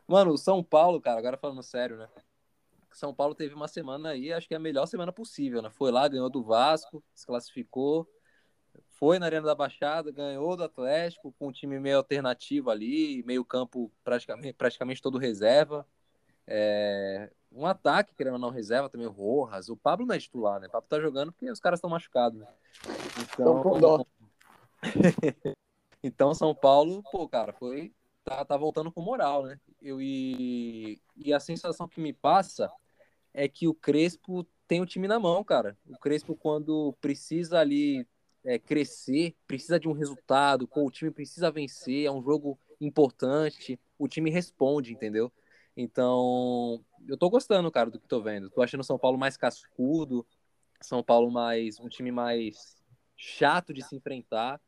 Mano, 0.09 0.33
o 0.33 0.39
São 0.39 0.63
Paulo, 0.63 1.01
cara, 1.01 1.19
agora 1.19 1.37
falando 1.37 1.63
sério, 1.63 1.97
né? 1.97 2.09
São 2.93 3.13
Paulo 3.13 3.35
teve 3.35 3.55
uma 3.55 3.69
semana 3.69 4.11
aí, 4.11 4.33
acho 4.33 4.47
que 4.47 4.55
é 4.55 4.57
a 4.57 4.61
melhor 4.61 4.87
semana 4.87 5.13
possível, 5.13 5.61
né? 5.61 5.69
Foi 5.69 5.91
lá, 5.91 6.07
ganhou 6.09 6.31
do 6.31 6.43
Vasco, 6.43 7.03
se 7.13 7.27
classificou, 7.27 8.09
foi 8.99 9.19
na 9.19 9.27
Arena 9.27 9.47
da 9.47 9.55
Baixada, 9.55 10.11
ganhou 10.11 10.57
do 10.57 10.65
Atlético, 10.65 11.33
com 11.39 11.49
um 11.49 11.53
time 11.53 11.79
meio 11.79 11.99
alternativo 11.99 12.71
ali, 12.71 13.23
meio 13.25 13.45
campo 13.45 13.93
praticamente, 14.03 14.55
praticamente 14.55 15.03
todo 15.03 15.19
reserva. 15.19 15.87
É, 16.47 17.31
Um 17.53 17.67
ataque, 17.67 18.15
querendo 18.15 18.35
ou 18.35 18.39
não, 18.39 18.51
reserva 18.51 18.89
também, 18.89 19.07
o 19.07 19.11
Rojas. 19.11 19.69
O 19.69 19.77
Pablo 19.77 20.07
não 20.07 20.15
é 20.15 20.19
titular, 20.19 20.61
né? 20.61 20.67
O 20.67 20.71
Pablo 20.71 20.89
tá 20.89 20.99
jogando 20.99 21.31
porque 21.31 21.51
os 21.51 21.61
caras 21.61 21.79
estão 21.79 21.91
machucados, 21.91 22.41
né? 22.41 22.47
Tão 23.37 23.63
com 23.63 23.79
dó. 23.79 24.05
então, 26.03 26.33
São 26.35 26.55
Paulo, 26.55 27.03
pô, 27.13 27.29
cara, 27.29 27.53
foi. 27.53 27.93
Tá, 28.25 28.45
tá 28.45 28.57
voltando 28.57 28.91
com 28.91 29.03
moral, 29.03 29.45
né? 29.45 29.61
Eu, 29.81 30.01
e, 30.01 31.01
e 31.17 31.33
a 31.35 31.39
sensação 31.39 31.87
que 31.87 32.01
me 32.01 32.13
passa 32.13 32.73
é 33.33 33.47
que 33.47 33.69
o 33.69 33.75
Crespo 33.75 34.47
tem 34.67 34.81
o 34.81 34.87
time 34.87 35.07
na 35.07 35.19
mão, 35.19 35.45
cara. 35.45 35.77
O 35.87 35.99
Crespo, 35.99 36.35
quando 36.35 36.97
precisa 37.01 37.61
ali 37.61 38.07
é, 38.47 38.59
crescer, 38.59 39.35
precisa 39.47 39.79
de 39.79 39.89
um 39.89 39.93
resultado, 39.93 40.69
pô, 40.69 40.87
o 40.87 40.91
time 40.91 41.11
precisa 41.11 41.51
vencer, 41.51 42.07
é 42.07 42.11
um 42.11 42.23
jogo 42.23 42.57
importante, 42.81 43.79
o 43.99 44.07
time 44.07 44.31
responde, 44.31 44.93
entendeu? 44.93 45.33
Então, 45.77 46.83
eu 47.07 47.19
tô 47.19 47.29
gostando, 47.29 47.71
cara, 47.71 47.91
do 47.91 47.99
que 47.99 48.09
tô 48.09 48.23
vendo. 48.23 48.49
Tô 48.49 48.63
achando 48.63 48.85
São 48.85 48.99
Paulo 48.99 49.19
mais 49.19 49.37
cascudo, 49.37 50.25
São 50.81 51.03
Paulo 51.03 51.31
mais 51.31 51.79
um 51.81 51.89
time 51.89 52.11
mais 52.11 52.77
chato 53.17 53.75
de 53.75 53.83
se 53.83 53.97
enfrentar. 53.97 54.61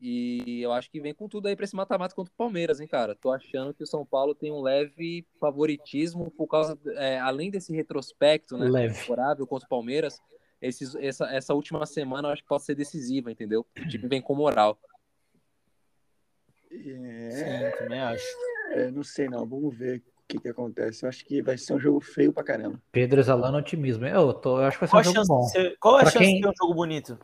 E 0.00 0.60
eu 0.60 0.72
acho 0.72 0.90
que 0.90 1.00
vem 1.00 1.14
com 1.14 1.28
tudo 1.28 1.46
aí 1.46 1.56
pra 1.56 1.64
esse 1.64 1.76
mata-mata 1.76 2.14
contra 2.14 2.30
o 2.30 2.36
Palmeiras, 2.36 2.78
hein, 2.78 2.86
cara? 2.86 3.14
Tô 3.14 3.30
achando 3.30 3.72
que 3.72 3.82
o 3.82 3.86
São 3.86 4.04
Paulo 4.04 4.34
tem 4.34 4.52
um 4.52 4.60
leve 4.60 5.26
favoritismo 5.40 6.30
por 6.32 6.46
causa, 6.46 6.78
é, 6.96 7.18
além 7.20 7.50
desse 7.50 7.74
retrospecto, 7.74 8.58
né, 8.58 8.68
Leve. 8.68 8.94
favorável 8.94 9.46
contra 9.46 9.64
o 9.64 9.68
Palmeiras, 9.70 10.20
esses, 10.66 10.94
essa, 10.96 11.26
essa 11.26 11.54
última 11.54 11.84
semana 11.86 12.28
eu 12.28 12.32
acho 12.32 12.42
que 12.42 12.48
pode 12.48 12.64
ser 12.64 12.74
decisiva, 12.74 13.30
entendeu? 13.30 13.66
O 13.78 13.88
time 13.88 14.08
vem 14.08 14.20
com 14.22 14.34
moral. 14.34 14.78
É, 16.70 17.30
Sim, 17.30 17.78
também 17.78 18.00
acho. 18.00 18.24
é, 18.72 18.90
não 18.90 19.04
sei 19.04 19.28
não, 19.28 19.46
vamos 19.46 19.76
ver 19.76 19.98
o 19.98 20.02
que 20.26 20.38
que 20.40 20.48
acontece. 20.48 21.04
Eu 21.04 21.08
acho 21.08 21.24
que 21.24 21.40
vai 21.42 21.56
ser 21.56 21.74
um 21.74 21.78
jogo 21.78 22.00
feio 22.00 22.32
pra 22.32 22.42
caramba. 22.42 22.80
Pedro 22.90 23.20
exalando 23.20 23.58
otimismo. 23.58 24.06
Eu, 24.06 24.32
tô, 24.34 24.58
eu 24.58 24.64
acho 24.64 24.78
que 24.78 24.86
vai 24.86 24.88
ser 24.88 24.92
Qual 24.92 24.98
um 24.98 25.00
a 25.00 25.04
jogo 25.04 25.16
chance, 25.16 25.28
bom. 25.28 25.40
de 25.46 25.50
ser, 25.52 25.76
qual 25.78 25.94
é 25.96 25.98
a 25.98 26.02
Pra 26.02 26.10
chance 26.12 26.24
quem- 26.24 26.36
de 26.36 26.42
ter 26.42 26.48
um 26.48 26.52
jogo 26.60 26.74
bonito? 26.74 27.18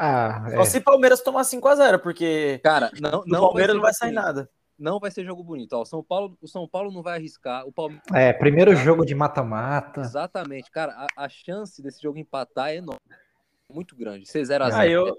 Ah, 0.00 0.48
Só 0.54 0.60
é. 0.62 0.64
se 0.64 0.78
o 0.78 0.84
Palmeiras 0.84 1.20
tomar 1.22 1.42
5x0, 1.44 1.98
porque 2.00 2.60
Cara, 2.62 2.90
não, 3.00 3.24
não 3.26 3.40
Palmeiras 3.40 3.72
ser 3.72 3.76
não 3.76 3.82
vai 3.82 3.92
sair 3.92 4.10
bonito. 4.12 4.24
nada. 4.24 4.50
Não 4.78 5.00
vai 5.00 5.10
ser 5.10 5.24
jogo 5.24 5.42
bonito. 5.42 5.72
Ó, 5.72 5.82
o 5.82 5.84
São 5.84 6.02
Paulo, 6.02 6.38
o 6.40 6.46
São 6.46 6.68
Paulo 6.68 6.92
não 6.92 7.02
vai 7.02 7.16
arriscar. 7.16 7.66
O 7.66 7.72
Palmeiras 7.72 8.06
É, 8.14 8.32
primeiro 8.32 8.76
jogo 8.76 9.04
de 9.04 9.14
mata-mata. 9.14 10.00
Exatamente, 10.02 10.70
cara, 10.70 10.92
a, 11.16 11.24
a 11.24 11.28
chance 11.28 11.82
desse 11.82 12.00
jogo 12.00 12.18
empatar 12.18 12.68
é 12.68 12.76
enorme. 12.76 13.00
Muito 13.72 13.96
grande. 13.96 14.26
Ser 14.26 14.42
0x0. 14.42 14.72
Ah, 14.72 14.86
eu, 14.86 15.16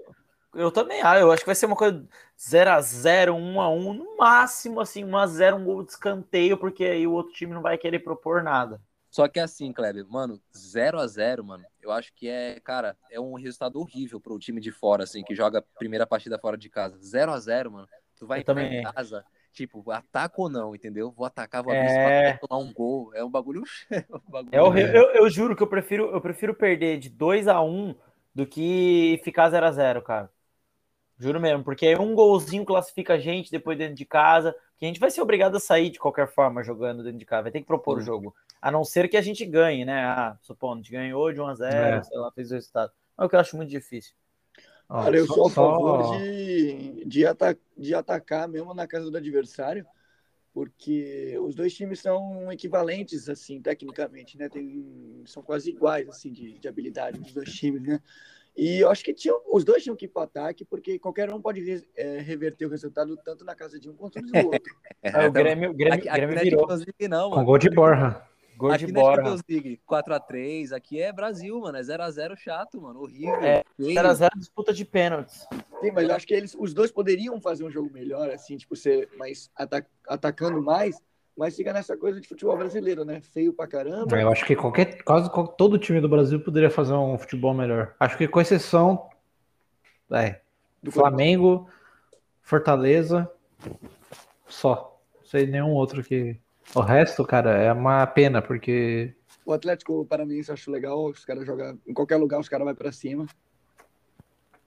eu 0.54 0.70
também, 0.72 1.02
ah, 1.02 1.18
eu 1.18 1.30
acho 1.30 1.42
que 1.42 1.46
vai 1.46 1.54
ser 1.54 1.66
uma 1.66 1.76
coisa 1.76 2.04
0x0, 2.38 3.32
1x1, 3.32 3.92
no 3.92 4.16
máximo, 4.16 4.80
assim, 4.80 5.04
1x0, 5.04 5.56
um 5.56 5.64
gol 5.64 5.84
de 5.84 5.90
escanteio, 5.92 6.56
porque 6.56 6.84
aí 6.84 7.06
o 7.06 7.12
outro 7.12 7.32
time 7.34 7.52
não 7.54 7.62
vai 7.62 7.76
querer 7.78 8.00
propor 8.00 8.42
nada. 8.42 8.80
Só 9.10 9.26
que 9.28 9.40
assim, 9.40 9.72
Kleber, 9.72 10.06
mano, 10.08 10.40
0x0, 10.54 11.42
mano, 11.42 11.64
eu 11.82 11.90
acho 11.90 12.12
que 12.14 12.28
é, 12.28 12.60
cara, 12.60 12.96
é 13.10 13.20
um 13.20 13.34
resultado 13.34 13.78
horrível 13.78 14.20
pro 14.20 14.38
time 14.38 14.60
de 14.60 14.70
fora, 14.70 15.02
assim, 15.04 15.22
que 15.22 15.34
joga 15.34 15.58
a 15.58 15.78
primeira 15.78 16.06
partida 16.06 16.38
fora 16.38 16.56
de 16.56 16.68
casa. 16.70 16.96
0x0, 16.98 17.70
mano, 17.70 17.88
tu 18.16 18.26
vai 18.26 18.38
Eu 18.38 18.40
entrar 18.42 18.54
também. 18.54 18.80
em 18.80 18.82
casa, 18.84 19.24
tipo, 19.52 19.90
ataca 19.90 20.34
ou 20.40 20.48
não, 20.48 20.74
entendeu? 20.74 21.10
Vou 21.10 21.26
atacar, 21.26 21.62
vou 21.62 21.72
abrir 21.72 21.86
É. 21.90 22.28
espaço 22.30 22.46
tomar 22.46 22.60
um 22.62 22.72
gol. 22.72 23.10
É 23.14 23.24
um 23.24 23.30
bagulho. 23.30 23.62
é 23.90 24.04
um 24.12 24.30
bagulho 24.30 24.54
É 24.54 24.62
horrível. 24.62 24.94
Eu, 25.02 25.10
eu 25.24 25.30
juro 25.30 25.54
que 25.56 25.62
eu 25.62 25.66
prefiro, 25.66 26.10
eu 26.10 26.20
prefiro 26.20 26.54
perder 26.54 26.98
de 26.98 27.10
2x1 27.10 27.96
do 28.34 28.46
que 28.46 29.20
ficar 29.24 29.50
0x0, 29.50 30.02
cara. 30.02 30.30
Juro 31.18 31.38
mesmo, 31.38 31.62
porque 31.62 31.86
aí 31.86 31.96
um 31.96 32.14
golzinho 32.14 32.64
classifica 32.64 33.14
a 33.14 33.18
gente 33.18 33.50
depois 33.50 33.76
dentro 33.76 33.94
de 33.94 34.06
casa, 34.06 34.54
que 34.78 34.86
a 34.86 34.88
gente 34.88 34.98
vai 34.98 35.10
ser 35.10 35.20
obrigado 35.20 35.54
a 35.56 35.60
sair 35.60 35.90
de 35.90 35.98
qualquer 35.98 36.26
forma 36.32 36.62
jogando 36.62 37.02
dentro 37.02 37.18
de 37.18 37.26
casa, 37.26 37.42
vai 37.42 37.52
ter 37.52 37.60
que 37.60 37.66
propor 37.66 37.98
o 37.98 38.00
Sim. 38.00 38.06
jogo. 38.06 38.34
A 38.62 38.70
não 38.70 38.84
ser 38.84 39.06
que 39.06 39.18
a 39.18 39.20
gente 39.20 39.44
ganhe, 39.44 39.84
né? 39.84 40.02
Ah, 40.02 40.38
supondo, 40.40 40.76
a 40.76 40.82
gente 40.82 40.92
ganhou 40.92 41.30
de 41.30 41.38
1x0, 41.38 41.62
É. 41.74 42.02
sei 42.02 42.16
lá, 42.16 42.32
fez 42.32 42.50
o 42.50 42.54
resultado. 42.54 42.90
É 43.18 43.24
o 43.24 43.28
que 43.28 43.36
eu 43.36 43.40
acho 43.40 43.54
muito 43.54 43.68
difícil. 43.68 44.14
Ó, 44.90 45.04
Cara, 45.04 45.16
eu 45.16 45.26
só- 45.26 45.34
sou 45.34 45.46
a 45.46 45.50
só- 45.50 45.54
favor 45.72 46.02
de, 46.02 47.04
de, 47.06 47.24
ata 47.24 47.56
de 47.78 47.94
atacar 47.94 48.48
mesmo 48.48 48.74
na 48.74 48.88
casa 48.88 49.08
do 49.08 49.16
adversário, 49.16 49.86
porque 50.52 51.38
os 51.40 51.54
dois 51.54 51.72
times 51.72 52.00
são 52.00 52.50
equivalentes, 52.50 53.28
assim, 53.28 53.62
tecnicamente, 53.62 54.36
né? 54.36 54.48
Tem, 54.48 55.22
são 55.26 55.44
quase 55.44 55.70
iguais, 55.70 56.08
assim, 56.08 56.32
de, 56.32 56.58
de 56.58 56.66
habilidade 56.68 57.20
dos 57.20 57.32
dois 57.32 57.48
times, 57.52 57.82
né? 57.82 58.00
E 58.56 58.80
eu 58.80 58.90
acho 58.90 59.04
que 59.04 59.14
tinham, 59.14 59.40
os 59.52 59.62
dois 59.64 59.84
tinham 59.84 59.94
que 59.94 60.06
ir 60.06 60.08
para 60.08 60.24
ataque, 60.24 60.64
porque 60.64 60.98
qualquer 60.98 61.32
um 61.32 61.40
pode 61.40 61.60
re- 61.60 61.86
é, 61.94 62.18
reverter 62.18 62.66
o 62.66 62.68
resultado 62.68 63.16
tanto 63.24 63.44
na 63.44 63.54
casa 63.54 63.78
de 63.78 63.88
um 63.88 63.94
quanto 63.94 64.20
do 64.20 64.46
outro. 64.48 64.74
Ah, 65.04 65.24
o 65.28 65.30
Grêmio, 65.32 65.70
o 65.70 65.74
Grêmio, 65.74 65.98
Aqui, 66.00 66.08
aqui 66.08 66.16
Grêmio 66.18 66.34
não 66.34 66.40
é 66.40 66.44
virou 66.44 66.66
não, 67.08 67.30
Com 67.30 67.44
gol 67.44 67.58
de 67.58 67.70
Borja. 67.70 68.28
Gol 68.60 68.72
Aqui 68.72 68.86
de 68.86 68.92
bora. 68.92 69.16
Champions 69.16 69.42
League 69.48 69.80
4x3, 69.88 70.72
aqui 70.72 71.00
é 71.00 71.10
Brasil, 71.12 71.58
mano. 71.58 71.78
É 71.78 71.80
0x0 71.80 72.36
chato, 72.36 72.80
mano. 72.80 73.00
Horrível. 73.00 73.34
É, 73.36 73.64
feio. 73.76 73.94
0x0 73.98 74.28
disputa 74.36 74.72
de 74.72 74.84
pênaltis. 74.84 75.46
Sim, 75.80 75.90
mas 75.92 76.08
eu 76.08 76.14
acho 76.14 76.26
que 76.26 76.34
eles, 76.34 76.54
os 76.58 76.74
dois 76.74 76.92
poderiam 76.92 77.40
fazer 77.40 77.64
um 77.64 77.70
jogo 77.70 77.90
melhor, 77.90 78.28
assim, 78.30 78.56
tipo, 78.58 78.76
ser 78.76 79.08
mais 79.16 79.50
ata 79.56 79.86
atacando 80.06 80.62
mais, 80.62 81.00
mas 81.36 81.56
fica 81.56 81.72
nessa 81.72 81.96
coisa 81.96 82.20
de 82.20 82.28
futebol 82.28 82.56
brasileiro, 82.56 83.02
né? 83.02 83.22
Feio 83.22 83.52
pra 83.52 83.66
caramba. 83.66 84.20
Eu 84.20 84.30
acho 84.30 84.44
que 84.44 84.54
qualquer, 84.54 85.02
quase 85.02 85.30
todo 85.56 85.78
time 85.78 86.00
do 86.00 86.08
Brasil 86.08 86.38
poderia 86.38 86.70
fazer 86.70 86.92
um 86.92 87.16
futebol 87.16 87.54
melhor. 87.54 87.94
Acho 87.98 88.18
que 88.18 88.28
com 88.28 88.40
exceção 88.40 89.08
É. 90.12 90.40
Do 90.82 90.90
Flamengo, 90.90 91.68
Fortaleza, 92.42 93.30
só. 94.46 95.00
Não 95.16 95.24
sei 95.24 95.46
nenhum 95.46 95.70
outro 95.70 96.02
que. 96.02 96.38
O 96.74 96.80
resto, 96.80 97.24
cara, 97.24 97.50
é 97.58 97.72
uma 97.72 98.06
pena, 98.06 98.40
porque. 98.40 99.14
O 99.44 99.52
Atlético 99.52 100.04
Paranaense 100.06 100.50
eu 100.50 100.54
acho 100.54 100.70
legal, 100.70 101.06
os 101.06 101.24
caras 101.24 101.44
jogam 101.46 101.78
em 101.86 101.92
qualquer 101.94 102.16
lugar, 102.16 102.38
os 102.38 102.48
caras 102.48 102.64
vão 102.66 102.74
pra 102.74 102.92
cima. 102.92 103.26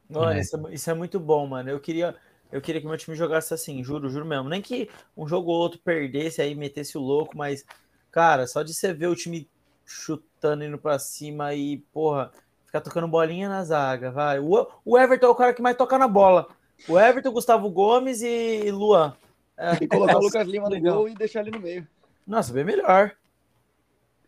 Mano, 0.10 0.32
É. 0.34 0.40
isso, 0.42 0.68
é, 0.68 0.74
isso 0.74 0.90
é 0.90 0.94
muito 0.94 1.20
bom, 1.20 1.48
mano. 1.48 1.70
Eu 1.70 1.80
queria, 1.80 2.16
eu 2.52 2.62
queria 2.62 2.82
que 2.82 2.88
meu 2.88 2.98
time 2.98 3.16
jogasse 3.16 3.54
assim, 3.54 3.84
juro, 3.84 4.10
juro 4.10 4.26
mesmo. 4.26 4.50
Nem 4.50 4.62
que 4.62 4.90
um 5.16 5.28
jogo 5.28 5.52
ou 5.52 5.58
outro 5.60 5.80
perdesse 5.80 6.42
aí, 6.42 6.54
metesse 6.56 6.98
o 6.98 7.02
louco, 7.02 7.38
mas, 7.38 7.64
cara, 8.12 8.46
só 8.48 8.62
de 8.64 8.74
você 8.74 8.92
ver 8.94 9.08
o 9.08 9.16
time 9.16 9.50
chutando, 9.86 10.64
indo 10.66 10.78
pra 10.78 11.00
cima 11.00 11.54
e, 11.54 11.78
porra, 11.94 12.32
ficar 12.66 12.82
tocando 12.82 13.08
bolinha 13.08 13.48
na 13.48 13.64
zaga, 13.64 14.12
vai. 14.12 14.40
O, 14.40 14.68
o 14.84 14.98
Everton 14.98 15.28
é 15.28 15.30
o 15.30 15.36
cara 15.36 15.54
que 15.54 15.62
mais 15.62 15.78
toca 15.78 15.98
na 15.98 16.08
bola. 16.08 16.48
O 16.88 17.00
Everton, 17.00 17.32
Gustavo 17.32 17.70
Gomes 17.70 18.22
e 18.22 18.70
Luan. 18.72 19.16
É, 19.56 19.76
Tem 19.76 19.88
que 19.88 19.96
colocar 19.96 20.18
o 20.18 20.20
Lucas 20.24 20.48
Lima 20.48 20.66
no 20.68 20.72
legal. 20.76 20.96
gol 20.98 21.10
e 21.10 21.14
deixar 21.14 21.42
ele 21.42 21.52
no 21.52 21.60
meio. 21.60 21.88
Nossa, 22.26 22.54
bem 22.54 22.64
melhor. 22.64 23.16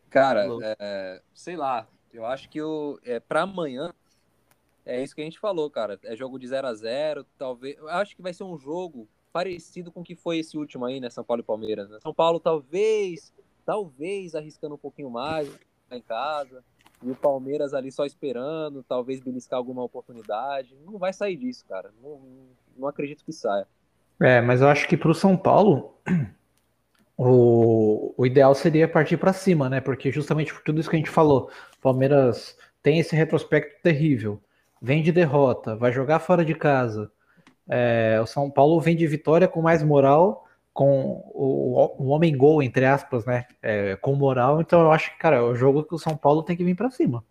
Cara, 0.10 0.48
é, 0.80 1.22
sei 1.34 1.56
lá, 1.56 1.88
eu 2.14 2.26
acho 2.26 2.50
que 2.50 2.62
o, 2.62 3.00
é, 3.04 3.20
para 3.20 3.42
amanhã 3.42 3.94
é 4.86 5.04
isso 5.04 5.16
que 5.16 5.22
a 5.22 5.26
gente 5.26 5.40
falou, 5.40 5.70
cara. 5.70 6.00
É 6.04 6.16
jogo 6.16 6.38
de 6.38 6.48
0 6.48 6.68
a 6.68 6.74
0 6.74 7.26
talvez. 7.38 7.78
Eu 7.78 7.90
acho 7.90 8.16
que 8.16 8.22
vai 8.22 8.34
ser 8.34 8.44
um 8.44 8.58
jogo 8.58 9.08
parecido 9.34 9.92
com 9.92 10.02
o 10.02 10.04
que 10.04 10.16
foi 10.16 10.38
esse 10.38 10.58
último 10.58 10.86
aí, 10.86 11.00
né? 11.00 11.10
São 11.10 11.24
Paulo 11.24 11.42
e 11.42 11.46
Palmeiras. 11.46 11.90
né? 11.90 12.00
São 12.02 12.14
Paulo 12.14 12.40
talvez, 12.40 13.34
talvez 13.66 14.36
arriscando 14.36 14.76
um 14.76 14.78
pouquinho 14.78 15.10
mais 15.10 15.50
em 15.92 16.02
casa. 16.02 16.64
E 17.04 17.12
o 17.12 17.16
Palmeiras 17.16 17.74
ali 17.74 17.92
só 17.92 18.06
esperando, 18.06 18.84
talvez 18.84 19.20
beliscar 19.20 19.58
alguma 19.58 19.84
oportunidade. 19.84 20.78
Não 20.86 20.98
vai 20.98 21.12
sair 21.12 21.36
disso, 21.36 21.66
cara. 21.68 21.92
Não, 22.02 22.22
não 22.78 22.88
acredito 22.88 23.26
que 23.26 23.34
saia. 23.34 23.68
É, 24.22 24.40
mas 24.40 24.62
eu 24.62 24.70
acho 24.70 24.88
que 24.88 24.96
pro 24.96 25.14
São 25.14 25.36
Paulo, 25.36 25.94
o, 27.18 28.14
o 28.18 28.26
ideal 28.26 28.54
seria 28.54 28.88
partir 28.88 29.18
para 29.18 29.34
cima, 29.34 29.70
né? 29.70 29.80
Porque 29.82 30.12
justamente 30.12 30.54
por 30.54 30.62
tudo 30.64 30.80
isso 30.80 30.90
que 30.90 30.96
a 30.96 31.00
gente 31.00 31.10
falou, 31.10 31.50
Palmeiras 31.82 32.58
tem 32.84 33.00
esse 33.00 33.16
retrospecto 33.16 33.82
terrível, 33.82 34.42
vem 34.82 35.02
de 35.02 35.12
derrota, 35.12 35.76
vai 35.76 35.92
jogar 35.92 36.20
fora 36.20 36.44
de 36.44 36.54
casa. 36.54 37.12
É, 37.68 38.20
o 38.22 38.26
São 38.28 38.50
Paulo 38.52 38.80
vem 38.80 38.96
de 38.96 39.08
vitória 39.08 39.48
com 39.48 39.62
mais 39.62 39.82
moral, 39.82 40.46
com 40.74 41.24
o, 41.34 42.04
o 42.04 42.08
homem 42.08 42.36
gol, 42.36 42.62
entre 42.62 42.86
aspas, 42.86 43.26
né? 43.26 43.46
É, 43.62 43.96
com 43.96 44.14
moral. 44.16 44.62
Então 44.62 44.82
eu 44.82 44.92
acho 44.92 45.12
que, 45.12 45.18
cara, 45.18 45.38
é 45.38 45.42
o 45.42 45.56
jogo 45.56 45.84
que 45.84 45.96
o 45.96 46.00
São 46.00 46.18
Paulo 46.18 46.44
tem 46.44 46.56
que 46.56 46.64
vir 46.64 46.76
para 46.76 46.92
cima. 46.92 47.24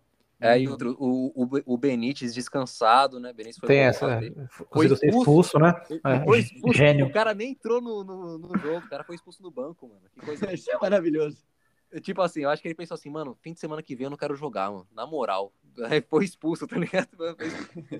É, 0.45 0.59
e 0.59 0.67
outro, 0.67 0.95
o, 0.99 1.43
o, 1.43 1.73
o 1.73 1.77
Benítez 1.77 2.33
descansado, 2.33 3.19
né? 3.19 3.33
Benítez 3.33 3.57
foi 3.57 3.67
Tem 3.67 3.79
bom, 3.79 3.83
essa, 3.83 4.19
né? 4.19 4.47
conseguiu 4.69 4.97
ser 4.97 5.07
expulso, 5.07 5.59
né? 5.59 5.73
É, 6.03 6.23
Foi 6.23 6.39
expulso, 6.39 6.77
gênio. 6.77 7.07
O 7.07 7.11
cara 7.11 7.33
nem 7.33 7.51
entrou 7.51 7.81
no, 7.81 8.03
no, 8.03 8.37
no 8.37 8.57
jogo, 8.59 8.85
o 8.85 8.89
cara 8.89 9.03
foi 9.03 9.15
expulso 9.15 9.41
no 9.41 9.51
banco, 9.51 9.87
mano. 9.87 10.01
Que 10.13 10.21
coisa. 10.21 10.45
Isso 10.53 10.71
é 10.71 10.77
maravilhoso. 10.77 11.37
Tipo 12.01 12.21
assim, 12.21 12.41
eu 12.41 12.49
acho 12.49 12.61
que 12.61 12.67
ele 12.67 12.75
pensou 12.75 12.95
assim, 12.95 13.09
mano, 13.09 13.37
fim 13.41 13.53
de 13.53 13.59
semana 13.59 13.81
que 13.81 13.95
vem 13.95 14.05
eu 14.05 14.09
não 14.09 14.17
quero 14.17 14.35
jogar, 14.35 14.69
mano. 14.71 14.87
Na 14.93 15.05
moral. 15.05 15.53
Aí 15.89 16.01
foi 16.01 16.25
expulso, 16.25 16.67
tá 16.67 16.77
ligado? 16.77 17.09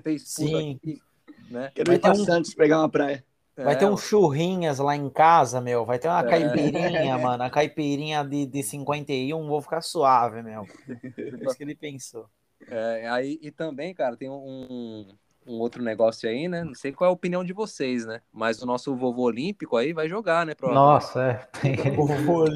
Fez 0.04 0.24
expulso 0.24 0.58
Sim. 0.58 0.76
aqui, 0.76 1.02
né? 1.50 1.72
Quero 1.74 1.94
ir 1.94 2.00
pra 2.00 2.12
um- 2.12 2.16
Santos 2.26 2.54
pegar 2.54 2.80
uma 2.80 2.90
praia. 2.90 3.24
Vai 3.58 3.74
É, 3.74 3.78
ter 3.78 3.86
um 3.86 3.96
churrinhas 3.98 4.80
lá 4.80 4.96
em 4.96 5.10
casa, 5.10 5.62
meu. 5.62 5.86
Vai 5.86 5.98
ter 6.00 6.08
uma 6.08 6.20
É. 6.22 6.30
caipirinha, 6.30 7.18
mano. 7.18 7.44
A 7.44 7.50
caipirinha 7.50 8.24
de, 8.24 8.46
de 8.46 8.63
51, 8.63 9.48
vou 9.48 9.62
ficar 9.62 9.82
suave, 9.82 10.41
meu. 10.41 10.65
É 11.18 11.46
isso 11.46 11.56
que 11.58 11.63
ele 11.63 11.76
pensou. 11.76 12.28
é, 12.68 13.08
aí, 13.10 13.39
e 13.41 13.52
também, 13.52 13.94
cara, 13.94 14.18
tem 14.18 14.30
um, 14.30 15.08
um 15.46 15.60
outro 15.60 15.84
negócio 15.84 16.28
aí, 16.28 16.48
né? 16.48 16.63
Não 16.63 16.74
sei 16.74 16.91
qual 16.91 17.08
é 17.08 17.12
a 17.12 17.13
opinião 17.13 17.44
de 17.44 17.54
vocês, 17.54 18.06
né? 18.06 18.22
Mas 18.34 18.62
o 18.62 18.65
nosso 18.65 18.96
vovô 18.96 19.24
olímpico 19.24 19.78
aí 19.78 19.94
vai 19.94 20.10
jogar, 20.10 20.46
né? 20.46 20.54
Nossa, 20.62 21.24
é. 21.24 21.34
Tem... 21.62 21.76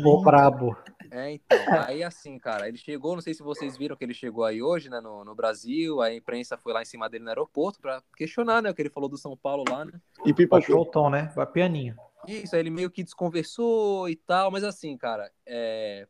O 0.05 0.21
brabo. 0.21 0.75
É, 1.11 1.31
então, 1.33 1.57
aí 1.87 2.03
assim, 2.03 2.37
cara, 2.37 2.67
ele 2.67 2.77
chegou, 2.77 3.15
não 3.15 3.21
sei 3.21 3.33
se 3.33 3.41
vocês 3.41 3.77
viram 3.77 3.95
que 3.95 4.03
ele 4.03 4.13
chegou 4.13 4.43
aí 4.43 4.61
hoje, 4.61 4.89
né, 4.89 4.99
no, 5.01 5.23
no 5.23 5.35
Brasil, 5.35 6.01
a 6.01 6.13
imprensa 6.13 6.57
foi 6.57 6.73
lá 6.73 6.81
em 6.81 6.85
cima 6.85 7.09
dele 7.09 7.23
no 7.23 7.29
aeroporto 7.29 7.79
pra 7.79 8.01
questionar, 8.15 8.61
né, 8.61 8.69
o 8.69 8.75
que 8.75 8.81
ele 8.81 8.89
falou 8.89 9.09
do 9.09 9.17
São 9.17 9.35
Paulo 9.35 9.63
lá, 9.67 9.85
né? 9.85 9.93
E 10.25 10.33
pipocou. 10.33 10.81
o 10.81 10.85
tom, 10.85 11.09
né? 11.09 11.31
Vai 11.35 11.45
pianinho. 11.45 11.95
Isso, 12.27 12.55
aí 12.55 12.61
ele 12.61 12.69
meio 12.69 12.91
que 12.91 13.03
desconversou 13.03 14.09
e 14.09 14.15
tal, 14.15 14.51
mas 14.51 14.63
assim, 14.63 14.97
cara, 14.97 15.31
é, 15.45 16.07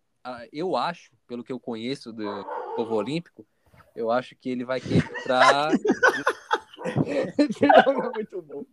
eu 0.51 0.75
acho, 0.75 1.11
pelo 1.27 1.43
que 1.43 1.51
eu 1.51 1.59
conheço 1.59 2.11
do 2.11 2.45
povo 2.75 2.95
olímpico, 2.95 3.45
eu 3.95 4.11
acho 4.11 4.35
que 4.35 4.49
ele 4.49 4.65
vai 4.65 4.81
querer 4.81 5.05
entrar, 5.05 5.71
é 6.83 8.11
muito 8.13 8.41
bom. 8.41 8.65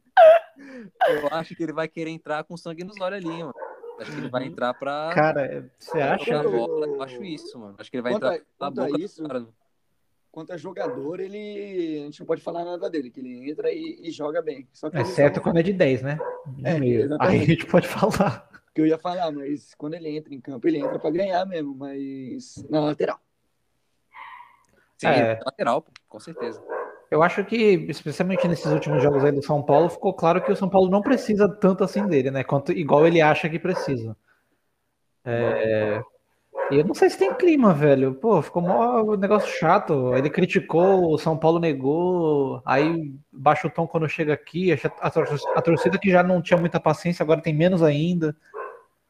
eu 1.09 1.29
acho 1.33 1.55
que 1.55 1.63
ele 1.63 1.73
vai 1.73 1.89
querer 1.89 2.11
entrar 2.11 2.45
com 2.45 2.57
sangue 2.57 2.85
nos 2.85 3.01
olhos 3.01 3.25
ali, 3.25 3.43
mano. 3.43 3.55
Acho 3.99 4.13
que 4.13 4.19
ele 4.19 4.29
vai 4.29 4.45
entrar 4.45 4.75
pra 4.75 5.11
Cara, 5.15 5.71
você 5.79 5.93
pra 5.99 6.15
acha? 6.15 6.43
bola, 6.43 6.87
eu 6.87 7.03
acho 7.03 7.25
isso, 7.25 7.59
mano. 7.59 7.75
Acho 7.79 7.91
que 7.91 7.97
ele 7.97 8.03
vai 8.03 8.13
Quanto 8.13 8.27
entrar 8.27 8.37
a- 8.37 8.39
na 8.39 8.45
quanto 8.59 8.81
a 8.81 8.87
boca 8.87 9.01
isso, 9.01 9.23
cara. 9.27 9.47
Quanto 10.31 10.53
a 10.53 10.57
jogador, 10.59 11.19
ele. 11.21 12.01
A 12.03 12.05
gente 12.05 12.21
não 12.21 12.27
pode 12.27 12.43
falar 12.43 12.63
nada 12.63 12.91
dele, 12.91 13.11
que 13.11 13.21
ele 13.21 13.51
entra 13.51 13.73
e, 13.73 14.01
e 14.03 14.11
joga 14.11 14.43
bem. 14.43 14.69
Só 14.73 14.91
que 14.91 14.97
ele 14.97 15.03
Exceto 15.05 15.41
quando 15.41 15.59
é 15.59 15.63
de 15.63 15.73
10, 15.73 16.03
né? 16.03 16.19
No 16.59 16.67
É, 16.69 16.79
meio. 16.79 17.17
Aí 17.21 17.41
a 17.41 17.45
gente 17.45 17.65
pode 17.67 17.89
falar. 17.89 18.47
que 18.75 18.83
eu 18.83 18.87
ia 18.87 18.99
falar, 18.99 19.33
mas 19.33 19.75
quando 19.77 19.95
ele 19.95 20.11
entra 20.15 20.35
em 20.35 20.41
campo, 20.41 20.69
ele 20.69 20.77
entra 20.79 20.99
pra 20.99 21.11
ganhar 21.11 21.47
mesmo, 21.47 21.75
mas 21.75 22.63
na 22.69 22.81
lateral. 22.81 23.19
Sim, 24.99 25.07
É. 25.09 25.39
lateral, 25.45 25.85
com 26.07 26.21
certeza. 26.21 26.63
Eu 27.17 27.23
acho 27.23 27.43
que, 27.47 27.87
especialmente 27.89 28.47
nesses 28.47 28.71
últimos 28.71 29.03
jogos 29.03 29.25
aí 29.25 29.33
do 29.33 29.43
São 29.43 29.63
Paulo, 29.63 29.89
ficou 29.89 30.13
claro 30.13 30.43
que 30.43 30.53
o 30.53 30.57
São 30.57 30.69
Paulo 30.69 30.91
não 30.91 31.01
precisa 31.01 31.49
tanto 31.49 31.83
assim 31.83 32.07
dele, 32.07 32.31
né? 32.31 32.45
Quanto 32.45 32.73
igual 32.73 33.07
ele 33.07 33.23
acha 33.23 33.49
que 33.49 33.59
precisa. 33.59 34.15
É... 35.25 36.03
E 36.71 36.77
eu 36.77 36.85
não 36.85 36.95
sei 36.95 37.09
se 37.09 37.17
tem 37.17 37.33
clima, 37.33 37.73
velho. 37.73 38.15
Pô, 38.15 38.43
ficou 38.43 38.61
mó 38.61 39.17
negócio 39.17 39.49
chato. 39.49 40.15
Ele 40.15 40.29
criticou, 40.29 41.13
o 41.13 41.17
São 41.17 41.39
Paulo 41.39 41.59
negou, 41.59 42.61
aí 42.67 43.15
baixa 43.33 43.67
o 43.67 43.71
tom 43.71 43.87
quando 43.87 44.09
chega 44.09 44.35
aqui. 44.35 44.73
A 45.01 45.11
tor- 45.11 45.29
a 45.55 45.63
torcida 45.63 45.99
que 45.99 46.11
já 46.11 46.23
não 46.23 46.43
tinha 46.43 46.59
muita 46.59 46.79
paciência, 46.79 47.23
agora 47.23 47.41
tem 47.41 47.55
menos 47.55 47.83
ainda. 47.83 48.37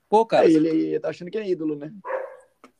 Pô, 0.08 0.24
cara, 0.24 0.46
Aí 0.46 0.54
ele 0.54 1.00
tá 1.00 1.08
achando 1.08 1.30
que 1.30 1.38
é 1.38 1.48
ídolo, 1.48 1.74
né? 1.74 1.90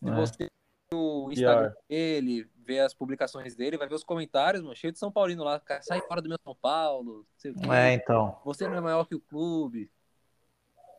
É. 0.04 0.10
você 0.12 0.48
o 0.94 1.30
Instagram 1.32 1.72
dele, 1.88 2.46
ver 2.66 2.80
as 2.80 2.92
publicações 2.92 3.54
dele, 3.54 3.78
vai 3.78 3.88
ver 3.88 3.94
os 3.94 4.02
comentários, 4.04 4.62
mano, 4.62 4.74
cheio 4.74 4.92
de 4.92 4.98
São 4.98 5.12
Paulino 5.12 5.44
lá. 5.44 5.60
Cara, 5.60 5.80
sai 5.82 6.00
fora 6.02 6.20
do 6.20 6.28
meu 6.28 6.38
São 6.42 6.54
Paulo. 6.54 7.24
sei 7.38 7.52
o 7.52 7.54
quê. 7.54 7.68
É, 7.70 7.92
então. 7.92 8.38
Você 8.44 8.66
não 8.68 8.74
é 8.76 8.80
maior 8.80 9.04
que 9.06 9.14
o 9.14 9.20
clube. 9.20 9.90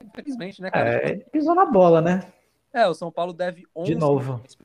Infelizmente, 0.03 0.61
né, 0.61 0.71
cara? 0.71 0.89
É, 1.03 1.09
ele 1.11 1.23
pisou 1.25 1.53
na 1.55 1.65
bola, 1.65 2.01
né? 2.01 2.31
É, 2.73 2.87
o 2.87 2.93
São 2.93 3.11
Paulo 3.11 3.33
deve 3.33 3.65
11 3.75 3.93
De 3.93 3.99
novo. 3.99 4.33
milhões. 4.33 4.57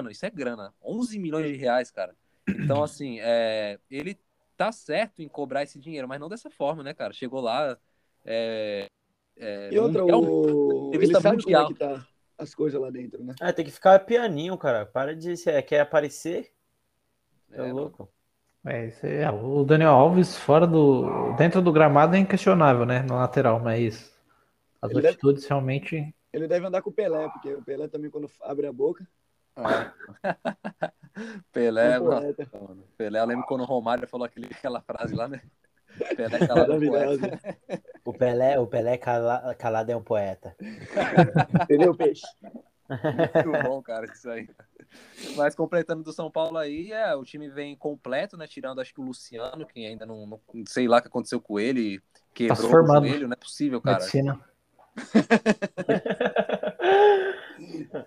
Mano, 0.00 0.10
isso 0.10 0.26
é 0.26 0.30
grana. 0.30 0.74
11 0.82 1.18
milhões 1.18 1.46
de 1.46 1.56
reais, 1.56 1.90
cara. 1.90 2.14
Então, 2.48 2.82
assim, 2.82 3.18
é, 3.20 3.78
ele 3.90 4.18
tá 4.56 4.70
certo 4.72 5.22
em 5.22 5.28
cobrar 5.28 5.62
esse 5.62 5.78
dinheiro, 5.78 6.06
mas 6.08 6.20
não 6.20 6.28
dessa 6.28 6.50
forma, 6.50 6.82
né, 6.82 6.92
cara? 6.92 7.12
Chegou 7.12 7.40
lá. 7.40 7.78
É, 8.24 8.86
é, 9.36 9.70
E 9.72 9.78
outra, 9.78 10.00
mundial- 10.02 10.22
o... 10.24 10.90
ele 10.94 11.06
sabe 11.08 11.22
como 11.42 11.56
é 11.56 11.60
mundial. 11.62 11.68
que 11.68 11.74
tá 11.74 12.06
as 12.38 12.54
coisas 12.54 12.80
lá 12.80 12.90
dentro, 12.90 13.22
né? 13.24 13.34
É, 13.40 13.52
tem 13.52 13.64
que 13.64 13.70
ficar 13.70 13.98
pianinho, 14.00 14.56
cara. 14.58 14.84
Para 14.86 15.14
de 15.14 15.36
ser. 15.36 15.62
Quer 15.62 15.80
aparecer? 15.80 16.52
É, 17.52 17.68
É, 17.68 17.72
louco. 17.72 18.08
É, 18.64 18.86
isso 18.88 19.06
aí, 19.06 19.18
é, 19.18 19.30
o 19.30 19.64
Daniel 19.64 19.90
Alves 19.92 20.36
fora 20.36 20.66
do. 20.66 21.32
dentro 21.36 21.62
do 21.62 21.72
gramado 21.72 22.16
é 22.16 22.18
inquestionável, 22.18 22.84
né? 22.84 23.02
No 23.02 23.14
lateral, 23.14 23.60
mas 23.60 24.12
as 24.82 24.90
Ele 24.90 25.00
deve- 25.00 25.08
atitudes 25.14 25.46
realmente. 25.46 26.14
Ele 26.32 26.48
deve 26.48 26.66
andar 26.66 26.82
com 26.82 26.90
o 26.90 26.92
Pelé, 26.92 27.28
porque 27.30 27.54
o 27.54 27.62
Pelé 27.62 27.88
também, 27.88 28.10
quando 28.10 28.30
abre 28.42 28.66
a 28.66 28.72
boca, 28.72 29.06
É. 29.56 29.62
Pelé, 31.52 31.96
é 31.96 32.00
Pelé, 32.98 33.20
eu 33.20 33.24
lembro 33.26 33.46
quando 33.46 33.62
o 33.62 33.64
Romário 33.64 34.06
falou 34.08 34.26
aquele, 34.26 34.46
aquela 34.46 34.82
frase 34.82 35.14
lá, 35.14 35.28
né? 35.28 35.40
Pelé 36.16 36.38
lá 36.38 36.46
no 36.54 36.56
Maravilhoso. 36.56 37.20
poeta. 37.20 37.58
O 38.04 38.12
Pelé, 38.12 38.58
o 38.58 38.66
Pelé 38.66 38.98
cala- 38.98 39.54
calado 39.54 39.90
é 39.90 39.96
um 39.96 40.02
poeta. 40.02 40.54
Entendeu, 41.62 41.94
peixe? 41.94 42.26
Muito 42.88 43.62
bom, 43.64 43.82
cara, 43.82 44.06
isso 44.06 44.30
aí. 44.30 44.48
Mas 45.34 45.54
completando 45.54 46.04
do 46.04 46.12
São 46.12 46.30
Paulo 46.30 46.56
aí, 46.56 46.92
é, 46.92 47.14
o 47.14 47.24
time 47.24 47.48
vem 47.48 47.76
completo, 47.76 48.36
né? 48.36 48.46
Tirando 48.46 48.80
acho 48.80 48.94
que 48.94 49.00
o 49.00 49.04
Luciano, 49.04 49.66
que 49.66 49.84
ainda 49.84 50.06
não, 50.06 50.26
não 50.26 50.40
sei 50.66 50.86
lá 50.86 50.98
o 50.98 51.02
que 51.02 51.08
aconteceu 51.08 51.40
com 51.40 51.58
ele, 51.58 52.00
quebrou 52.32 52.70
Tá 52.70 52.80
o 52.80 52.86
joelho, 53.00 53.26
não 53.26 53.32
é 53.32 53.36
possível, 53.36 53.80
cara. 53.80 53.98
Medicina. 53.98 54.40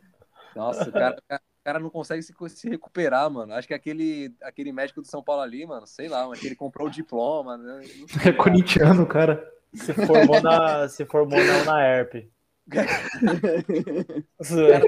Nossa, 0.56 0.90
o 0.90 0.92
cara, 0.92 1.18
o 1.18 1.22
cara 1.70 1.80
não 1.80 1.92
consegue 1.92 2.24
se, 2.24 2.34
se 2.50 2.68
recuperar, 2.68 3.30
mano. 3.30 3.54
Acho 3.54 3.68
que 3.68 3.76
aquele, 3.76 4.34
aquele 4.42 4.72
médico 4.72 5.02
do 5.02 5.08
São 5.08 5.22
Paulo 5.22 5.44
ali, 5.44 5.68
mano, 5.68 5.86
sei 5.86 6.08
lá, 6.08 6.28
mas 6.28 6.40
que 6.40 6.48
ele 6.48 6.56
comprou 6.56 6.88
o 6.88 6.92
diploma, 6.92 7.58
né? 7.58 7.86
Não 8.00 8.08
É 8.26 8.34
corintiano, 8.34 9.06
cara. 9.06 9.48
Se 9.72 9.94
formou 9.94 10.42
na, 10.42 10.90
se 10.90 11.06
formou 11.06 11.38
na 11.38 11.62
UNAERP. 11.62 12.28
O 12.66 12.72
cara 12.72 12.88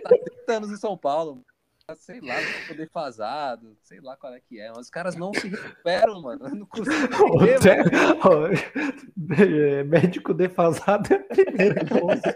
tá 0.01 0.09
30 0.09 0.53
anos 0.53 0.71
em 0.71 0.77
São 0.77 0.97
Paulo. 0.97 1.45
sei 1.97 2.19
lá, 2.19 2.33
ficou 2.33 2.75
defasado, 2.75 3.77
sei 3.83 4.01
lá 4.01 4.17
qual 4.17 4.33
é 4.33 4.39
que 4.39 4.59
é. 4.59 4.69
Mas 4.69 4.79
os 4.79 4.89
caras 4.89 5.15
não 5.15 5.31
se 5.35 5.49
recuperam, 5.49 6.19
mano. 6.19 6.47
Eu 6.47 6.55
não 6.55 6.65
consigo 6.65 6.95
entender, 7.45 8.15
mano. 8.23 8.55
É, 9.37 9.83
Médico 9.83 10.33
defasado 10.33 11.13
é 11.13 11.17
a 11.17 11.19
primeira 11.19 11.85
coisa. 11.85 12.35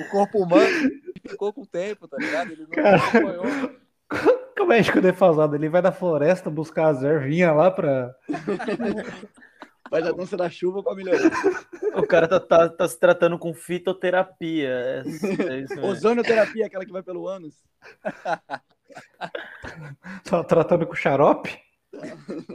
O 0.00 0.08
corpo 0.10 0.42
humano 0.42 1.03
ficou 1.28 1.52
com 1.52 1.62
o 1.62 1.66
tempo, 1.66 2.08
tá 2.08 2.16
ligado? 2.18 2.52
Ele 2.52 2.62
não 2.62 2.70
Cara. 2.70 2.96
acompanhou. 2.96 3.44
O 4.60 4.66
médico 4.66 4.98
defasado, 4.98 5.54
ele 5.56 5.68
vai 5.68 5.82
na 5.82 5.92
floresta 5.92 6.48
buscar 6.48 6.86
as 6.86 7.02
ervinhas 7.02 7.54
lá 7.54 7.70
pra. 7.70 8.14
Faz 9.90 10.06
a 10.06 10.12
dança 10.12 10.38
da 10.38 10.48
chuva 10.48 10.82
pra 10.82 10.94
melhorar. 10.94 11.30
O 11.96 12.06
cara 12.06 12.26
tá, 12.26 12.40
tá, 12.40 12.68
tá 12.70 12.88
se 12.88 12.98
tratando 12.98 13.38
com 13.38 13.52
fitoterapia. 13.52 14.68
É, 14.68 15.02
é 15.02 15.60
isso 15.60 15.74
mesmo. 15.76 15.86
Ozonioterapia, 15.86 16.66
aquela 16.66 16.86
que 16.86 16.92
vai 16.92 17.02
pelo 17.02 17.28
ânus. 17.28 17.62
Só 20.26 20.42
tratando 20.44 20.86
com 20.86 20.94
xarope? 20.94 21.60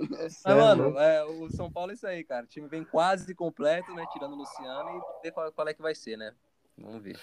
Mas, 0.09 0.41
mano, 0.43 0.97
é, 0.97 1.23
o 1.23 1.49
São 1.51 1.71
Paulo 1.71 1.91
é 1.91 1.93
isso 1.93 2.07
aí, 2.07 2.23
cara. 2.23 2.45
O 2.45 2.49
time 2.49 2.67
vem 2.67 2.83
quase 2.83 3.33
completo, 3.35 3.93
né? 3.93 4.05
Tirando 4.11 4.33
o 4.33 4.37
Luciano 4.37 4.89
e 4.89 5.23
ver 5.23 5.31
qual, 5.31 5.51
qual 5.51 5.67
é 5.67 5.73
que 5.73 5.81
vai 5.81 5.93
ser, 5.93 6.17
né? 6.17 6.33
Vamos 6.77 7.03
ver. 7.03 7.19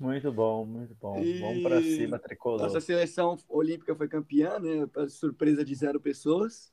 Muito 0.00 0.32
bom, 0.32 0.64
muito 0.64 0.94
bom. 1.00 1.18
E- 1.18 1.38
Vamos 1.40 1.62
pra 1.62 1.80
cima, 1.80 2.18
tricolor. 2.18 2.60
Nossa 2.62 2.80
seleção 2.80 3.36
olímpica 3.48 3.94
foi 3.94 4.08
campeã, 4.08 4.58
né? 4.58 4.86
Pra 4.92 5.08
surpresa 5.08 5.64
de 5.64 5.74
zero 5.74 6.00
pessoas. 6.00 6.72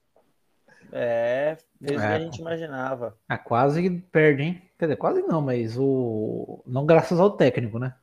É, 0.92 1.58
fez 1.80 1.98
o 1.98 2.00
que 2.00 2.08
É. 2.08 2.16
a 2.16 2.20
gente 2.20 2.40
imaginava. 2.42 3.16
Ah, 3.28 3.38
quase 3.38 3.88
perde, 4.12 4.42
hein? 4.44 4.62
Quer 4.80 4.86
dizer, 4.86 4.96
quase 4.98 5.22
não, 5.22 5.42
mas 5.42 5.78
o. 5.78 6.64
Não 6.66 6.86
graças 6.86 7.20
ao 7.20 7.30
técnico, 7.32 7.78
né? 7.78 7.94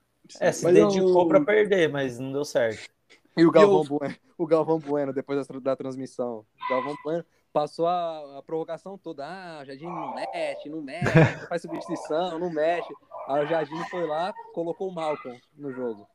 É, 0.41 0.53
se 0.53 0.65
Mas 0.65 0.75
dedicou 0.75 1.23
eu- 1.23 1.29
pra 1.29 1.41
perder, 1.41 1.89
mas 1.89 2.19
não 2.19 2.33
deu 2.33 2.45
certo. 2.45 2.89
E 3.37 3.45
o 3.45 3.51
Galvão, 3.51 3.83
eu- 3.83 3.99
Bueno, 3.99 4.15
o 4.39 4.47
Galvão 4.47 4.79
Bueno, 4.79 5.13
depois 5.13 5.39
da, 5.39 5.45
tra- 5.45 5.61
da 5.61 5.77
transmissão. 5.77 6.45
O 6.67 6.69
Galvão 6.71 6.95
Bueno 7.05 7.25
passou 7.53 7.87
a, 7.87 8.39
a 8.39 8.43
prorrogação 8.43 8.97
toda. 8.99 9.25
Ah, 9.27 9.61
o 9.63 9.65
Jardim 9.65 9.87
não 9.87 10.15
mexe, 10.15 10.69
não 10.69 10.83
mexe, 10.83 11.19
não 11.41 11.49
faz 11.49 11.63
substituição, 11.63 12.39
não 12.39 12.51
mexe. 12.51 12.93
Aí 13.27 13.45
o 13.45 13.47
Jardim 13.47 13.83
foi 13.91 14.07
lá, 14.07 14.33
colocou 14.53 14.89
o 14.89 14.95
Malcolm 14.95 15.41
no 15.57 15.73
jogo. 15.73 16.07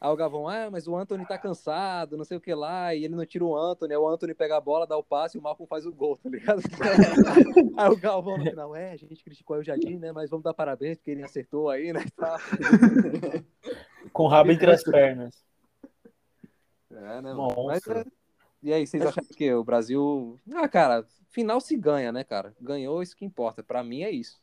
Aí 0.00 0.08
o 0.08 0.16
Galvão, 0.16 0.48
ah, 0.48 0.70
mas 0.70 0.88
o 0.88 0.96
Anthony 0.96 1.26
tá 1.26 1.36
cansado, 1.36 2.16
não 2.16 2.24
sei 2.24 2.38
o 2.38 2.40
que 2.40 2.54
lá, 2.54 2.94
e 2.94 3.04
ele 3.04 3.14
não 3.14 3.26
tira 3.26 3.44
o 3.44 3.54
Anthony, 3.54 3.92
aí 3.92 3.98
o 3.98 4.08
Anthony 4.08 4.32
pega 4.32 4.56
a 4.56 4.60
bola, 4.60 4.86
dá 4.86 4.96
o 4.96 5.04
passe 5.04 5.36
e 5.36 5.40
o 5.40 5.42
Malcolm 5.42 5.68
faz 5.68 5.84
o 5.84 5.92
gol, 5.92 6.16
tá 6.16 6.30
ligado? 6.30 6.62
aí 7.76 7.90
o 7.90 7.96
Galvão 7.98 8.38
no 8.38 8.44
final, 8.44 8.74
é, 8.74 8.92
a 8.92 8.96
gente 8.96 9.22
criticou 9.22 9.56
aí 9.56 9.60
o 9.60 9.64
Jardim, 9.64 9.98
né, 9.98 10.10
mas 10.10 10.30
vamos 10.30 10.42
dar 10.42 10.54
parabéns, 10.54 10.96
porque 10.96 11.10
ele 11.10 11.22
acertou 11.22 11.68
aí, 11.68 11.92
né, 11.92 12.02
tal. 12.16 12.38
Com 14.10 14.24
o 14.24 14.28
rabo 14.28 14.50
entre 14.50 14.70
as 14.70 14.82
pernas. 14.82 15.44
É, 16.90 17.20
né? 17.20 17.34
Mas, 17.66 17.86
é, 17.86 18.04
E 18.62 18.72
aí, 18.72 18.86
vocês 18.86 19.04
acham 19.04 19.22
que 19.24 19.52
o 19.52 19.62
Brasil. 19.62 20.38
Ah, 20.54 20.68
cara, 20.68 21.06
final 21.30 21.60
se 21.60 21.76
ganha, 21.76 22.10
né, 22.10 22.24
cara? 22.24 22.54
Ganhou, 22.60 23.02
isso 23.02 23.16
que 23.16 23.24
importa. 23.24 23.62
Pra 23.62 23.84
mim 23.84 24.02
é 24.02 24.10
isso. 24.10 24.40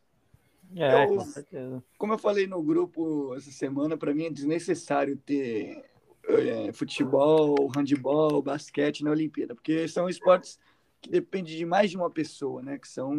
É, 0.76 1.04
Eu- 1.04 1.08
com 1.08 1.20
certeza. 1.20 1.82
Como 1.96 2.12
eu 2.12 2.18
falei 2.18 2.46
no 2.46 2.62
grupo 2.62 3.34
essa 3.34 3.50
semana, 3.50 3.96
para 3.96 4.14
mim 4.14 4.24
é 4.24 4.30
desnecessário 4.30 5.16
ter 5.16 5.84
é, 6.28 6.72
futebol, 6.72 7.70
handebol, 7.74 8.42
basquete 8.42 9.02
na 9.02 9.10
Olimpíada, 9.10 9.54
porque 9.54 9.88
são 9.88 10.08
esportes 10.08 10.58
que 11.00 11.08
dependem 11.10 11.56
de 11.56 11.64
mais 11.64 11.90
de 11.90 11.96
uma 11.96 12.10
pessoa, 12.10 12.60
né? 12.60 12.76
Que 12.78 12.88
são, 12.88 13.10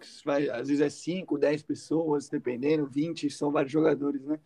que 0.00 0.06
vai, 0.24 0.48
às 0.50 0.68
vezes 0.68 0.80
é 0.80 0.90
5, 0.90 1.38
10 1.38 1.62
pessoas, 1.62 2.28
dependendo, 2.28 2.86
20, 2.86 3.30
são 3.30 3.50
vários 3.50 3.72
jogadores, 3.72 4.22
né? 4.24 4.38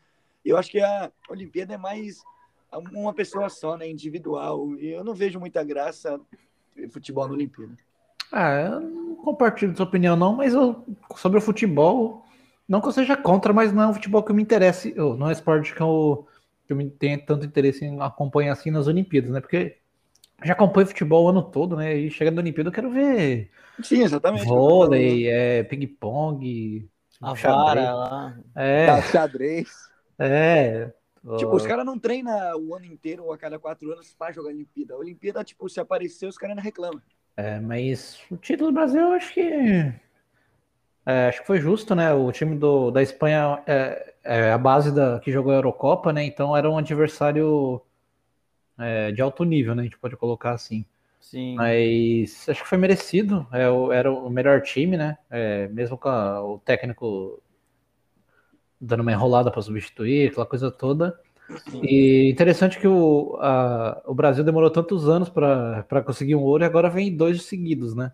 Eu 0.44 0.56
acho 0.56 0.70
que 0.70 0.80
a 0.80 1.10
Olimpíada 1.30 1.74
é 1.74 1.78
mais 1.78 2.22
uma 2.92 3.12
pessoa 3.12 3.48
só, 3.48 3.76
né? 3.76 3.88
Individual. 3.88 4.76
E 4.76 4.88
eu 4.90 5.02
não 5.02 5.14
vejo 5.14 5.40
muita 5.40 5.64
graça 5.64 6.20
futebol 6.90 7.26
na 7.26 7.34
Olimpíada. 7.34 7.76
Ah, 8.32 8.50
eu 8.52 8.80
não 8.80 9.16
compartilho 9.16 9.76
sua 9.76 9.86
opinião, 9.86 10.16
não, 10.16 10.36
mas 10.36 10.54
eu, 10.54 10.84
sobre 11.16 11.38
o 11.38 11.42
futebol, 11.42 12.24
não 12.68 12.80
que 12.80 12.88
eu 12.88 12.92
seja 12.92 13.16
contra, 13.16 13.52
mas 13.52 13.72
não 13.72 13.82
é 13.82 13.86
um 13.88 13.94
futebol 13.94 14.22
que 14.22 14.32
me 14.32 14.42
interesse, 14.42 14.98
ou 14.98 15.16
não 15.16 15.28
é 15.28 15.32
esporte 15.32 15.74
que 15.74 15.80
eu, 15.80 16.26
que 16.66 16.72
eu 16.72 16.76
me 16.76 16.90
tenha 16.90 17.18
tanto 17.24 17.46
interesse 17.46 17.84
em 17.84 18.00
acompanhar 18.00 18.52
assim 18.52 18.70
nas 18.70 18.86
Olimpíadas, 18.86 19.30
né? 19.30 19.40
Porque 19.40 19.76
já 20.44 20.54
acompanho 20.54 20.86
futebol 20.86 21.24
o 21.24 21.28
ano 21.28 21.42
todo, 21.42 21.76
né? 21.76 21.96
E 21.96 22.10
chega 22.10 22.30
na 22.30 22.40
Olimpíada 22.40 22.68
eu 22.68 22.74
quero 22.74 22.90
ver 22.90 23.50
Sim, 23.82 24.02
exatamente. 24.02 24.46
vôlei, 24.46 25.28
é, 25.28 25.62
ping-pong, 25.64 26.88
A 27.20 27.34
xadrez. 27.34 27.64
vara 27.64 27.94
lá. 27.94 28.38
É, 28.56 28.86
Tá, 28.86 29.02
xadrez. 29.02 29.68
é. 30.18 30.92
Tipo, 31.38 31.56
os 31.56 31.64
caras 31.66 31.86
não 31.86 31.98
treinam 31.98 32.34
o 32.60 32.74
ano 32.74 32.84
inteiro 32.86 33.24
ou 33.24 33.32
a 33.32 33.38
cada 33.38 33.58
quatro 33.58 33.92
anos 33.92 34.12
para 34.14 34.32
jogar 34.32 34.48
Olimpíada. 34.48 34.94
A 34.94 34.98
Olimpíada, 34.98 35.44
tipo, 35.44 35.68
se 35.68 35.78
aparecer, 35.78 36.26
os 36.26 36.36
caras 36.36 36.56
ainda 36.56 36.62
reclamam. 36.62 37.00
É, 37.36 37.60
mas 37.60 38.18
o 38.30 38.36
título 38.36 38.70
do 38.70 38.74
Brasil, 38.74 39.00
eu 39.00 39.12
acho 39.12 39.32
que. 39.34 39.40
é, 41.06 41.28
acho 41.28 41.40
que 41.40 41.46
foi 41.46 41.60
justo, 41.60 41.94
né? 41.94 42.12
O 42.12 42.30
time 42.32 42.56
do, 42.56 42.90
da 42.90 43.02
Espanha 43.02 43.62
é, 43.66 44.14
é 44.24 44.52
a 44.52 44.58
base 44.58 44.92
da, 44.94 45.18
que 45.20 45.32
jogou 45.32 45.52
a 45.52 45.56
Eurocopa, 45.56 46.12
né? 46.12 46.24
Então 46.24 46.56
era 46.56 46.70
um 46.70 46.78
adversário 46.78 47.80
é, 48.78 49.12
de 49.12 49.22
alto 49.22 49.44
nível, 49.44 49.74
né? 49.74 49.82
A 49.82 49.84
gente 49.84 49.98
pode 49.98 50.16
colocar 50.16 50.52
assim. 50.52 50.84
Sim. 51.20 51.56
Mas 51.58 52.48
acho 52.48 52.62
que 52.62 52.68
foi 52.68 52.78
merecido. 52.78 53.46
É, 53.52 53.68
o- 53.70 53.92
era 53.92 54.12
o 54.12 54.30
melhor 54.30 54.62
time, 54.62 54.96
né? 54.96 55.18
É, 55.30 55.68
mesmo 55.68 55.98
com 55.98 56.08
a- 56.08 56.42
o 56.44 56.58
técnico 56.60 57.42
dando 58.80 59.00
uma 59.00 59.12
enrolada 59.12 59.50
para 59.50 59.62
substituir, 59.62 60.28
aquela 60.30 60.44
coisa 60.46 60.70
toda. 60.70 61.18
E 61.80 62.30
interessante 62.30 62.78
que 62.78 62.86
o, 62.86 63.36
a- 63.40 64.02
o 64.06 64.14
Brasil 64.14 64.44
demorou 64.44 64.70
tantos 64.70 65.08
anos 65.08 65.28
para 65.28 66.02
conseguir 66.04 66.34
um 66.36 66.42
ouro 66.42 66.62
e 66.64 66.66
agora 66.66 66.88
vem 66.90 67.14
dois 67.16 67.42
seguidos, 67.44 67.94
né? 67.94 68.12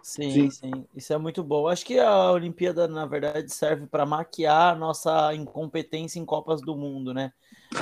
Sim, 0.00 0.48
Sim. 0.48 0.50
sim, 0.50 0.88
Isso 0.94 1.12
é 1.12 1.18
muito 1.18 1.42
bom. 1.44 1.68
Acho 1.68 1.84
que 1.84 1.98
a 1.98 2.32
Olimpíada, 2.32 2.88
na 2.88 3.04
verdade, 3.06 3.50
serve 3.52 3.86
para 3.86 4.06
maquiar 4.06 4.72
a 4.74 4.76
nossa 4.76 5.34
incompetência 5.34 6.18
em 6.18 6.24
Copas 6.24 6.62
do 6.62 6.74
Mundo, 6.76 7.12
né? 7.12 7.32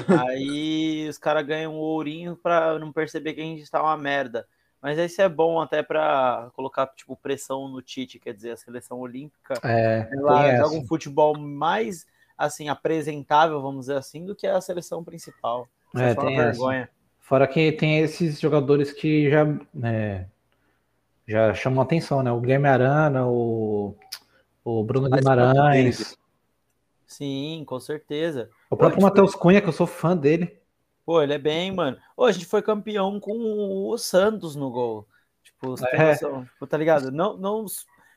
Aí 0.06 1.08
os 1.08 1.18
caras 1.18 1.46
ganham 1.46 1.74
um 1.74 1.78
ourinho 1.78 2.36
para 2.36 2.78
não 2.78 2.92
perceber 2.92 3.34
que 3.34 3.40
a 3.40 3.44
gente 3.44 3.62
está 3.62 3.82
uma 3.82 3.96
merda. 3.96 4.48
Mas 4.82 4.98
isso 4.98 5.22
é 5.22 5.28
bom 5.28 5.60
até 5.60 5.82
para 5.82 6.50
colocar 6.54 6.86
tipo 6.88 7.16
pressão 7.16 7.68
no 7.68 7.82
Tite, 7.82 8.18
quer 8.20 8.34
dizer, 8.34 8.52
a 8.52 8.56
seleção 8.56 9.00
olímpica 9.00 9.62
É, 9.64 10.08
ela 10.10 10.54
joga 10.54 10.76
um 10.76 10.82
futebol 10.82 11.36
mais 11.38 12.06
assim 12.36 12.68
apresentável, 12.68 13.60
vamos 13.62 13.86
dizer 13.86 13.96
assim, 13.96 14.24
do 14.24 14.34
que 14.34 14.46
a 14.46 14.60
seleção 14.60 15.02
principal. 15.04 15.68
Isso 15.94 16.02
É, 16.02 16.14
tem 16.14 16.38
essa. 16.38 16.50
vergonha. 16.50 16.88
Fora 17.20 17.46
que 17.46 17.72
tem 17.72 17.98
esses 18.00 18.38
jogadores 18.38 18.92
que 18.92 19.28
já, 19.30 19.44
né, 19.74 20.28
já 21.26 21.52
chamam 21.54 21.82
atenção, 21.82 22.22
né? 22.22 22.30
O 22.30 22.40
Guilherme 22.40 22.68
Arana, 22.68 23.26
o, 23.26 23.96
o 24.64 24.84
Bruno 24.84 25.10
Guimarães, 25.10 26.16
Sim, 27.06 27.64
com 27.66 27.78
certeza. 27.78 28.50
o 28.70 28.76
próprio 28.76 29.02
Matheus 29.02 29.34
Cunha, 29.34 29.60
que 29.60 29.68
eu 29.68 29.72
sou 29.72 29.86
fã 29.86 30.16
dele. 30.16 30.58
Pô, 31.04 31.22
ele 31.22 31.34
é 31.34 31.38
bem, 31.38 31.70
mano. 31.72 31.96
Ô, 32.16 32.24
a 32.24 32.32
gente 32.32 32.46
foi 32.46 32.60
campeão 32.62 33.20
com 33.20 33.32
o 33.90 33.96
Santos 33.96 34.56
no 34.56 34.70
gol. 34.70 35.06
Tipo, 35.44 35.74
É. 35.92 36.10
noção? 36.10 36.44
Tipo, 36.44 36.66
tá 36.66 36.76
ligado? 36.76 37.12
Não, 37.12 37.36
não, 37.36 37.64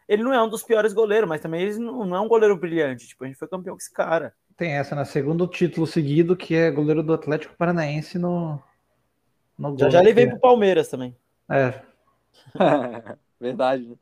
ele 0.09 0.23
não 0.23 0.33
é 0.33 0.43
um 0.43 0.49
dos 0.49 0.63
piores 0.63 0.93
goleiros, 0.93 1.29
mas 1.29 1.41
também 1.41 1.61
ele 1.63 1.79
não, 1.79 2.05
não 2.05 2.17
é 2.17 2.21
um 2.21 2.27
goleiro 2.29 2.57
brilhante. 2.57 3.07
Tipo, 3.07 3.25
a 3.25 3.27
gente 3.27 3.37
foi 3.39 3.47
campeão 3.47 3.75
com 3.75 3.79
esse 3.81 3.93
cara. 3.93 4.35
Tem 4.57 4.73
essa, 4.73 4.95
né? 4.95 5.05
Segundo 5.05 5.47
título 5.47 5.87
seguido, 5.87 6.35
que 6.35 6.53
é 6.53 6.69
goleiro 6.69 7.01
do 7.01 7.13
Atlético 7.13 7.55
Paranaense 7.55 8.19
no, 8.19 8.61
no 9.57 9.75
Já 9.77 9.85
gol. 9.85 9.89
já 9.89 9.99
ele 9.99 10.13
veio 10.13 10.29
pro 10.31 10.39
Palmeiras 10.39 10.87
também. 10.89 11.15
É, 11.49 11.81
Verdade, 13.39 13.87
né? 13.87 13.95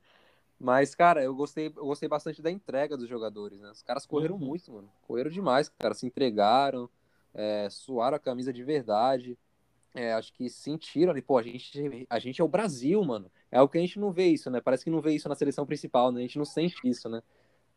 Mas, 0.59 0.95
cara, 0.95 1.23
eu 1.23 1.35
gostei, 1.35 1.67
eu 1.67 1.85
gostei 1.85 2.09
bastante 2.09 2.41
da 2.41 2.51
entrega 2.51 2.97
dos 2.97 3.09
jogadores, 3.09 3.59
né? 3.59 3.71
Os 3.71 3.83
caras 3.83 4.05
correram 4.05 4.35
Uhum. 4.35 4.47
muito, 4.47 4.71
mano. 4.71 4.89
Correram 5.07 5.31
demais, 5.31 5.69
cara. 5.69 5.93
Se 5.93 6.05
entregaram, 6.07 6.89
é, 7.33 7.69
suaram 7.69 8.17
a 8.17 8.19
camisa 8.19 8.53
de 8.53 8.63
verdade. 8.63 9.37
É, 9.95 10.13
acho 10.13 10.33
que 10.33 10.49
sentiram 10.49 11.11
ali, 11.11 11.21
pô, 11.21 11.37
a 11.37 11.43
gente, 11.43 12.07
a 12.09 12.19
gente 12.19 12.41
é 12.41 12.43
o 12.43 12.47
Brasil, 12.47 13.03
mano. 13.03 13.31
É 13.51 13.61
o 13.61 13.67
que 13.67 13.77
a 13.77 13.81
gente 13.81 13.99
não 13.99 14.11
vê 14.11 14.27
isso, 14.27 14.49
né? 14.49 14.59
Parece 14.59 14.83
que 14.83 14.89
não 14.89 15.01
vê 15.01 15.13
isso 15.13 15.29
na 15.29 15.35
seleção 15.35 15.65
principal, 15.65 16.11
né? 16.11 16.19
A 16.19 16.23
gente 16.23 16.37
não 16.37 16.45
sente 16.45 16.75
isso, 16.83 17.07
né? 17.07 17.21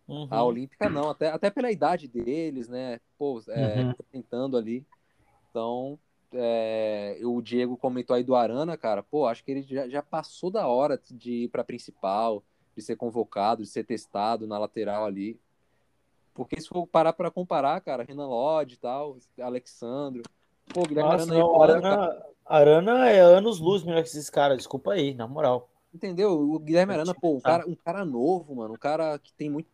Uhum. 0.08 0.26
A 0.28 0.42
Olímpica 0.42 0.88
não, 0.90 1.10
até, 1.10 1.28
até 1.28 1.50
pela 1.50 1.70
idade 1.70 2.08
deles, 2.08 2.68
né? 2.68 3.00
Pô, 3.16 3.40
é, 3.48 3.84
Uhum. 3.84 3.94
tentando 4.10 4.56
ali. 4.56 4.84
Então, 5.50 5.98
é, 6.32 7.18
o 7.22 7.40
Diego 7.40 7.76
comentou 7.76 8.14
aí 8.16 8.24
do 8.24 8.34
Arana, 8.34 8.76
cara. 8.76 9.02
Pô, 9.02 9.26
acho 9.26 9.44
que 9.44 9.50
ele 9.52 9.62
já, 9.62 9.88
já 9.88 10.02
passou 10.02 10.50
da 10.50 10.66
hora 10.66 11.00
de 11.10 11.44
ir 11.44 11.48
pra 11.48 11.62
principal, 11.62 12.42
de 12.76 12.82
ser 12.82 12.96
convocado, 12.96 13.62
de 13.62 13.68
ser 13.68 13.84
testado 13.84 14.46
na 14.46 14.58
lateral 14.58 15.04
ali. 15.04 15.38
Porque 16.34 16.60
se 16.60 16.68
for 16.68 16.86
parar 16.86 17.12
pra 17.12 17.30
comparar, 17.30 17.80
cara, 17.80 18.02
Renan 18.02 18.26
Lodge 18.26 18.74
e 18.74 18.78
tal, 18.78 19.18
Alexandro. 19.38 20.22
Pô, 20.72 20.82
Guilherme 20.82 21.10
Nossa, 21.10 21.24
Arana 21.24 21.32
aí 21.34 21.38
não, 21.40 21.48
fora, 21.48 21.80
cara. 21.80 21.94
Arana, 21.94 22.26
Arana 22.46 23.08
é 23.08 23.20
anos 23.20 23.60
luz 23.60 23.82
melhor 23.82 24.02
que 24.02 24.08
esses 24.08 24.30
caras, 24.30 24.56
desculpa 24.58 24.92
aí, 24.92 25.14
na 25.14 25.26
moral. 25.26 25.68
Entendeu? 25.92 26.32
O 26.32 26.58
Guilherme 26.58 26.94
Arana, 26.94 27.14
pô, 27.14 27.36
um 27.36 27.40
Tá. 27.40 27.50
cara, 27.50 27.68
um 27.68 27.74
cara 27.74 28.04
novo, 28.04 28.54
mano. 28.54 28.74
Um 28.74 28.78
cara 28.78 29.18
que 29.18 29.32
tem 29.32 29.50
muito 29.50 29.68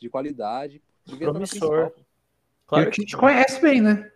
de 0.00 0.08
qualidade. 0.08 0.82
Promissor. 1.18 1.92
Claro 2.66 2.84
e 2.84 2.88
o 2.88 2.90
Tite 2.90 3.16
conhece 3.16 3.60
bem, 3.60 3.80
né? 3.80 4.10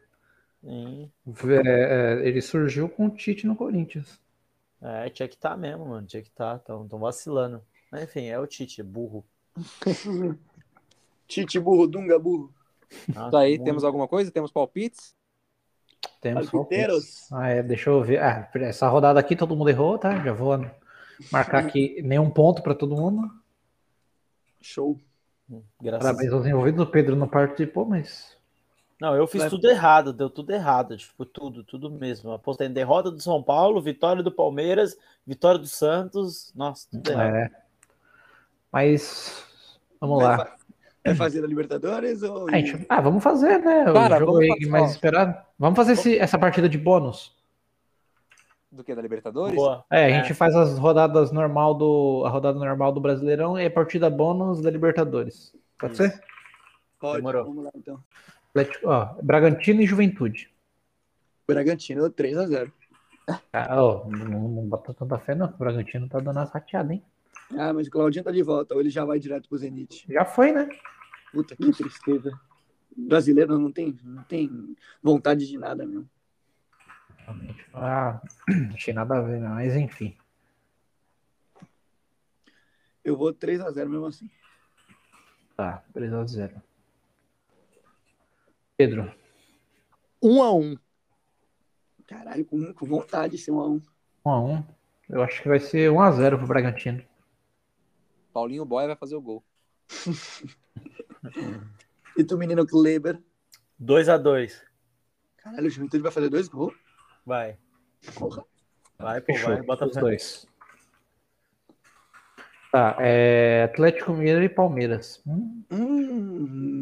É, 0.64 2.20
é, 2.22 2.26
ele 2.28 2.40
surgiu 2.40 2.88
com 2.88 3.06
o 3.06 3.10
Tite 3.10 3.46
no 3.46 3.54
Corinthians. 3.54 4.18
É, 4.80 5.10
tinha 5.10 5.28
que 5.28 5.34
estar 5.34 5.56
mesmo, 5.56 5.86
mano. 5.86 6.06
Tinha 6.06 6.22
que 6.22 6.28
estar. 6.28 6.58
Tão, 6.60 6.86
tão 6.88 6.98
vacilando. 6.98 7.62
Mas, 7.90 8.04
enfim, 8.04 8.26
é 8.26 8.38
o 8.38 8.46
Tite, 8.46 8.82
burro. 8.82 9.24
Tite 11.26 11.58
burro, 11.58 11.86
Dunga 11.86 12.18
burro. 12.18 12.52
Nossa, 13.08 13.28
Isso 13.28 13.36
aí, 13.36 13.50
muito. 13.56 13.64
temos 13.64 13.84
alguma 13.84 14.06
coisa? 14.06 14.30
Temos 14.30 14.52
palpites? 14.52 15.15
Temos 16.20 16.50
Palpiteiros. 16.50 17.30
Ah, 17.32 17.48
é, 17.48 17.62
deixa 17.62 17.90
eu 17.90 18.02
ver. 18.02 18.20
Ah, 18.20 18.48
essa 18.54 18.88
rodada 18.88 19.20
aqui 19.20 19.36
todo 19.36 19.56
mundo 19.56 19.70
errou, 19.70 19.98
tá? 19.98 20.22
Já 20.24 20.32
vou 20.32 20.58
marcar 21.30 21.64
aqui 21.64 22.00
nenhum 22.02 22.30
ponto 22.30 22.62
para 22.62 22.74
todo 22.74 22.96
mundo. 22.96 23.30
Show. 24.60 24.98
Graças 25.80 26.04
Parabéns 26.04 26.32
aos 26.32 26.46
envolvidos. 26.46 26.80
O 26.80 26.90
Pedro 26.90 27.14
não 27.14 27.28
participou, 27.28 27.84
mas. 27.86 28.36
Não, 29.00 29.14
eu 29.14 29.26
fiz 29.26 29.42
Vai- 29.42 29.50
tudo 29.50 29.68
errado, 29.68 30.12
deu 30.12 30.30
tudo 30.30 30.50
errado, 30.52 30.96
tipo, 30.96 31.24
tudo, 31.26 31.62
tudo 31.62 31.90
mesmo. 31.90 32.32
Apostei 32.32 32.66
em 32.66 32.72
derrota 32.72 33.10
do 33.10 33.20
São 33.20 33.42
Paulo, 33.42 33.80
vitória 33.80 34.22
do 34.22 34.32
Palmeiras, 34.32 34.96
vitória 35.26 35.58
do 35.58 35.66
Santos. 35.68 36.50
Nossa, 36.54 36.88
tudo 36.90 37.10
errado. 37.10 37.36
É. 37.36 37.50
Mas. 38.72 39.44
Vamos 40.00 40.22
Vai, 40.22 40.36
lá. 40.38 40.56
Vai 41.06 41.14
fazer 41.14 41.40
da 41.42 41.46
Libertadores 41.46 42.22
ou. 42.22 42.48
A 42.48 42.52
gente- 42.58 42.84
ah, 42.88 43.00
vamos 43.00 43.22
fazer, 43.22 43.58
né? 43.58 43.84
Cara, 43.92 44.16
o 44.16 44.18
jogo 44.20 44.32
vamos 44.32 44.40
aí 44.44 44.48
fazer, 44.58 44.70
mais 44.70 44.90
esperado. 44.90 45.36
Vamos 45.58 45.76
fazer 45.76 45.92
esse- 45.92 46.18
essa 46.18 46.38
partida 46.38 46.68
de 46.68 46.76
bônus. 46.78 47.34
Do 48.70 48.84
que? 48.84 48.94
Da 48.94 49.00
Libertadores? 49.02 49.54
Boa. 49.54 49.84
É, 49.90 50.04
a 50.04 50.08
É. 50.08 50.12
gente 50.20 50.34
faz 50.34 50.54
as 50.54 50.78
rodadas 50.78 51.32
normal 51.32 51.74
do. 51.74 52.24
A 52.26 52.28
rodada 52.30 52.58
normal 52.58 52.92
do 52.92 53.00
Brasileirão 53.00 53.58
e 53.58 53.64
a 53.66 53.70
partida 53.70 54.10
bônus 54.10 54.60
da 54.60 54.70
Libertadores. 54.70 55.54
Pode 55.78 55.94
Isso. 55.94 56.02
ser? 56.02 56.20
Pode, 56.98 57.16
Demorou. 57.18 57.44
vamos 57.44 57.64
lá 57.64 57.70
então. 57.74 57.98
Atlético- 58.50 58.88
Ó, 58.88 59.14
Bragantino 59.22 59.82
e 59.82 59.86
Juventude. 59.86 60.50
Bragantino 61.46 62.10
3x0. 62.10 62.72
Ah, 63.52 63.82
ó, 63.82 64.04
não, 64.08 64.48
não 64.48 64.62
bota 64.68 64.94
tanta 64.94 65.18
fé, 65.18 65.34
não. 65.34 65.46
O 65.48 65.56
Bragantino 65.58 66.08
tá 66.08 66.18
dando 66.18 66.36
uma 66.38 66.46
sateada, 66.46 66.92
hein? 66.92 67.02
Ah, 67.56 67.72
mas 67.72 67.86
o 67.86 67.90
Claudinho 67.90 68.24
tá 68.24 68.30
de 68.32 68.42
volta, 68.42 68.74
ou 68.74 68.80
ele 68.80 68.90
já 68.90 69.04
vai 69.04 69.18
direto 69.18 69.48
pro 69.48 69.58
Zenit. 69.58 70.04
Já 70.12 70.24
foi, 70.24 70.52
né? 70.52 70.68
Puta 71.32 71.56
que 71.56 71.70
tristeza. 71.72 72.38
Brasileiro 72.96 73.58
não 73.58 73.70
tem, 73.70 73.98
não 74.02 74.22
tem 74.24 74.76
vontade 75.02 75.46
de 75.46 75.58
nada 75.58 75.84
mesmo. 75.86 76.08
Realmente. 77.18 77.66
Ah, 77.74 78.20
não 78.48 78.74
achei 78.74 78.94
nada 78.94 79.18
a 79.18 79.20
ver, 79.20 79.40
não. 79.40 79.50
Mas 79.50 79.76
enfim. 79.76 80.16
Eu 83.04 83.16
vou 83.16 83.32
3x0 83.32 83.88
mesmo 83.88 84.06
assim. 84.06 84.30
Tá, 85.56 85.84
3x0. 85.94 86.60
Pedro, 88.76 89.12
1x1. 90.22 90.78
Caralho, 92.06 92.44
com, 92.44 92.74
com 92.74 92.86
vontade 92.86 93.36
de 93.36 93.42
ser 93.42 93.52
1x1. 93.52 93.82
1x1. 94.24 94.66
Eu 95.08 95.22
acho 95.22 95.42
que 95.42 95.48
vai 95.48 95.60
ser 95.60 95.90
1x0 95.90 96.36
pro 96.38 96.46
Bragantino. 96.46 97.02
Paulinho 98.32 98.64
Boy 98.64 98.86
vai 98.86 98.96
fazer 98.96 99.16
o 99.16 99.20
gol. 99.20 99.44
E 102.16 102.24
tu, 102.24 102.38
menino 102.38 102.66
Kleber. 102.66 103.20
2x2. 103.82 104.62
Caralho, 105.38 105.66
o 105.66 105.70
Juventude 105.70 106.02
vai 106.02 106.12
fazer 106.12 106.28
dois 106.28 106.48
gols? 106.48 106.74
Vai. 107.24 107.56
Porra. 108.14 108.44
Vai, 108.98 109.20
pô, 109.20 109.34
Fechou. 109.34 109.54
vai. 109.54 109.62
Bota 109.62 109.86
os 109.86 109.96
dois. 109.96 110.46
Tá, 112.72 112.96
é 113.00 113.64
Atlético 113.64 114.12
Mineiro 114.12 114.42
e 114.42 114.48
Palmeiras. 114.48 115.22
Hum, 115.26 115.62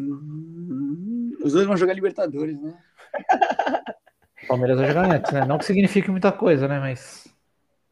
Hum, 0.05 1.37
os 1.43 1.53
dois 1.53 1.67
vão 1.67 1.77
jogar 1.77 1.95
Libertadores, 1.95 2.61
né? 2.61 2.77
Palmeiras 4.49 4.79
vai 4.79 4.89
jogar 4.89 5.11
antes, 5.11 5.33
né? 5.33 5.45
Não 5.45 5.59
que 5.59 5.65
signifique 5.65 6.11
muita 6.11 6.33
coisa, 6.33 6.69
né? 6.69 6.79
Mas. 6.79 7.27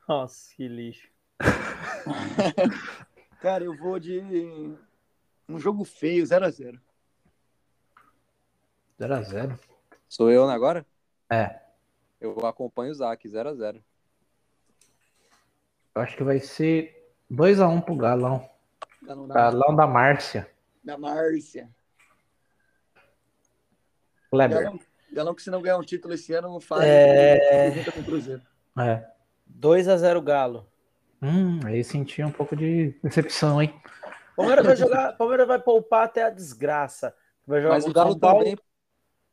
Nossa, 0.09 0.55
que 0.55 0.68
lixo. 0.68 1.09
Cara, 3.40 3.64
eu 3.64 3.76
vou 3.76 3.98
de 3.98 4.20
um 5.55 5.59
jogo 5.59 5.84
feio, 5.84 6.24
0x0. 6.24 6.78
0x0. 9.00 9.59
Sou 10.09 10.30
eu 10.30 10.46
né, 10.46 10.53
agora? 10.53 10.86
É. 11.30 11.61
Eu 12.20 12.46
acompanho 12.46 12.92
o 12.92 12.94
Zac, 12.94 13.28
0x0. 13.28 13.82
Eu 15.94 16.03
acho 16.03 16.16
que 16.16 16.24
vai 16.24 16.38
ser 16.38 17.12
2x1 17.30 17.82
pro 17.82 17.96
Galão. 17.96 18.48
Galão 19.03 19.26
da, 19.26 19.34
Galão 19.34 19.76
da 19.76 19.86
Márcia. 19.86 20.48
da 20.82 20.96
Márcia. 20.96 21.68
Kleber. 24.30 24.62
Galão, 24.62 24.80
Galão 25.12 25.34
que 25.34 25.42
se 25.42 25.50
não 25.50 25.61
ganhar 25.61 25.76
um 25.76 25.82
título 25.82 26.14
esse 26.14 26.32
ano, 26.32 26.61
faz 26.61 26.82
É. 26.84 27.68
É. 28.78 29.12
2x0 29.59 30.22
Galo. 30.22 30.66
Hum, 31.20 31.61
aí 31.64 31.84
senti 31.84 32.22
um 32.22 32.32
pouco 32.32 32.57
de 32.57 32.94
decepção, 33.03 33.62
hein? 33.62 33.72
Palmeiras 34.37 34.66
vai 34.66 34.76
jogar. 34.76 35.12
Palmeiras 35.12 35.47
vai 35.47 35.59
poupar 35.59 36.05
até 36.05 36.24
a 36.24 36.30
desgraça. 36.30 37.14
Vai 37.47 37.61
jogar 37.61 37.74
Mas 37.74 37.87
o 37.87 37.93
Galo 37.93 38.18
Paulo. 38.18 38.39
também. 38.39 38.59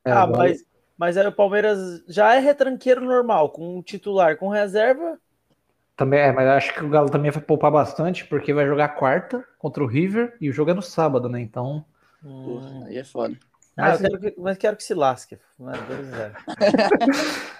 É, 0.05 0.11
ah, 0.11 0.27
mas, 0.27 0.63
mas 0.97 1.17
aí 1.17 1.27
o 1.27 1.31
Palmeiras 1.31 2.03
já 2.07 2.33
é 2.33 2.39
retranqueiro 2.39 3.03
normal, 3.03 3.49
com 3.49 3.77
um 3.77 3.81
titular, 3.81 4.37
com 4.37 4.49
reserva. 4.49 5.19
Também 5.95 6.21
é, 6.21 6.31
mas 6.31 6.47
acho 6.47 6.73
que 6.73 6.83
o 6.83 6.89
Galo 6.89 7.09
também 7.09 7.29
vai 7.29 7.41
poupar 7.41 7.71
bastante, 7.71 8.25
porque 8.25 8.53
vai 8.53 8.65
jogar 8.65 8.89
quarta 8.89 9.43
contra 9.57 9.83
o 9.83 9.87
River 9.87 10.35
e 10.39 10.49
o 10.49 10.53
jogo 10.53 10.71
é 10.71 10.73
no 10.73 10.81
sábado, 10.81 11.27
né? 11.27 11.41
Então. 11.41 11.85
Porra, 12.21 12.85
aí 12.85 12.97
é 12.97 13.03
foda. 13.03 13.37
Ah, 13.77 13.93
eu 13.93 13.99
quero 13.99 14.19
que, 14.19 14.35
mas 14.37 14.57
quero 14.57 14.77
que 14.77 14.83
se 14.83 14.93
lasque. 14.93 15.37
2x0. 15.59 16.35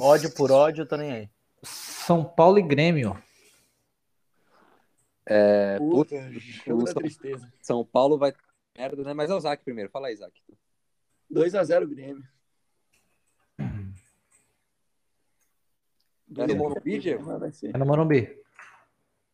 ódio 0.00 0.34
por 0.34 0.50
ódio, 0.50 0.82
eu 0.82 0.86
tô 0.86 0.96
nem 0.96 1.12
aí. 1.12 1.28
São 1.62 2.24
Paulo 2.24 2.58
e 2.58 2.62
Grêmio. 2.62 3.16
É, 5.26 5.78
Puta, 5.78 6.16
puta, 6.64 6.94
tristeza. 7.00 7.52
São 7.60 7.84
Paulo 7.84 8.18
vai. 8.18 8.32
Merda, 8.76 9.02
né? 9.04 9.14
Mas 9.14 9.30
é 9.30 9.34
o 9.34 9.40
Zac 9.40 9.62
primeiro. 9.64 9.90
Fala 9.90 10.08
aí, 10.08 10.16
Zac. 10.16 10.32
2x0 11.30 11.86
Grêmio. 11.86 12.28
É 16.38 16.46
no 16.46 16.56
Morumbi, 16.56 16.98
Diego? 16.98 17.24
É 17.74 17.78
no 17.78 17.86
Morumbi. 17.86 18.42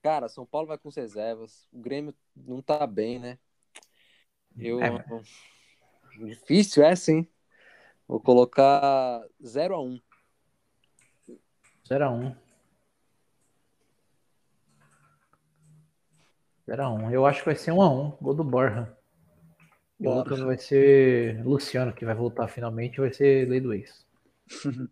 Cara, 0.03 0.29
São 0.29 0.45
Paulo 0.45 0.67
vai 0.67 0.79
com 0.79 0.89
as 0.89 0.97
reservas. 0.97 1.69
O 1.73 1.79
Grêmio 1.79 2.15
não 2.37 2.61
tá 2.61 2.87
bem, 2.87 3.19
né? 3.19 3.39
Eu. 4.57 4.81
É. 4.81 5.05
Difícil 6.19 6.83
essa, 6.83 7.13
hein? 7.13 7.29
Vou 8.07 8.21
colocar 8.21 9.23
0x1. 9.43 10.01
0x1. 11.89 12.48
0x1. 16.69 17.13
Eu 17.13 17.27
acho 17.27 17.41
que 17.41 17.47
vai 17.47 17.57
ser 17.57 17.73
1x1. 17.73 18.19
Gol 18.21 18.35
do 18.35 18.45
Borja. 18.45 18.95
E 19.99 20.07
o 20.07 20.11
outro 20.11 20.47
vai 20.47 20.57
ser 20.57 21.45
Luciano, 21.45 21.93
que 21.93 22.05
vai 22.05 22.15
voltar 22.15 22.47
finalmente. 22.49 23.01
Vai 23.01 23.13
ser 23.13 23.49
Lei 23.49 23.61
do 23.61 23.73
Ex. 23.73 24.07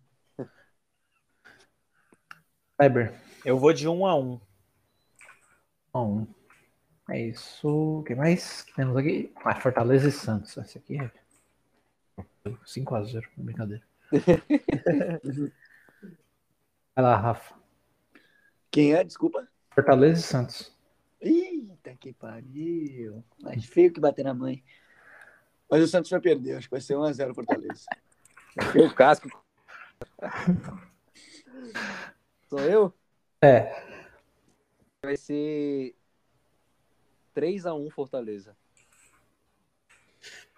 Weber. 2.80 3.14
Eu 3.44 3.58
vou 3.58 3.72
de 3.72 3.86
1x1. 3.86 4.40
1x1. 5.94 6.26
É 7.08 7.20
isso. 7.20 8.00
O 8.00 8.02
que 8.02 8.14
mais 8.14 8.64
temos 8.74 8.96
aqui? 8.96 9.32
Ah, 9.44 9.54
Fortaleza 9.54 10.08
e 10.08 10.12
Santos. 10.12 10.56
Esse 10.56 10.78
aqui 10.78 10.98
é 10.98 11.10
5x0. 12.64 13.22
Brincadeira. 13.36 13.82
Vai 16.94 17.04
lá, 17.04 17.16
Rafa. 17.16 17.54
Quem 18.70 18.94
é? 18.94 19.04
Desculpa. 19.04 19.46
Fortaleza 19.70 20.20
e 20.20 20.22
Santos. 20.22 20.76
Eita, 21.86 21.96
que 21.96 22.12
pariu. 22.12 23.24
Mais 23.40 23.64
feio 23.64 23.92
que 23.92 24.00
bater 24.00 24.24
na 24.24 24.34
mãe. 24.34 24.62
Mas 25.70 25.82
o 25.82 25.86
Santos 25.86 26.10
vai 26.10 26.20
perder. 26.20 26.56
Acho 26.56 26.66
que 26.66 26.72
vai 26.72 26.80
ser 26.80 26.94
1x0 26.94 27.34
Fortaleza. 27.34 27.84
Eu 28.74 28.92
casco. 28.94 29.28
Sou 32.48 32.60
eu? 32.60 32.94
É. 33.42 33.84
Vai 35.02 35.16
ser 35.16 35.94
3x1 37.34 37.90
Fortaleza. 37.90 38.56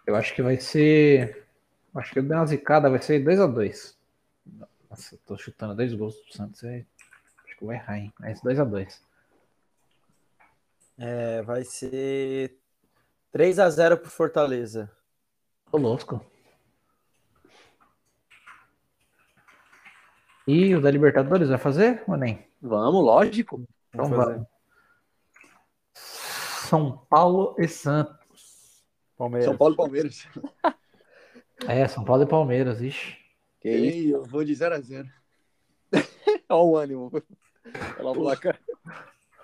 Eu 0.06 0.14
acho 0.14 0.34
que 0.34 0.42
vai 0.42 0.58
ser. 0.58 1.46
Acho 1.94 2.12
que 2.12 2.18
eu 2.20 2.22
dei 2.22 2.36
uma 2.36 2.46
zicada, 2.46 2.88
vai 2.88 3.02
ser 3.02 3.24
2x2. 3.24 3.96
Nossa, 4.88 5.14
eu 5.14 5.18
tô 5.26 5.36
chutando 5.36 5.74
dois 5.74 5.92
gols 5.94 6.14
do 6.22 6.32
Santos. 6.32 6.62
é- 6.62 6.86
Acho 7.44 7.56
que 7.56 7.64
eu 7.64 7.66
vou 7.66 7.72
errar, 7.72 7.98
hein? 7.98 8.12
Mas 8.20 8.40
2x2. 8.40 9.02
É, 10.98 11.42
vai 11.42 11.64
ser 11.64 12.58
3x0 13.32 13.96
pro 13.98 14.10
Fortaleza. 14.10 14.90
Tô 15.70 15.78
louco. 15.78 16.24
E 20.46 20.74
o 20.74 20.80
da 20.80 20.90
Libertadores 20.90 21.48
vai 21.48 21.58
fazer 21.58 22.02
ou 22.08 22.16
nem? 22.16 22.46
Vamos, 22.60 23.04
lógico. 23.04 23.62
Então 23.90 24.08
Vamos 24.08 24.16
fazer. 24.16 24.32
vamos. 24.34 24.48
São 25.94 27.06
Paulo 27.08 27.54
e 27.58 27.68
Santos. 27.68 28.84
Palmeiras. 29.16 29.44
São 29.46 29.56
Paulo 29.56 29.74
e 29.74 29.76
Palmeiras. 29.76 30.28
É, 31.66 31.88
São 31.88 32.04
Paulo 32.04 32.22
e 32.22 32.26
Palmeiras, 32.26 32.80
ixi. 32.80 33.16
Que 33.60 33.68
isso? 33.68 34.14
Eu 34.14 34.22
vou 34.22 34.44
de 34.44 34.52
0x0. 34.52 35.10
Olha 36.48 36.62
o 36.62 36.76
ânimo. 36.76 37.10
Pela 37.96 38.12
placa. 38.14 38.57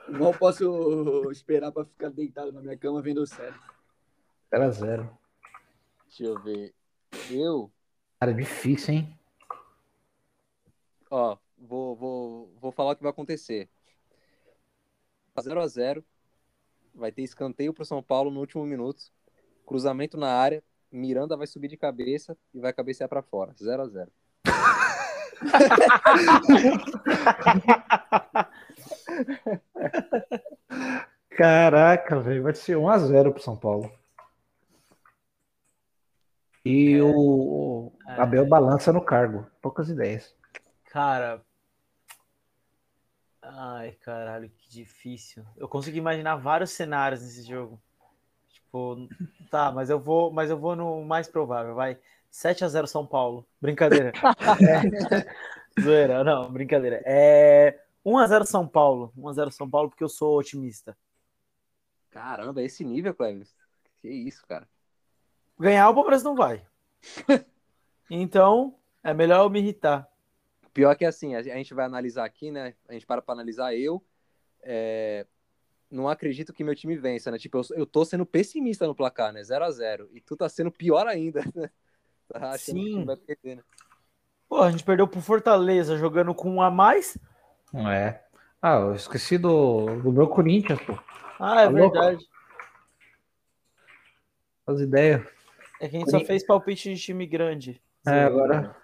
Não 0.09 0.33
posso 0.33 1.31
esperar 1.31 1.73
pra 1.73 1.85
ficar 1.85 2.11
deitado 2.11 2.53
na 2.53 2.61
minha 2.61 2.77
cama 2.77 3.01
vendo 3.01 3.27
série. 3.27 3.55
0x0. 4.53 5.09
Deixa 6.07 6.25
eu 6.25 6.43
ver. 6.43 6.75
Eu, 7.31 7.71
Cara, 8.21 8.35
difícil, 8.35 8.95
hein? 8.95 9.19
ó, 11.11 11.37
vou, 11.59 11.97
vou, 11.97 12.53
vou 12.61 12.73
falar 12.73 12.93
o 12.93 12.97
que 12.97 13.03
vai 13.03 13.11
acontecer. 13.11 13.69
0x0. 15.37 16.05
Vai 16.95 17.11
ter 17.11 17.23
escanteio 17.23 17.75
pro 17.75 17.85
São 17.85 18.03
Paulo 18.03 18.31
no 18.31 18.41
último 18.41 18.65
minuto. 18.65 19.03
Cruzamento 19.67 20.17
na 20.17 20.33
área. 20.33 20.63
Miranda 20.93 21.37
vai 21.37 21.47
subir 21.47 21.69
de 21.69 21.77
cabeça 21.77 22.37
e 22.53 22.61
vai 22.61 22.73
cabecear 22.73 23.09
pra 23.09 23.23
fora. 23.23 23.53
0x0. 23.55 24.09
Caraca, 31.31 32.21
velho, 32.21 32.43
vai 32.43 32.55
ser 32.55 32.77
1x0 32.77 33.33
pro 33.33 33.43
São 33.43 33.57
Paulo. 33.57 33.91
E 36.65 37.01
o, 37.01 37.13
o 37.15 37.93
Abel 38.07 38.47
balança 38.47 38.93
no 38.93 39.03
cargo. 39.03 39.47
Poucas 39.61 39.89
ideias. 39.91 40.35
Cara. 40.87 41.43
Ai, 43.43 43.93
caralho, 44.01 44.49
que 44.49 44.71
difícil. 44.71 45.45
Eu 45.57 45.69
consigo 45.69 45.99
imaginar 45.99 46.37
vários 46.37 46.71
cenários 46.71 47.21
nesse 47.21 47.43
jogo. 47.43 47.79
Tipo, 48.49 49.07
tá, 49.51 49.71
mas 49.71 49.91
eu 49.91 50.01
vou, 50.01 50.33
mas 50.33 50.49
eu 50.49 50.59
vou 50.59 50.75
no 50.75 51.05
mais 51.05 51.29
provável, 51.29 51.75
vai. 51.75 51.99
7 52.31 52.65
a 52.65 52.69
0 52.69 52.87
São 52.87 53.07
Paulo. 53.07 53.47
Brincadeira. 53.61 54.13
É. 54.61 55.25
Zoeira, 55.81 56.25
não, 56.25 56.51
brincadeira. 56.51 57.03
É 57.05 57.84
1 58.05 58.19
a 58.19 58.27
0 58.27 58.45
São 58.47 58.67
Paulo. 58.69 59.13
1 59.17 59.29
a 59.29 59.33
0 59.33 59.51
São 59.51 59.69
Paulo 59.71 59.89
porque 59.89 60.05
eu 60.05 60.09
sou 60.09 60.39
otimista. 60.39 60.97
Caramba, 62.11 62.61
é 62.63 62.65
esse 62.67 62.85
nível, 62.85 63.15
Cleves. 63.15 63.55
Que 64.01 64.09
isso, 64.09 64.47
cara. 64.47 64.69
Ganhar 65.59 65.89
o 65.89 65.95
Palmeiras 65.95 66.23
não 66.23 66.35
vai. 66.35 66.65
Então, 68.11 68.79
é 69.03 69.15
melhor 69.15 69.45
eu 69.45 69.51
me 69.51 69.59
irritar. 69.61 70.07
Pior 70.75 70.95
que 70.95 71.07
assim, 71.07 71.35
a 71.35 71.43
gente 71.43 71.73
vai 71.73 71.87
analisar 71.87 72.25
aqui, 72.27 72.51
né? 72.51 72.75
A 72.87 72.93
gente 72.93 73.07
para 73.07 73.23
pra 73.23 73.33
analisar 73.33 73.75
eu. 73.75 74.05
é, 74.63 75.27
Não 75.91 76.07
acredito 76.07 76.53
que 76.53 76.63
meu 76.63 76.75
time 76.75 76.97
vença, 76.97 77.31
né? 77.31 77.39
Tipo, 77.39 77.59
eu, 77.59 77.65
eu 77.79 77.87
tô 77.87 78.05
sendo 78.05 78.27
pessimista 78.27 78.87
no 78.87 78.95
placar, 78.95 79.33
né? 79.33 79.41
0x0. 79.41 80.09
E 80.13 80.21
tu 80.21 80.37
tá 80.37 80.49
sendo 80.51 80.71
pior 80.71 81.07
ainda, 81.07 81.43
né? 81.57 81.71
Tá 82.29 82.59
que 82.59 82.73
Sim. 82.73 83.01
tu 83.01 83.07
vai 83.07 83.17
perder, 83.17 83.57
né? 83.57 83.65
Pô, 84.49 84.63
a 84.63 84.71
gente 84.71 84.85
perdeu 84.85 85.09
pro 85.09 85.23
Fortaleza 85.23 85.97
jogando 85.97 86.35
com 86.35 86.51
um 86.51 86.63
a 86.63 86.71
mais. 86.71 87.17
Não 87.75 87.91
é. 87.91 88.23
Ah, 88.63 88.77
eu 88.77 88.95
esqueci 88.95 89.37
do, 89.37 89.87
do 90.01 90.13
meu 90.13 90.29
Corinthians, 90.29 90.81
pô. 90.83 90.97
Ah, 91.41 91.63
é 91.63 91.65
Tá 91.65 91.71
louco? 91.71 91.99
verdade. 91.99 92.25
As 94.65 94.81
ideias. 94.81 95.27
É 95.81 95.89
que 95.89 95.97
a 95.97 95.99
gente 95.99 96.11
só 96.11 96.21
fez 96.21 96.47
palpite 96.47 96.95
de 96.95 97.01
time 97.01 97.27
grande. 97.27 97.83
É, 98.07 98.23
agora. 98.23 98.77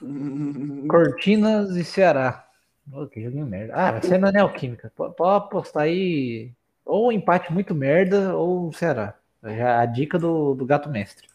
Cortinas 0.88 1.76
e 1.76 1.84
Ceará. 1.84 2.48
Ô, 2.90 3.06
que 3.06 3.22
joguinho 3.22 3.46
merda. 3.46 3.74
Ah, 3.76 3.92
vai 3.92 4.02
ser 4.02 4.18
na 4.18 4.32
Neoquímica. 4.32 4.90
Pode 4.96 5.14
apostar 5.36 5.82
aí. 5.84 6.50
Ou 6.84 7.12
empate 7.12 7.52
muito 7.52 7.74
merda, 7.74 8.34
ou 8.34 8.72
Ceará. 8.72 9.14
Já 9.44 9.78
a 9.80 9.86
dica 9.86 10.18
do, 10.18 10.54
do 10.54 10.64
gato 10.64 10.88
mestre. 10.88 11.28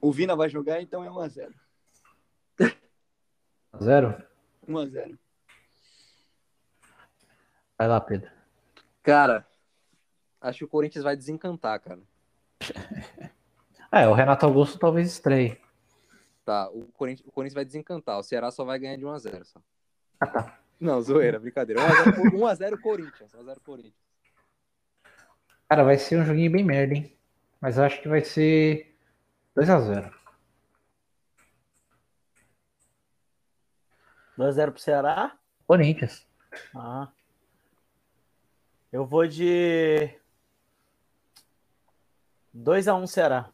O 0.00 0.12
Vina 0.12 0.36
vai 0.36 0.50
jogar, 0.50 0.82
então 0.82 1.02
é 1.02 1.08
1x0. 1.08 1.50
Zero? 3.82 4.14
1x0. 4.68 5.18
Vai 7.76 7.88
lá, 7.88 8.00
Pedro. 8.00 8.30
Cara, 9.02 9.46
acho 10.40 10.58
que 10.58 10.64
o 10.64 10.68
Corinthians 10.68 11.04
vai 11.04 11.16
desencantar, 11.16 11.80
cara. 11.80 12.00
É, 13.96 14.08
o 14.08 14.12
Renato 14.12 14.44
Augusto 14.44 14.76
talvez 14.76 15.06
estreie. 15.06 15.56
Tá, 16.44 16.68
o 16.70 16.84
Corinthians, 16.94 17.28
o 17.28 17.30
Corinthians 17.30 17.54
vai 17.54 17.64
desencantar. 17.64 18.18
O 18.18 18.24
Ceará 18.24 18.50
só 18.50 18.64
vai 18.64 18.76
ganhar 18.76 18.96
de 18.96 19.04
1x0 19.04 19.44
só. 19.44 19.60
Ah, 20.18 20.26
tá. 20.26 20.58
Não, 20.80 21.00
zoeira, 21.00 21.38
brincadeira. 21.38 21.80
1x0 21.80 22.32
1x0 22.32 22.80
Corinthians. 22.80 23.32
1x0 23.32 23.60
Corinthians. 23.64 23.94
Cara, 25.68 25.84
vai 25.84 25.96
ser 25.96 26.20
um 26.20 26.24
joguinho 26.24 26.50
bem 26.50 26.64
merda, 26.64 26.94
hein? 26.94 27.16
Mas 27.60 27.78
acho 27.78 28.02
que 28.02 28.08
vai 28.08 28.24
ser 28.24 28.96
2x0. 29.56 30.12
2x0 34.36 34.72
pro 34.72 34.80
Ceará. 34.80 35.38
Corinthians. 35.68 36.26
Ah. 36.74 37.12
Eu 38.94 39.04
vou 39.04 39.26
de 39.26 40.08
2x1 42.54 43.08
Ceará. 43.08 43.50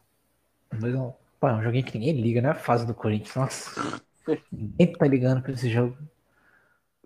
2x1. 0.71 1.15
Pô, 1.39 1.47
é 1.47 1.53
um 1.55 1.63
joguinho 1.63 1.83
que 1.83 1.97
ninguém 1.97 2.21
liga, 2.21 2.41
né? 2.43 2.49
A 2.49 2.53
fase 2.53 2.85
do 2.85 2.93
Corinthians. 2.93 3.35
Nossa. 3.35 4.03
Ninguém 4.51 4.93
tá 4.93 5.07
ligando 5.07 5.41
pra 5.41 5.51
esse 5.53 5.67
jogo. 5.67 5.97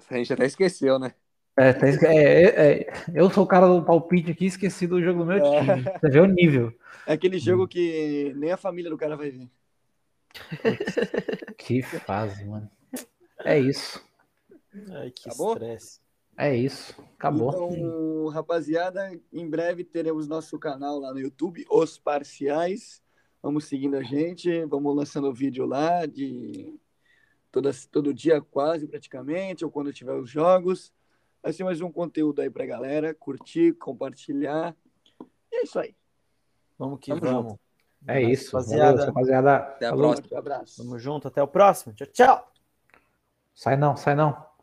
A 0.09 0.15
gente 0.17 0.33
até 0.33 0.45
esqueceu, 0.45 0.99
né? 0.99 1.13
É, 1.55 1.71
tá 1.71 1.87
esque- 1.87 2.05
é, 2.05 2.43
é, 2.43 2.71
é, 2.81 2.93
eu 3.13 3.29
sou 3.29 3.45
o 3.45 3.47
cara 3.47 3.67
do 3.67 3.81
palpite 3.85 4.31
aqui, 4.31 4.47
esqueci 4.47 4.85
do 4.85 5.01
jogo 5.01 5.19
do 5.19 5.25
meu 5.27 5.41
time. 5.41 5.83
Você 5.83 6.09
vê 6.09 6.19
o 6.19 6.25
nível. 6.25 6.77
É 7.07 7.13
aquele 7.13 7.39
jogo 7.39 7.65
que 7.69 8.33
nem 8.35 8.51
a 8.51 8.57
família 8.57 8.91
do 8.91 8.97
cara 8.97 9.15
vai 9.15 9.31
ver. 9.31 9.49
Que 11.57 11.81
fase, 11.81 12.43
mano. 12.43 12.69
É 13.45 13.57
isso. 13.57 14.05
Ai, 14.91 15.09
que 15.11 15.29
Acabou? 15.29 15.53
estresse. 15.53 16.03
É 16.37 16.55
isso. 16.55 16.95
Acabou. 17.17 17.71
Então, 17.71 18.27
rapaziada, 18.27 19.11
em 19.31 19.49
breve 19.49 19.83
teremos 19.83 20.27
nosso 20.27 20.59
canal 20.59 20.99
lá 20.99 21.13
no 21.13 21.19
YouTube, 21.19 21.65
Os 21.69 21.97
Parciais. 21.97 23.01
Vamos 23.41 23.65
seguindo 23.65 23.95
a 23.95 24.03
gente, 24.03 24.65
vamos 24.65 24.95
lançando 24.95 25.33
vídeo 25.33 25.65
lá 25.65 26.05
de 26.05 26.73
toda, 27.51 27.71
todo 27.91 28.13
dia, 28.13 28.41
quase 28.41 28.87
praticamente, 28.87 29.63
ou 29.63 29.71
quando 29.71 29.93
tiver 29.93 30.13
os 30.13 30.29
jogos. 30.29 30.91
Vai 31.41 31.53
ser 31.53 31.63
mais 31.63 31.79
um 31.79 31.91
conteúdo 31.91 32.41
aí 32.41 32.49
pra 32.49 32.65
galera 32.65 33.13
curtir, 33.13 33.73
compartilhar. 33.73 34.75
E 35.51 35.57
é 35.57 35.63
isso 35.63 35.79
aí. 35.79 35.95
Vamos 36.77 36.99
que 36.99 37.11
Tamo 37.11 37.21
vamos. 37.21 37.55
É 38.07 38.21
isso. 38.21 38.57
Rapaziada. 38.57 38.91
Valeu, 38.91 39.05
rapaziada. 39.05 39.55
Até 39.55 39.85
a 39.85 39.89
Falou. 39.89 40.11
próxima. 40.11 40.35
Um 40.35 40.39
abraço. 40.39 40.77
Tamo 40.77 40.99
junto, 40.99 41.27
até 41.27 41.41
o 41.41 41.47
próximo. 41.47 41.93
Tchau, 41.93 42.07
tchau. 42.07 42.51
Sai 43.53 43.77
não, 43.77 43.95
sai 43.95 44.15
não. 44.15 44.54